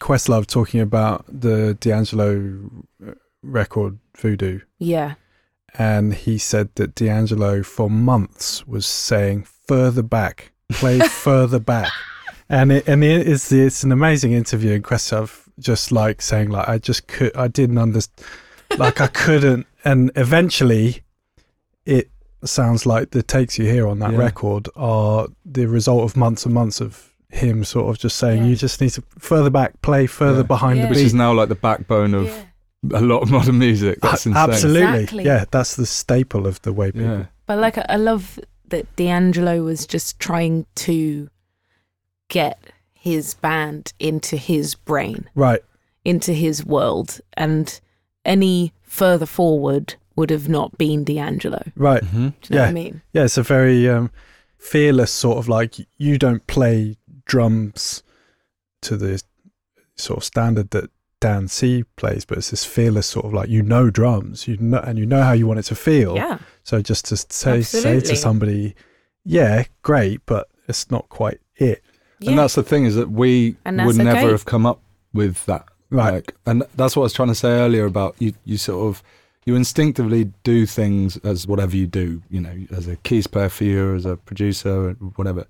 [0.00, 2.70] Questlove talking about the D'Angelo
[3.06, 3.12] uh,
[3.42, 4.60] record Voodoo.
[4.78, 5.14] Yeah,
[5.78, 11.90] and he said that D'Angelo for months was saying further back, play further back.
[12.48, 14.74] And it and it is it's an amazing interview.
[14.74, 18.26] And Questlove just like saying like I just could I didn't understand
[18.78, 19.66] like I couldn't.
[19.84, 21.02] And eventually
[21.84, 22.10] it
[22.48, 24.18] sounds like the takes you hear on that Yeah.
[24.18, 28.48] record are the result of months and months of him sort of just saying Yeah.
[28.50, 30.46] you just need to further back play further Yeah.
[30.46, 30.84] behind Yeah.
[30.86, 32.98] the which is now like the backbone of Yeah.
[32.98, 34.00] a lot of modern music.
[34.00, 34.50] That's A- insane.
[34.50, 35.24] absolutely Exactly.
[35.24, 37.24] yeah that's the staple of the way people Yeah.
[37.46, 38.38] But like, I love
[38.68, 41.28] that D'Angelo was just trying to
[42.28, 42.58] get
[42.94, 45.60] his band into his brain, right
[46.04, 47.80] into his world, and
[48.24, 51.62] any further forward would have not been D'Angelo.
[51.76, 52.10] right Mhm.
[52.12, 52.60] Do you know Yeah.
[52.62, 53.02] what I mean?
[53.12, 54.10] Yeah, it's a very um,
[54.58, 58.02] fearless sort of like you don't play drums
[58.82, 59.22] to the
[59.96, 60.90] sort of standard that
[61.20, 64.78] Dan See plays, but it's this fearless sort of like you know drums, you know,
[64.80, 66.16] and you know how you want it to feel.
[66.16, 66.38] Yeah.
[66.64, 68.74] So just to say say to somebody,
[69.24, 71.82] yeah, great, but it's not quite it.
[72.18, 72.30] yeah.
[72.30, 74.30] And that's the thing is that we would never okay.
[74.30, 74.80] have come up
[75.12, 75.64] with that.
[75.90, 76.14] Right.
[76.14, 78.32] Like, and that's what I was trying to say earlier about you.
[78.44, 79.02] You sort of
[79.44, 82.22] you instinctively do things as whatever you do.
[82.30, 85.46] You know, as a keys player for you, as a producer, or whatever.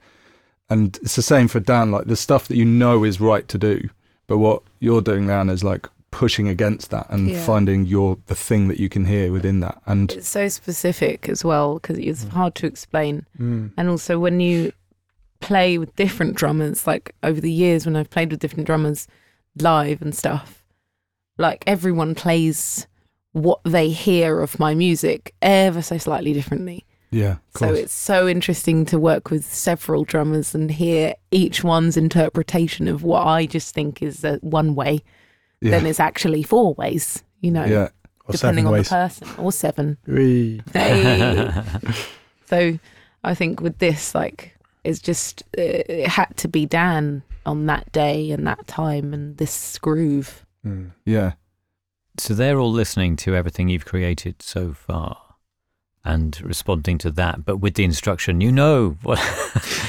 [0.71, 1.91] And it's the same for Dan.
[1.91, 3.89] Like the stuff that you know is right to do,
[4.27, 7.43] but what you're doing, Dan, is like pushing against that and Yeah.
[7.45, 9.81] finding your the thing that you can hear within that.
[9.87, 13.27] And It's so specific as well because it's hard to explain.
[13.39, 13.73] Mm.
[13.77, 14.73] And also, when you
[15.41, 19.09] play with different drummers, like over the years when I've played with different drummers
[19.59, 20.63] live and stuff,
[21.39, 22.87] like everyone plays
[23.33, 26.85] what they hear of my music ever so slightly differently.
[27.11, 27.79] yeah, So course.
[27.79, 33.27] it's so interesting to work with several drummers and hear each one's interpretation of what
[33.27, 35.01] I just think is uh, one way,
[35.61, 37.89] yeah, then it's actually four ways, you know, yeah,
[38.27, 38.89] Or depending on ways.
[38.89, 39.97] the person, or seven.
[40.07, 40.61] Hey.
[42.47, 42.79] so
[43.25, 47.91] I think with this, like, it's just uh, it had to be Dan on that
[47.93, 50.45] day and that time and this groove.
[50.67, 50.93] Mm.
[51.05, 51.33] yeah.
[52.19, 55.19] So they're all listening to everything you've created so far
[56.05, 59.19] and responding to that, but with the instruction, you know what.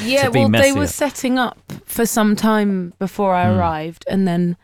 [0.04, 3.58] Yeah, well, they were setting up for some time before I Hmm.
[3.58, 4.58] arrived, and then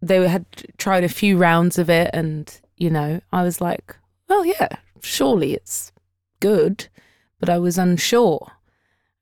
[0.00, 0.44] they had
[0.78, 3.96] tried a few rounds of it, and you know, I was like,
[4.28, 4.68] well, yeah,
[5.02, 5.92] surely it's
[6.40, 6.88] good,
[7.40, 8.52] but I was unsure.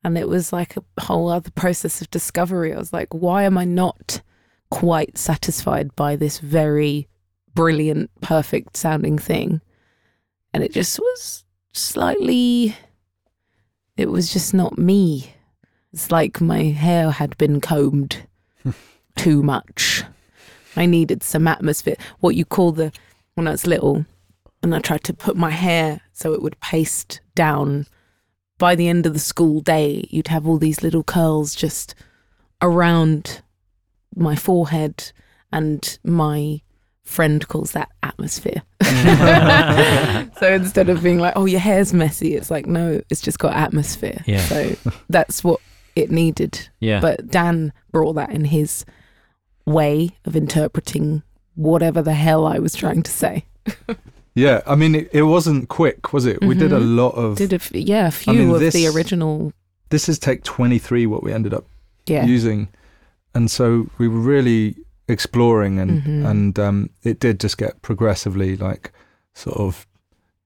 [0.03, 2.75] And it was like a whole other process of discovery.
[2.75, 4.21] I was like, why am I not
[4.71, 7.09] quite satisfied by this very
[7.55, 9.61] brilliant, perfect sounding thing?
[10.53, 12.77] And it just was slightly,
[13.97, 15.35] it was just not me.
[15.93, 18.27] It's like my hair had been combed
[19.17, 20.05] too much.
[20.77, 21.97] I needed some atmosphere.
[22.21, 22.93] What you call the,
[23.35, 24.05] when I was little,
[24.63, 27.87] and I tried to put my hair so it would paste down.
[28.59, 31.95] By the end of the school day, you'd have all these little curls just
[32.63, 33.43] around
[34.17, 35.13] my forehead,
[35.53, 36.63] and my
[37.05, 38.63] friend calls that atmosphere.
[40.39, 43.55] so instead of being like, oh, your hair's messy, it's like, no, it's just got
[43.55, 44.23] atmosphere.
[44.27, 44.41] Yeah.
[44.41, 44.75] So
[45.09, 45.61] that's what
[45.97, 46.69] it needed.
[46.81, 47.01] yeah.
[47.01, 48.85] But Dan brought that in his
[49.67, 51.23] way of interpreting
[51.55, 53.45] whatever the hell I was trying to say.
[54.37, 56.43] Yeah, I mean, it, it wasn't quick, was it?
[56.45, 56.97] We did a Mhm.
[56.97, 57.37] lot of.
[57.37, 59.53] Did a f- yeah, a few mean, of the original.
[59.91, 61.65] this is take 23, what we ended up
[62.07, 62.25] Yeah.
[62.27, 62.67] using.
[63.33, 64.75] And so we were really
[65.09, 66.31] exploring, and, Mhm.
[66.31, 68.93] and um, it did just get progressively like
[69.35, 69.87] sort of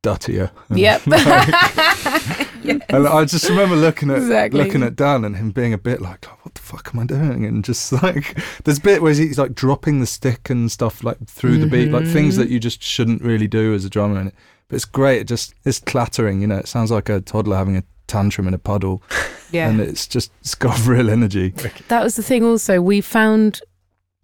[0.03, 0.51] duttier.
[0.69, 1.07] And, Yep.
[1.07, 2.49] like-
[2.91, 4.63] and I just remember looking at Exactly.
[4.63, 7.07] looking at Dan and him being a bit like, "Oh, what the fuck am I
[7.07, 7.45] doing?
[7.45, 11.19] And just like, there's a bit where he's like dropping the stick and stuff like
[11.27, 12.39] through the beat, like things Mhm.
[12.39, 14.19] that you just shouldn't really do as a drummer.
[14.19, 14.35] And it,
[14.69, 15.21] but it's great.
[15.23, 16.41] It just it's clattering.
[16.41, 19.03] You know, it sounds like a toddler having a tantrum in a puddle,
[19.51, 19.69] yeah.
[19.69, 21.55] and it's just it's got real energy.
[21.89, 22.81] that was the thing also.
[22.81, 23.61] We found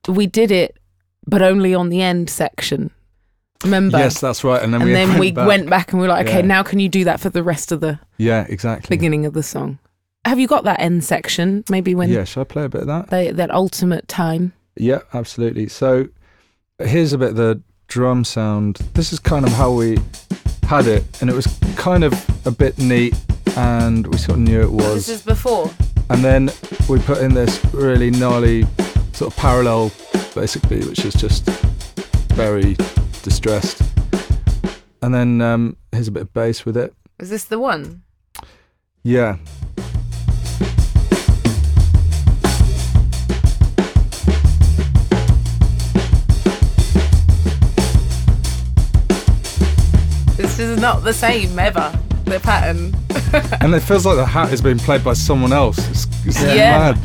[0.09, 0.76] we did it,
[1.26, 2.90] but only on the end section.
[3.62, 3.97] Remember?
[3.98, 4.62] Yes, that's right.
[4.62, 5.47] And then and we then went we back.
[5.48, 6.47] went back and we were like, okay, Yeah.
[6.47, 8.94] now can you do that for the rest of the Yeah, exactly.
[8.94, 9.78] beginning of the song?
[10.26, 11.64] Have you got that end section?
[11.70, 13.10] Maybe when yeah, should I play a bit of that?
[13.10, 14.52] they, that ultimate time.
[14.76, 15.68] Yeah, absolutely.
[15.68, 16.09] So
[16.78, 18.76] here's a bit of the drum sound.
[18.94, 19.98] This is kind of how we
[20.64, 22.12] had it, and it was kind of
[22.47, 23.14] a bit neat,
[23.56, 25.06] and we sort of knew it was.
[25.06, 25.70] This is before.
[26.10, 26.51] And then
[26.89, 28.64] we put in this really gnarly
[29.15, 29.93] sort of parallel
[30.35, 31.45] basically, which is just
[32.35, 32.77] very
[33.23, 33.81] distressed.
[35.03, 36.95] And then um, here's a bit of bass with it.
[37.20, 38.03] Is this the one?
[39.03, 39.36] Yeah.
[50.36, 51.97] This is not the same ever.
[52.24, 52.95] The pattern.
[53.61, 55.78] And it feels like the hat is being played by someone else.
[55.91, 56.93] It's, it's Yeah.
[56.93, 56.99] mad.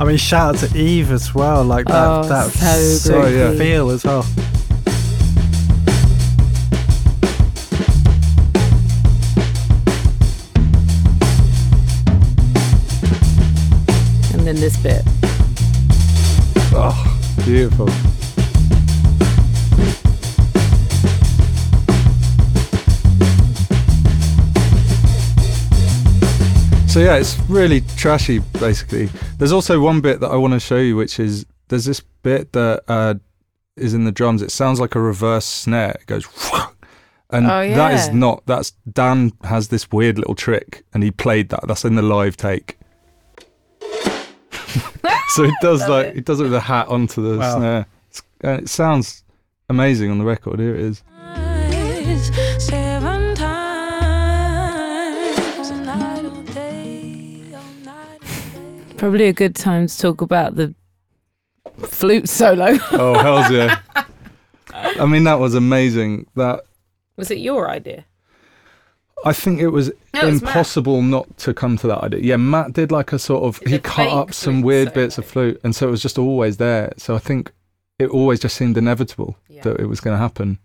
[0.00, 1.62] I mean, shout out to Eve as well.
[1.64, 2.68] Like that, Oh, that so
[3.22, 3.52] sick yeah.
[3.56, 4.26] feel as well.
[14.32, 15.02] And then this bit.
[16.76, 16.94] Oh,
[17.44, 17.88] beautiful.
[26.94, 28.38] So yeah, it's really trashy.
[28.38, 29.06] Basically,
[29.38, 32.52] there's also one bit that I want to show you, which is there's this bit
[32.52, 33.14] that uh,
[33.74, 34.42] is in the drums.
[34.42, 35.96] It sounds like a reverse snare.
[36.00, 36.24] It goes,
[37.30, 38.46] and Oh, that is not.
[38.46, 41.66] That's Dan has this weird little trick, and he played that.
[41.66, 42.78] That's in the live take.
[45.30, 46.18] so it does like it.
[46.18, 47.58] it does it with a hat onto the Wow.
[47.58, 47.86] snare.
[48.10, 49.24] It's, and it sounds
[49.68, 50.60] amazing on the record.
[50.60, 51.02] Here it is.
[59.04, 60.74] Probably a good time to talk about the
[61.76, 62.78] flute solo.
[62.92, 63.78] Oh hell's yeah!
[64.74, 66.26] I mean that was amazing.
[66.36, 66.60] That
[67.16, 68.06] Was it your idea?
[69.22, 72.20] I think it was No, it was impossible not to come to that idea.
[72.20, 74.94] Yeah, Matt did like a sort of It's he cut up some weird solo.
[75.04, 76.90] bits of flute, and so it was just always there.
[76.96, 77.52] So I think
[77.98, 79.60] it always just seemed inevitable Yeah.
[79.64, 80.58] that it was going to happen,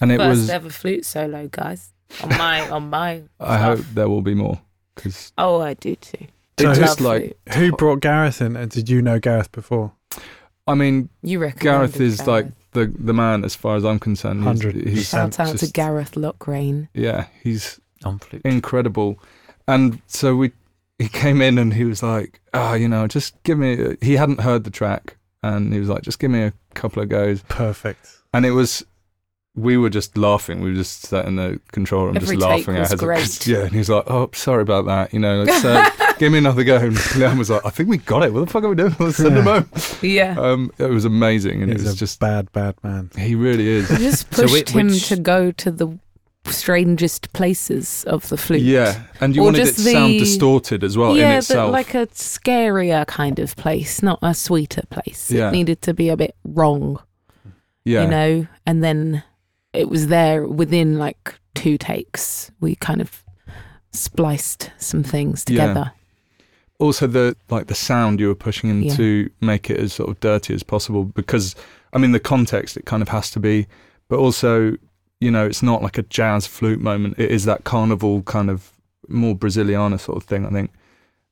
[0.00, 0.48] and it First was.
[0.48, 1.92] ever flute solo, guys.
[2.22, 3.24] On my, on my.
[3.38, 3.60] I stuff.
[3.60, 4.58] hope there will be more
[4.94, 6.28] because Oh, I do too.
[6.58, 7.56] So I who's like- flute.
[7.56, 8.56] Who brought Gareth in?
[8.56, 9.92] And did you know Gareth before?
[10.66, 11.60] I mean You reckon?
[11.60, 14.44] Gareth is like the the man as far as I'm concerned.
[14.44, 15.10] He's- 100%.
[15.10, 16.88] Shout out to Gareth Lockrane.
[16.94, 18.42] yeah, he's On flute.
[18.44, 19.18] incredible.
[19.66, 20.52] And so we,
[20.98, 23.72] he came in and he was like, ah, you know, just give me.
[23.82, 27.02] A, he hadn't heard the track, and he was like, just give me a couple
[27.02, 27.42] of goes.
[27.48, 28.06] Perfect.
[28.32, 28.82] And it was,
[29.54, 30.60] we were just laughing.
[30.62, 32.80] We were just sat in the control room, Every just take laughing.
[32.80, 33.04] was at it.
[33.04, 33.46] great.
[33.46, 35.12] Yeah, and he was like, oh, sorry about that.
[35.12, 36.76] You know, let's, uh, give me another go.
[36.76, 38.32] And Lianne was like, I think we got it.
[38.32, 38.94] What the fuck are we doing?
[38.98, 39.60] Let's send him Yeah.
[39.60, 39.70] home.
[40.02, 40.36] Yeah.
[40.38, 43.10] Um, it was amazing, and He's it was a just bad, bad man.
[43.18, 43.90] he really is.
[43.90, 45.98] I just So pushed whi- him which- to go to the
[46.46, 48.62] strangest places of the flute.
[48.62, 51.38] Yeah, and you Or wanted it to just sound the- distorted as well in yeah,
[51.38, 51.68] itself.
[51.68, 55.30] but like a scarier kind of place, not a sweeter place.
[55.30, 55.48] Yeah.
[55.48, 57.00] It needed to be a bit wrong,
[57.84, 58.46] yeah, you know.
[58.66, 59.22] And then
[59.74, 62.50] it was there within like two takes.
[62.60, 63.22] We kind of
[63.92, 65.66] spliced some things Yeah.
[65.66, 65.92] together.
[66.78, 68.94] Also the like the sound you were pushing in Yeah.
[68.96, 71.54] to make it as sort of dirty as possible because
[71.92, 73.66] I mean the context it kind of has to be,
[74.08, 74.76] but also
[75.20, 77.18] you know it's not like a jazz flute moment.
[77.18, 78.72] It is that carnival kind of
[79.08, 80.46] more Braziliana sort of thing.
[80.46, 80.70] I think,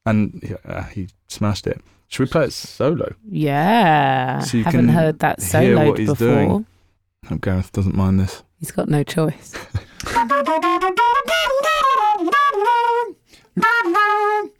[0.04, 1.80] and yeah, uh, he smashed it.
[2.08, 3.14] Should we play it solo?
[3.28, 6.26] Yeah, So you haven't can heard that hear soloed he's before.
[6.26, 6.66] doing.
[7.28, 8.44] hope Gareth doesn't mind this.
[8.60, 9.54] He's got no choice.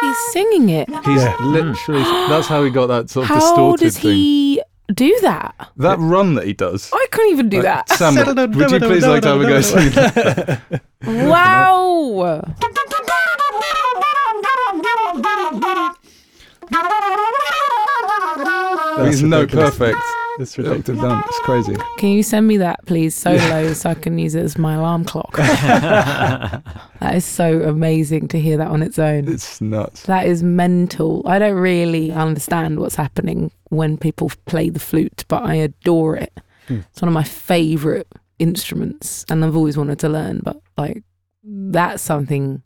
[0.00, 0.88] He's singing it.
[1.04, 1.36] He's Yeah.
[1.40, 3.44] literally that's how he got that sort of distorted.
[3.44, 4.14] How distorted does thing.
[4.14, 5.54] he do that?
[5.76, 6.90] That run that he does.
[6.92, 7.88] I couldn't even do that.
[7.90, 9.60] Sam, would you please like to have a go?
[9.60, 11.28] singing?
[11.28, 12.44] Wow.
[18.96, 19.96] That's He's no perfect.
[20.40, 21.02] It's Octave ridiculous.
[21.02, 21.22] down.
[21.26, 21.76] It's crazy.
[21.98, 25.04] Can you send me that, please, solo, so I can use it as my alarm
[25.04, 25.36] clock?
[25.36, 29.28] that is so amazing to hear that on its own.
[29.28, 30.04] It's nuts.
[30.04, 31.22] That is mental.
[31.26, 36.32] I don't really understand what's happening when people play the flute, but I adore it.
[36.68, 36.80] Hmm.
[36.90, 38.08] It's one of my favorite
[38.38, 40.40] instruments, and I've always wanted to learn.
[40.42, 41.02] But like,
[41.44, 42.62] that's something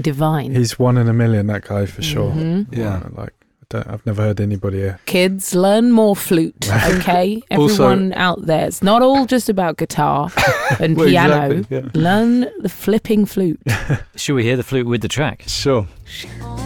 [0.00, 0.54] divine.
[0.54, 2.32] He's one in a million, that guy for sure.
[2.32, 2.66] Mhm.
[2.76, 3.08] Yeah.
[3.12, 4.88] Like, I don't, I've never heard anybody.
[4.88, 7.42] Uh, Kids, learn more flute, okay?
[7.50, 10.30] Also- Everyone out there, it's not all just about guitar
[10.80, 11.50] and Well, piano.
[11.56, 11.88] exactly, yeah.
[11.94, 13.60] Learn the flipping flute.
[14.16, 15.44] Should we hear the flute with the track?
[15.46, 15.86] Sure.
[16.42, 16.56] All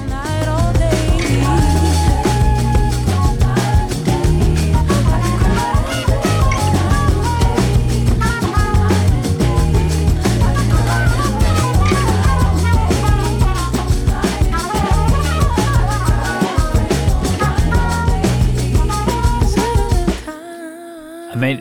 [21.39, 21.59] mean,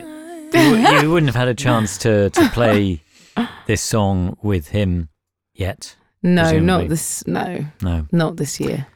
[0.54, 3.02] you, you wouldn't have had a chance to, to play
[3.66, 5.08] this song with him
[5.54, 5.94] yet.
[6.22, 6.66] No, Presumably.
[6.66, 7.26] not this.
[7.26, 8.86] No, No, not this year.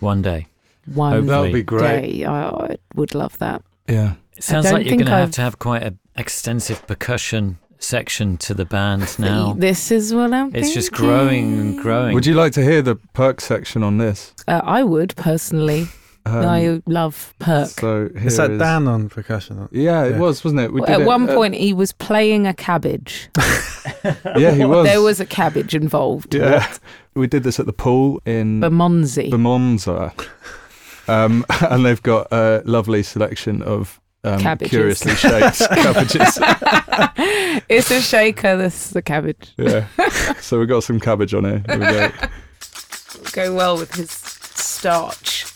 [0.00, 0.46] one day.
[0.86, 1.28] One Hopefully.
[1.30, 2.00] That would be great.
[2.18, 2.24] day.
[2.24, 3.62] I, I would love that.
[3.88, 4.14] Yeah.
[4.36, 6.86] It sounds don't like you're think going to have I've- to have quite an extensive
[6.86, 9.52] percussion section to the band now.
[9.54, 10.54] This is what I'm.
[10.54, 12.14] It's just growing and growing.
[12.14, 14.32] Would you like to hear the perk section on this?
[14.48, 15.86] Uh, I would personally.
[16.26, 17.68] Um, I love Perk.
[17.68, 19.68] So here Is that is- Dan on percussion?
[19.72, 20.18] Yeah, it Yeah.
[20.18, 20.72] was, wasn't it?
[20.72, 23.30] We did At it, one uh, point, he was playing a cabbage.
[24.36, 24.86] yeah, he was.
[24.86, 26.34] There was a cabbage involved.
[26.34, 26.70] Yeah,
[27.14, 29.30] we did this at the pool in Bermondsey.
[29.30, 30.10] Bermondsey.
[31.08, 34.70] Um, and they've got a lovely selection of um, Cabbages.
[34.70, 36.38] curiously shaped cabbages.
[37.68, 38.56] it's a shaker.
[38.58, 39.54] This is a cabbage.
[39.56, 39.86] Yeah.
[40.40, 41.62] So we've got some cabbage on here.
[41.66, 42.10] Here we go.
[43.32, 45.46] Go well with his starch.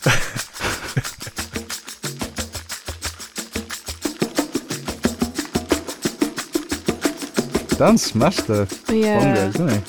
[7.78, 9.20] Dan smashed the Yeah.
[9.20, 9.80] bongos, didn't he?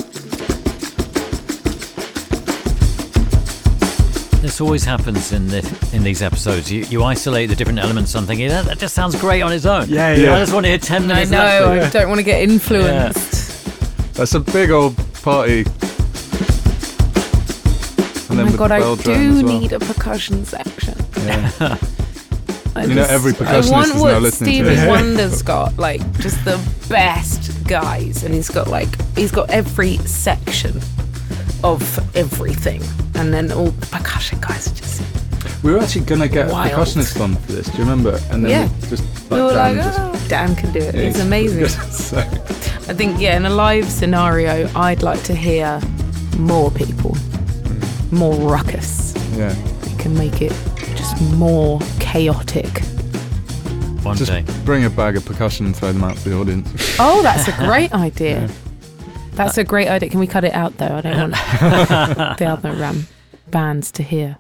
[4.42, 5.62] This always happens in the
[5.94, 6.72] in these episodes.
[6.72, 8.16] You you isolate the different elements.
[8.16, 9.90] I'm thinking that, that just sounds great on its own.
[9.90, 10.36] Yeah, yeah.
[10.36, 11.32] I just want to hear ten minutes.
[11.32, 11.82] I know.
[11.82, 14.14] I don't want to get influenced.
[14.16, 15.66] That's a big old party.
[18.30, 19.60] Oh my with god, the I bell drum do well.
[19.60, 20.96] need a percussion section.
[21.26, 21.78] Yeah.
[22.76, 24.88] I You know, every percussionist is now listening to Stevie this.
[24.88, 26.58] Wonder's got, like just the
[26.90, 30.80] best guys, and he's got like he's got every section
[31.64, 31.82] of
[32.16, 32.82] everything,
[33.16, 35.02] and then all the percussion guys are just
[35.64, 36.72] We were actually going to get Wild.
[36.72, 37.68] a percussionist on for this.
[37.68, 38.20] Do you remember?
[38.30, 38.70] And then Yeah.
[38.82, 40.94] we just we were Dan like, just- oh, Dan can do it.
[40.96, 41.68] He's amazing.
[41.68, 45.80] So, I think yeah, in a live scenario, I'd like to hear
[46.38, 48.12] more people, mm.
[48.12, 49.14] more ruckus.
[49.38, 49.56] yeah.
[49.86, 50.54] We can make it
[51.16, 52.80] just more chaotic.
[54.04, 54.46] One Just day.
[54.64, 56.98] bring a bag of percussion and throw them out to the audience.
[57.00, 58.42] Oh, that's a great idea.
[58.42, 58.52] Yeah.
[59.32, 60.10] That's a great idea.
[60.10, 60.96] Can we cut it out though?
[60.96, 61.34] I don't want
[62.40, 63.08] the other um,
[63.50, 64.38] bands to hear.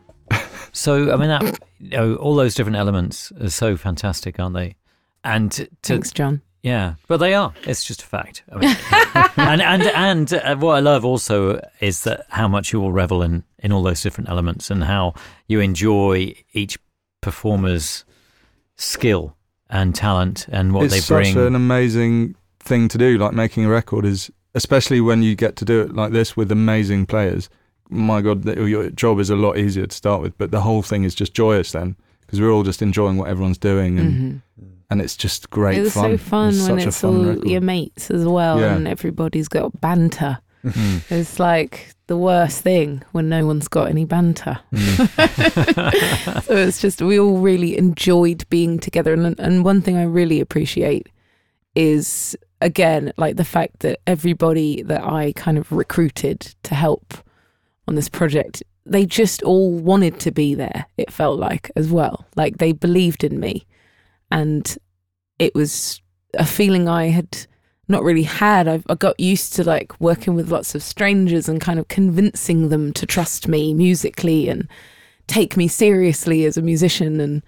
[0.71, 4.75] So I mean that you know, all those different elements are so fantastic, aren't they?
[5.23, 6.41] And to, Thanks, John.
[6.65, 7.53] Yeah, but they are.
[7.67, 8.43] It's just a fact.
[8.51, 8.75] I mean,
[9.37, 13.21] and and and uh, what I love also is that how much you all revel
[13.21, 15.13] in in all those different elements and how
[15.47, 16.77] you enjoy each
[17.21, 18.03] performer's
[18.77, 19.35] skill
[19.69, 21.37] and talent and what it's they such bring.
[21.47, 23.17] an amazing thing to do.
[23.17, 26.51] Like making a record is, especially when you get to do it like this with
[26.51, 27.49] amazing players.
[27.89, 30.81] My God, th- your job is a lot easier to start with, but the whole
[30.81, 34.71] thing is just joyous then because we're all just enjoying what everyone's doing, and Mhm.
[34.89, 36.11] And it's just great It's fun.
[36.11, 37.47] so fun when such a it's fun all record.
[37.49, 38.75] your mates as well, Yeah.
[38.75, 40.39] and everybody's got banter.
[40.63, 41.01] Mm.
[41.11, 44.59] It's like the worst thing when no one's got any banter.
[44.73, 46.41] Mm.
[46.43, 50.39] so it's just we all really enjoyed being together, and and one thing I really
[50.39, 51.07] appreciate
[51.75, 57.13] is again like the fact that everybody that I kind of recruited to help
[57.87, 60.85] on this project, they just all wanted to be there.
[60.97, 63.65] It felt like as well, like they believed in me,
[64.31, 64.77] and
[65.39, 66.01] it was
[66.35, 67.47] a feeling I had
[67.87, 68.67] not really had.
[68.67, 72.69] I've, I got used to like working with lots of strangers and kind of convincing
[72.69, 74.67] them to trust me musically and
[75.27, 77.19] take me seriously as a musician.
[77.19, 77.43] And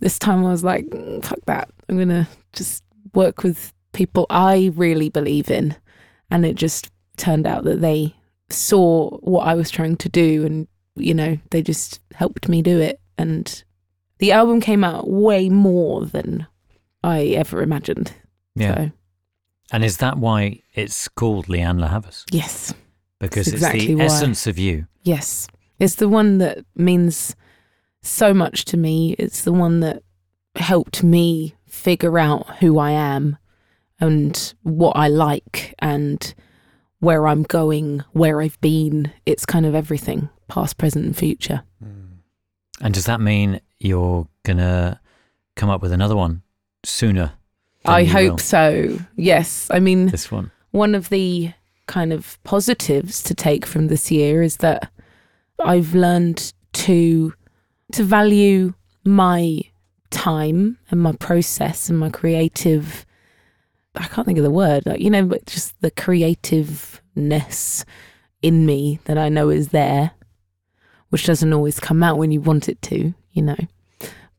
[0.00, 1.70] this time I was like, "Mm, fuck that.
[1.88, 2.84] I'm going to just
[3.14, 5.76] work with people I really believe in.
[6.30, 8.14] And it just turned out that they
[8.48, 10.66] saw what I was trying to do and,
[10.96, 13.00] you know, they just helped me do it.
[13.18, 13.62] And
[14.22, 16.46] the album came out way more than
[17.02, 18.12] I ever imagined.
[18.54, 18.76] yeah.
[18.76, 18.90] So,
[19.72, 22.24] And is that why it's called Lianne La Havas?
[22.30, 22.72] yes.
[23.18, 24.04] Because it's exactly the why.
[24.04, 24.86] essence of you.
[25.02, 25.48] Yes.
[25.80, 27.34] It's the one that means
[28.02, 29.16] so much to me.
[29.18, 30.02] It's the one that
[30.54, 33.38] helped me figure out who I am
[34.00, 36.32] and what I like and
[37.00, 39.12] where I'm going, where I've been.
[39.26, 41.62] It's kind of everything, past, present, and future.
[41.82, 42.18] Hmm.
[42.80, 45.00] And does that mean you're gonna
[45.56, 46.42] come up with another one
[46.84, 47.32] sooner?
[47.84, 48.38] I hope will?
[48.38, 48.98] so.
[49.16, 49.66] Yes.
[49.70, 50.50] I mean, This one.
[50.70, 51.52] one of the
[51.86, 54.90] kind of positives to take from this year is that
[55.58, 57.34] I've learned to
[57.92, 58.72] to value
[59.04, 59.60] my
[60.10, 63.04] time and my process and my creative
[63.94, 67.84] I can't think of the word like you know but just the creativeness
[68.42, 70.12] in me that I know is there
[71.10, 73.56] which doesn't always come out when you want it to you know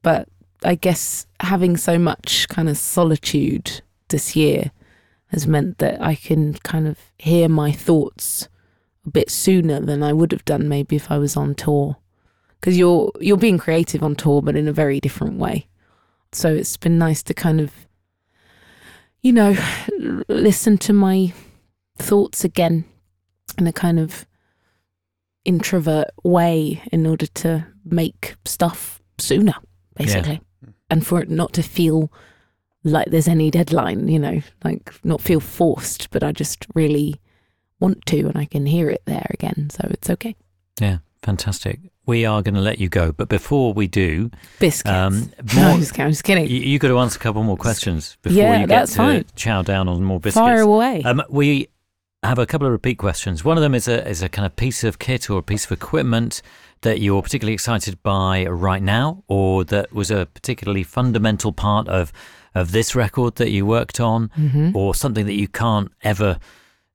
[0.02, 0.28] but
[0.64, 4.72] I guess having so much kind of solitude this year
[5.28, 8.48] has meant that I can kind of hear my thoughts
[9.06, 11.98] a bit sooner than I would have done maybe if I was on tour.
[12.60, 15.68] Because you're you're being creative on tour, but in a very different way.
[16.32, 17.74] So it's been nice to kind of,
[19.22, 19.58] you know,
[20.30, 21.34] listen to my
[21.98, 22.86] thoughts again
[23.58, 24.26] in a kind of
[25.44, 29.54] introvert way in order to make stuff sooner,
[29.96, 30.42] basically,
[30.90, 32.12] and for it not to feel
[32.84, 37.16] like there's any deadline, you know, like not feel forced, but I just really
[37.80, 39.70] want to and I can hear it there again.
[39.70, 40.36] So it's okay.
[40.82, 41.80] Yeah, fantastic.
[42.06, 44.30] we are going to let you go, but before we do,
[44.60, 44.90] Biscuits.
[44.90, 46.06] um, no, I'm just kidding.
[46.06, 46.48] I'm just kidding.
[46.48, 49.26] you, you got to answer a couple more questions before Yeah, you get to fine.
[49.36, 50.42] chow down on more biscuits.
[50.42, 51.04] Fire away.
[51.04, 51.70] Um, we
[52.24, 53.44] have a couple of repeat questions.
[53.44, 55.66] One of them is a is a kind of piece of kit or a piece
[55.66, 56.42] of equipment
[56.82, 62.12] that you're particularly excited by right now, or that was a particularly fundamental part of
[62.56, 64.76] of this record that you worked on, Mhm.
[64.76, 66.38] or something that you can't ever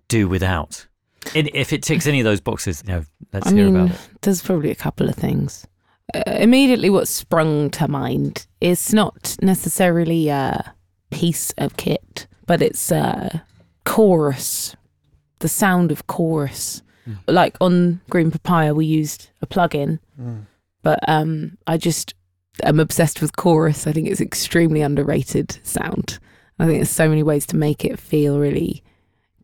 [0.08, 0.86] do without.
[1.34, 3.90] And if it ticks any of those boxes, you know, let's I hear mean, about
[3.90, 4.00] it.
[4.22, 5.66] there's probably a couple of things.
[6.14, 10.72] Uh, immediately, what sprung to mind is not necessarily a
[11.10, 13.42] piece of kit, but it's a
[13.84, 14.76] chorus,
[15.40, 16.82] the sound of chorus.
[17.26, 19.98] Like on Green Papaya, we used a plug-in,
[20.82, 22.14] but um, I just
[22.62, 23.86] am obsessed with chorus.
[23.86, 26.18] I think it's extremely underrated sound.
[26.58, 28.82] I think there's so many ways to make it feel really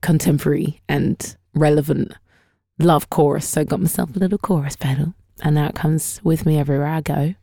[0.03, 2.13] contemporary and relevant.
[2.79, 6.45] Love chorus, so I got myself a little chorus pedal, and now it comes with
[6.45, 7.35] me everywhere I go.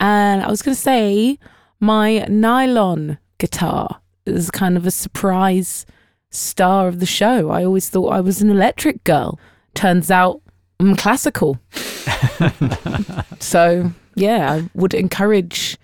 [0.00, 1.38] And I was going to say
[1.78, 5.84] my nylon guitar is kind of a surprise
[6.32, 7.50] star of the show.
[7.50, 9.38] I always thought I was an electric girl.
[9.74, 10.42] Turns out
[10.80, 11.60] I'm classical.
[13.38, 15.78] so, yeah, I would encourage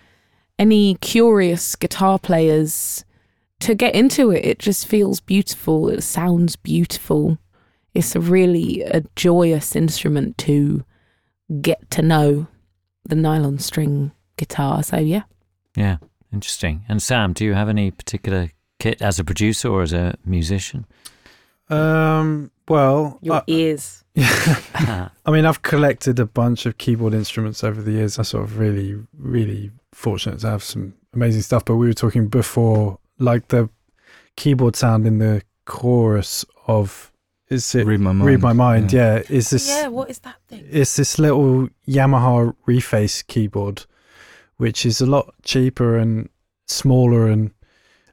[0.59, 3.05] any curious guitar players
[3.61, 4.45] to get into it.
[4.45, 5.89] It just feels beautiful.
[5.89, 7.39] It sounds beautiful.
[7.95, 10.85] It's a really a joyous instrument to
[11.61, 12.49] get to know
[13.05, 14.83] the nylon string guitar.
[14.83, 15.23] So yeah,
[15.77, 15.99] Yeah,
[16.33, 16.85] interesting.
[16.89, 20.87] And Sam, do you have any particular kit as a producer or as a musician?
[21.69, 24.05] Um, well, I, ears.
[24.17, 28.19] I mean, I've collected a bunch of keyboard instruments over the years.
[28.19, 31.65] I'm sort of really, really fortunate to have some amazing stuff.
[31.65, 33.69] But we were talking before, like the
[34.37, 37.13] keyboard sound in the chorus of
[37.49, 38.27] is it Read my mind.
[38.27, 38.93] Read My Mind?
[38.93, 40.67] Yeah, is this yeah, what is that thing?
[40.71, 43.87] it's this little Yamaha Reface keyboard,
[44.59, 46.29] which is a lot cheaper and
[46.67, 47.51] smaller and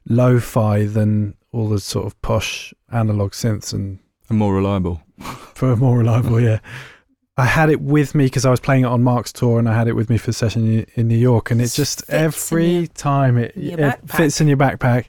[0.06, 5.02] lo-fi than all the sort of posh analog synths and And more reliable.
[5.54, 6.60] for more reliable, yeah.
[7.38, 9.76] I had it with me because I was playing it on Mark's tour, and I
[9.76, 11.50] had it with me for the session in, in New York.
[11.50, 12.10] And it just Fits
[12.52, 15.06] every your- time it, it fits in your backpack,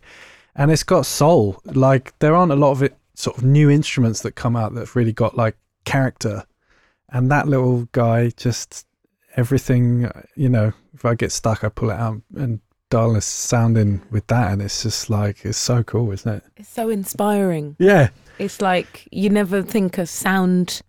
[0.55, 1.61] and it's got soul.
[1.65, 4.95] Like there aren't a lot of it sort of new instruments that come out that've
[4.95, 5.55] really got like
[5.85, 6.43] character,
[7.09, 8.85] and that little guy just
[9.37, 10.05] everything.
[10.05, 14.27] Uh, you know, if I get stuck, I pull it out and dial sounding with
[14.27, 16.43] that, and it's just like it's so cool, isn't it?
[16.55, 17.75] It's so inspiring.
[17.79, 18.09] Yeah,
[18.39, 20.81] It's like you never think a sound.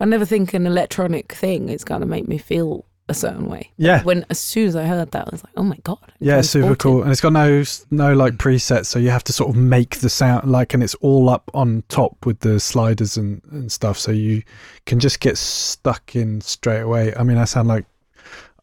[0.00, 3.70] I never think an electronic thing is going to make me feel a certain way.
[3.76, 4.02] yeah.
[4.02, 6.12] When as soon as I heard that, I was like, oh my god.
[6.18, 9.50] Yeah, super cool, and it's got no no like presets, so you have to sort
[9.50, 13.40] of make the sound like, and it's all up on top with the sliders and
[13.52, 14.42] and stuff, so you
[14.86, 17.14] can just get stuck in straight away.
[17.14, 17.86] I mean, I sound like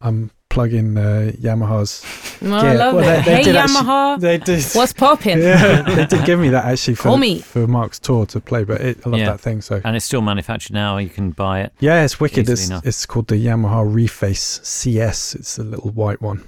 [0.02, 2.02] I'm plugging uh, Yamaha's.
[2.44, 3.24] Oh, I Yeah, love well, it.
[3.24, 4.62] they- they hey did actually- Yamaha, They did.
[4.74, 5.38] what's popping?
[5.40, 7.38] Yeah, they did give me that actually for Call me.
[7.40, 9.30] for Mark's tour to play, but it, I love Yeah.
[9.30, 9.62] that thing.
[9.62, 10.98] So And it's still manufactured now.
[10.98, 11.72] You can buy it.
[11.80, 12.48] yeah, it's wicked.
[12.50, 15.34] It's, it's called the Yamaha Reface CS.
[15.34, 16.42] It's the little white one.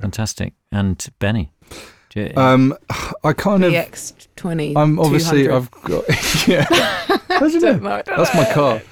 [0.00, 0.52] Fantastic.
[0.70, 1.50] And Benny,
[2.14, 2.74] you- Um,
[3.24, 3.72] I kind of.
[3.72, 4.76] The X20.
[4.76, 5.44] I'm obviously.
[5.44, 5.56] 200.
[5.56, 6.04] I've got.
[6.48, 6.64] Yeah.
[7.38, 7.76] How do you know?
[7.78, 8.82] Know, I don't That's my car.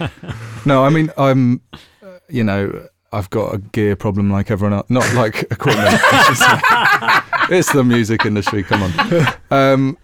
[0.00, 0.10] Um,
[0.66, 1.62] no, I mean I'm.
[2.02, 4.88] uh, You know, I've got a gear problem like everyone else.
[4.90, 5.88] Not like equipment.
[5.92, 8.62] it's, just- it's the music industry.
[8.62, 9.26] Come on.
[9.50, 9.98] Um,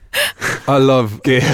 [0.66, 1.40] I love gear.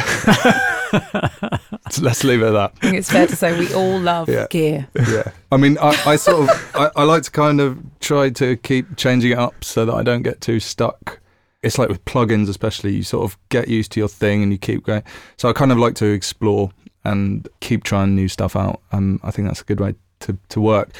[2.01, 2.73] Let's leave it at that.
[2.77, 4.47] I think it's fair to say we all love Yeah.
[4.51, 4.89] gear.
[4.95, 5.31] Yeah.
[5.53, 8.97] I mean, I, I sort of, I, I like to kind of try to keep
[8.97, 11.21] changing it up so that I don't get too stuck.
[11.63, 14.59] It's like with plugins, especially, you sort of get used to your thing and you
[14.59, 15.03] keep going.
[15.37, 16.71] So I kind of like to explore
[17.05, 18.81] and keep trying new stuff out.
[18.93, 20.91] Um, I think that's a good way to, to work.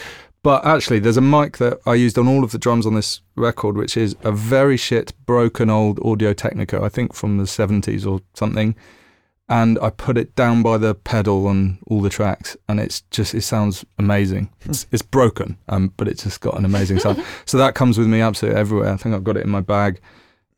[0.45, 3.23] But actually, there's a mic that I used on all of the drums on this
[3.35, 8.07] record, which is a very shit, broken old Audio Technica, I think from the 70s
[8.07, 8.77] or something.
[9.49, 13.35] And I put it down by the pedal on all the tracks, and it's just,
[13.35, 14.51] it sounds amazing.
[14.67, 17.25] It's, it's broken, um, but it's just got an amazing sound.
[17.47, 18.93] so that comes with me absolutely everywhere.
[18.93, 19.99] I think I've got it in my bag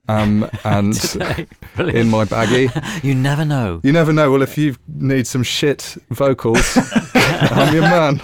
[0.08, 1.46] um, and Today.
[1.78, 2.70] in my baggie.
[3.04, 3.80] You never know.
[3.82, 4.30] You never know.
[4.30, 6.78] Well, if you need some shit vocals,
[7.14, 8.20] I'm your man.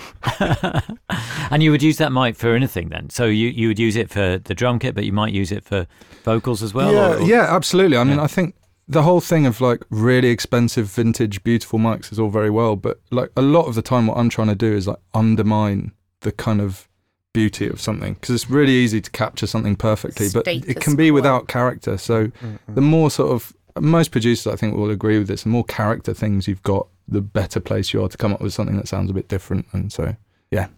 [1.50, 3.10] and you would use that mic for anything then.
[3.10, 5.64] So you, you would use it for the drum kit, but you might use it
[5.64, 5.86] for
[6.24, 6.92] vocals as well.
[6.92, 7.96] yeah, or- or- yeah, absolutely.
[7.96, 8.24] I mean, Yeah.
[8.24, 8.54] I think
[8.88, 13.00] the whole thing of like really expensive vintage beautiful mics is all very well, but
[13.10, 16.32] like a lot of the time, what I'm trying to do is like undermine the
[16.32, 16.88] kind of
[17.32, 21.08] beauty of something because it's really easy to capture something perfectly, but it can be
[21.08, 21.14] quo.
[21.14, 21.96] without character.
[21.98, 22.30] So
[22.68, 25.44] the more sort of most producers, I think, will agree with this.
[25.44, 28.52] The more character things you've got the better place you are to come up with
[28.52, 29.66] something that sounds a bit different.
[29.72, 30.16] And so,
[30.50, 30.68] yeah,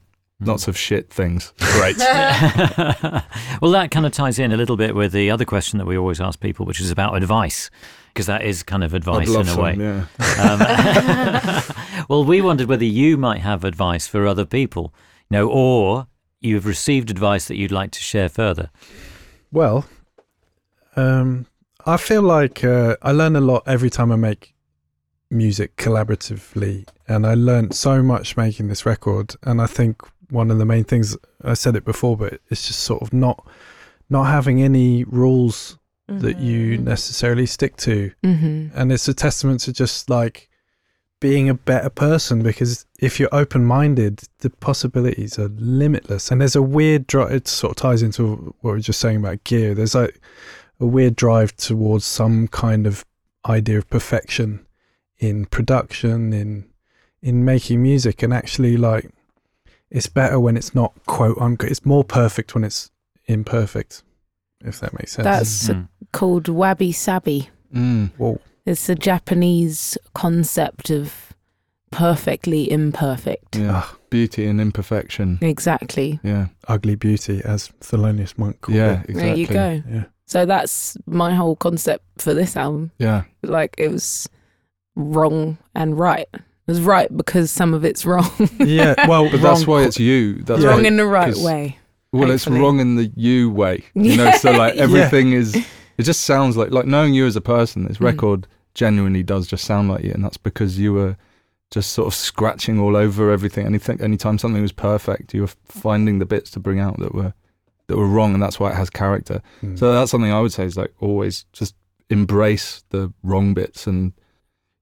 [0.43, 0.48] Mm.
[0.48, 1.52] lots of shit things.
[1.60, 1.97] Great.
[1.98, 5.97] well, that kind of ties in a little bit with the other question that we
[5.97, 7.70] always ask people, which is about advice,
[8.09, 9.76] because that is kind of advice in a some, way.
[9.76, 10.06] Yeah.
[10.40, 14.93] Um, well, we wondered whether you might have advice for other people,
[15.31, 16.09] you know, or
[16.45, 18.71] you've received advice that you'd like to share further.
[19.51, 19.87] Well,
[20.97, 21.47] um,
[21.87, 24.55] I feel like uh, I learn a lot every time I make
[25.31, 29.35] music collaboratively, and I learned so much making this record.
[29.43, 32.81] And I think one of the main things I said it before, but it's just
[32.81, 33.47] sort of not
[34.11, 39.73] not having any rules that you necessarily stick to, hmm and it's a testament to
[39.73, 40.51] just like
[41.20, 46.62] being a better person because if you're open-minded the possibilities are limitless and there's a
[46.62, 49.95] weird drive it sort of ties into what we were just saying about gear there's
[49.95, 50.20] like
[50.81, 53.05] a weird drive towards some kind of
[53.49, 54.66] idea of perfection
[55.19, 56.66] in production in
[57.23, 59.11] in making music and actually like
[59.91, 62.91] it's better when it's not quote unquote it's more perfect when it's
[63.27, 64.03] imperfect
[64.62, 65.89] if that makes sense That's Mm.
[66.12, 67.49] called wabi sabi.
[67.74, 68.11] Mm.
[68.19, 68.41] Whoa.
[68.66, 71.32] It's a Japanese concept of
[71.91, 73.57] perfectly imperfect.
[73.57, 73.82] Yeah.
[73.85, 73.97] Ah.
[74.11, 75.39] Beauty and imperfection.
[75.43, 76.20] Exactly.
[76.23, 76.47] Yeah.
[76.69, 79.01] ugly beauty as Thelonious Monk called Yeah.
[79.03, 79.11] it.
[79.11, 79.15] Exactly.
[79.15, 79.47] There you
[79.82, 79.82] go.
[79.91, 82.93] yeah So that's my whole concept for this album.
[82.99, 83.24] Yeah.
[83.43, 84.28] Like it was
[84.95, 86.28] wrong and right.
[86.32, 88.31] It was right because some of it's wrong.
[88.61, 90.43] yeah well But that's why it's you.
[90.43, 90.69] That's Yeah.
[90.70, 91.78] wrong in the right way.
[92.12, 93.82] well, it's wrong in the you way.
[93.95, 94.82] You know, so like Yeah.
[94.85, 95.57] everything is.
[95.99, 97.85] It just sounds like like knowing you as a person.
[97.87, 98.05] This Mm.
[98.05, 101.16] record genuinely does just sound like you, and that's because you were
[101.71, 103.66] just sort of scratching all over everything.
[103.66, 107.33] Anything, anytime something was perfect, you were finding the bits to bring out that were
[107.89, 109.43] that were wrong, and that's why it has character.
[109.62, 109.79] Mm.
[109.79, 111.75] So that's something I would say is like always just
[112.11, 114.12] embrace the wrong bits and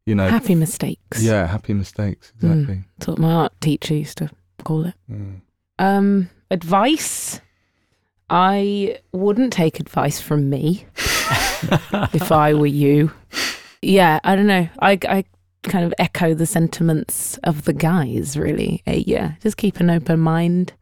[0.07, 1.23] you know Happy mistakes.
[1.23, 2.51] yeah happy mistakes Mm.
[2.53, 2.85] exactly.
[2.99, 4.31] That's what my art teacher used to
[4.65, 4.95] call it.
[5.11, 5.41] Mm.
[5.79, 7.41] Um, advice.
[8.35, 13.13] I wouldn't take advice from me if I were you.
[13.83, 14.71] Yeah, I don't know.
[14.79, 15.25] I, I
[15.65, 18.83] kind of echo the sentiments of the guys, really.
[18.87, 20.73] Uh, yeah, just keep an open mind,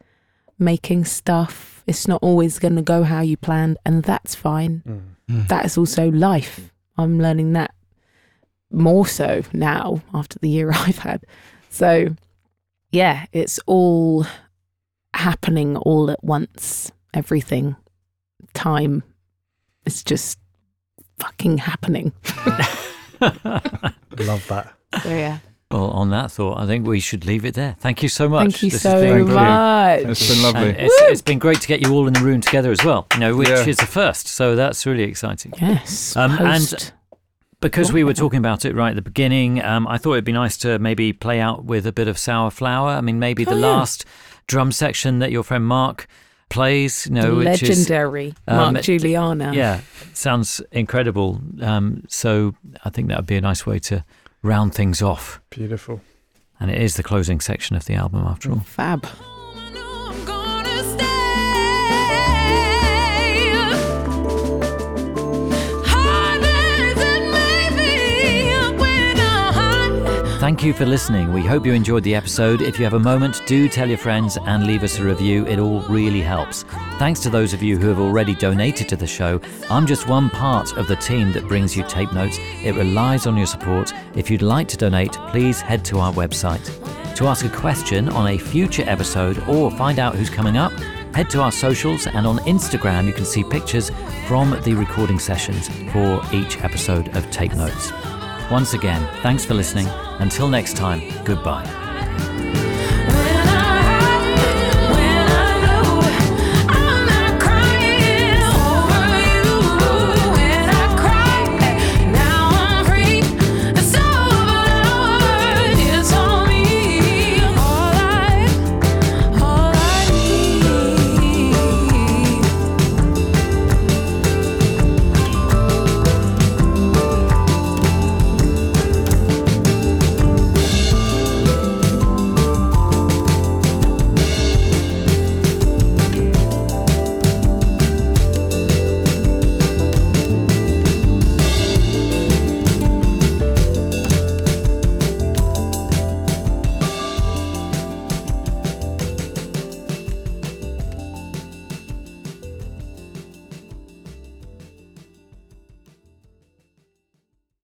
[0.60, 1.82] making stuff.
[1.88, 4.84] It's not always going to go how you planned, and that's fine.
[4.86, 5.00] Mm.
[5.28, 5.48] Mm.
[5.48, 6.72] That is also life.
[6.96, 7.74] I'm learning that
[8.70, 11.24] more so now after the year I've had.
[11.68, 12.14] So,
[12.92, 14.24] yeah, it's all
[15.14, 16.92] happening all at once.
[17.14, 17.76] Everything,
[18.54, 19.02] time,
[19.84, 20.38] it's just
[21.18, 22.12] fucking happening.
[23.20, 24.72] love that
[25.02, 25.38] So, yeah.
[25.70, 27.76] Well, on that thought, I think we should leave it there.
[27.78, 28.40] Thank you so much.
[28.42, 29.34] Thank you This so been brilliant.
[29.34, 30.00] much.
[30.00, 30.68] It's been lovely.
[30.70, 33.20] It's, it's been great to get you all in the room together as well, you
[33.20, 33.64] know, which Yeah.
[33.66, 34.26] is a first.
[34.26, 35.52] So that's really exciting.
[35.60, 36.16] Yes.
[36.16, 36.92] Um, and-
[37.60, 40.32] Because we were talking about it right at the beginning, um, I thought it'd be
[40.32, 42.88] nice to maybe play out with a bit of Sour Flower.
[42.90, 43.66] I mean, maybe the Oh, yeah.
[43.66, 44.04] last
[44.48, 46.08] drum section that your friend Mark
[46.50, 49.54] plays, you know, which is legendary um, Mark Guiliana.
[49.54, 49.80] yeah,
[50.12, 51.40] sounds incredible.
[51.62, 52.54] Um, so
[52.84, 54.04] I think that would be a nice way to
[54.42, 55.40] round things off.
[55.48, 56.00] beautiful
[56.58, 58.60] And it is the closing section of the album, after all.
[58.60, 59.06] Fab.
[70.50, 71.32] Thank you for listening.
[71.32, 72.60] We hope you enjoyed the episode.
[72.60, 75.46] If you have a moment, do tell your friends and leave us a review.
[75.46, 76.64] It all really helps.
[76.98, 79.40] Thanks to those of you who have already donated to the show.
[79.70, 82.36] I'm just one part of the team that brings you tape notes.
[82.64, 83.92] It relies on your support.
[84.16, 86.66] If you'd like to donate, please head to our website.
[87.14, 90.72] To ask a question on a future episode or find out who's coming up,
[91.14, 93.92] head to our socials and on Instagram you can see pictures
[94.26, 97.92] from the recording sessions for each episode of Tape Notes.
[98.50, 99.86] Once again, thanks for listening.
[100.18, 101.64] Until next time, goodbye.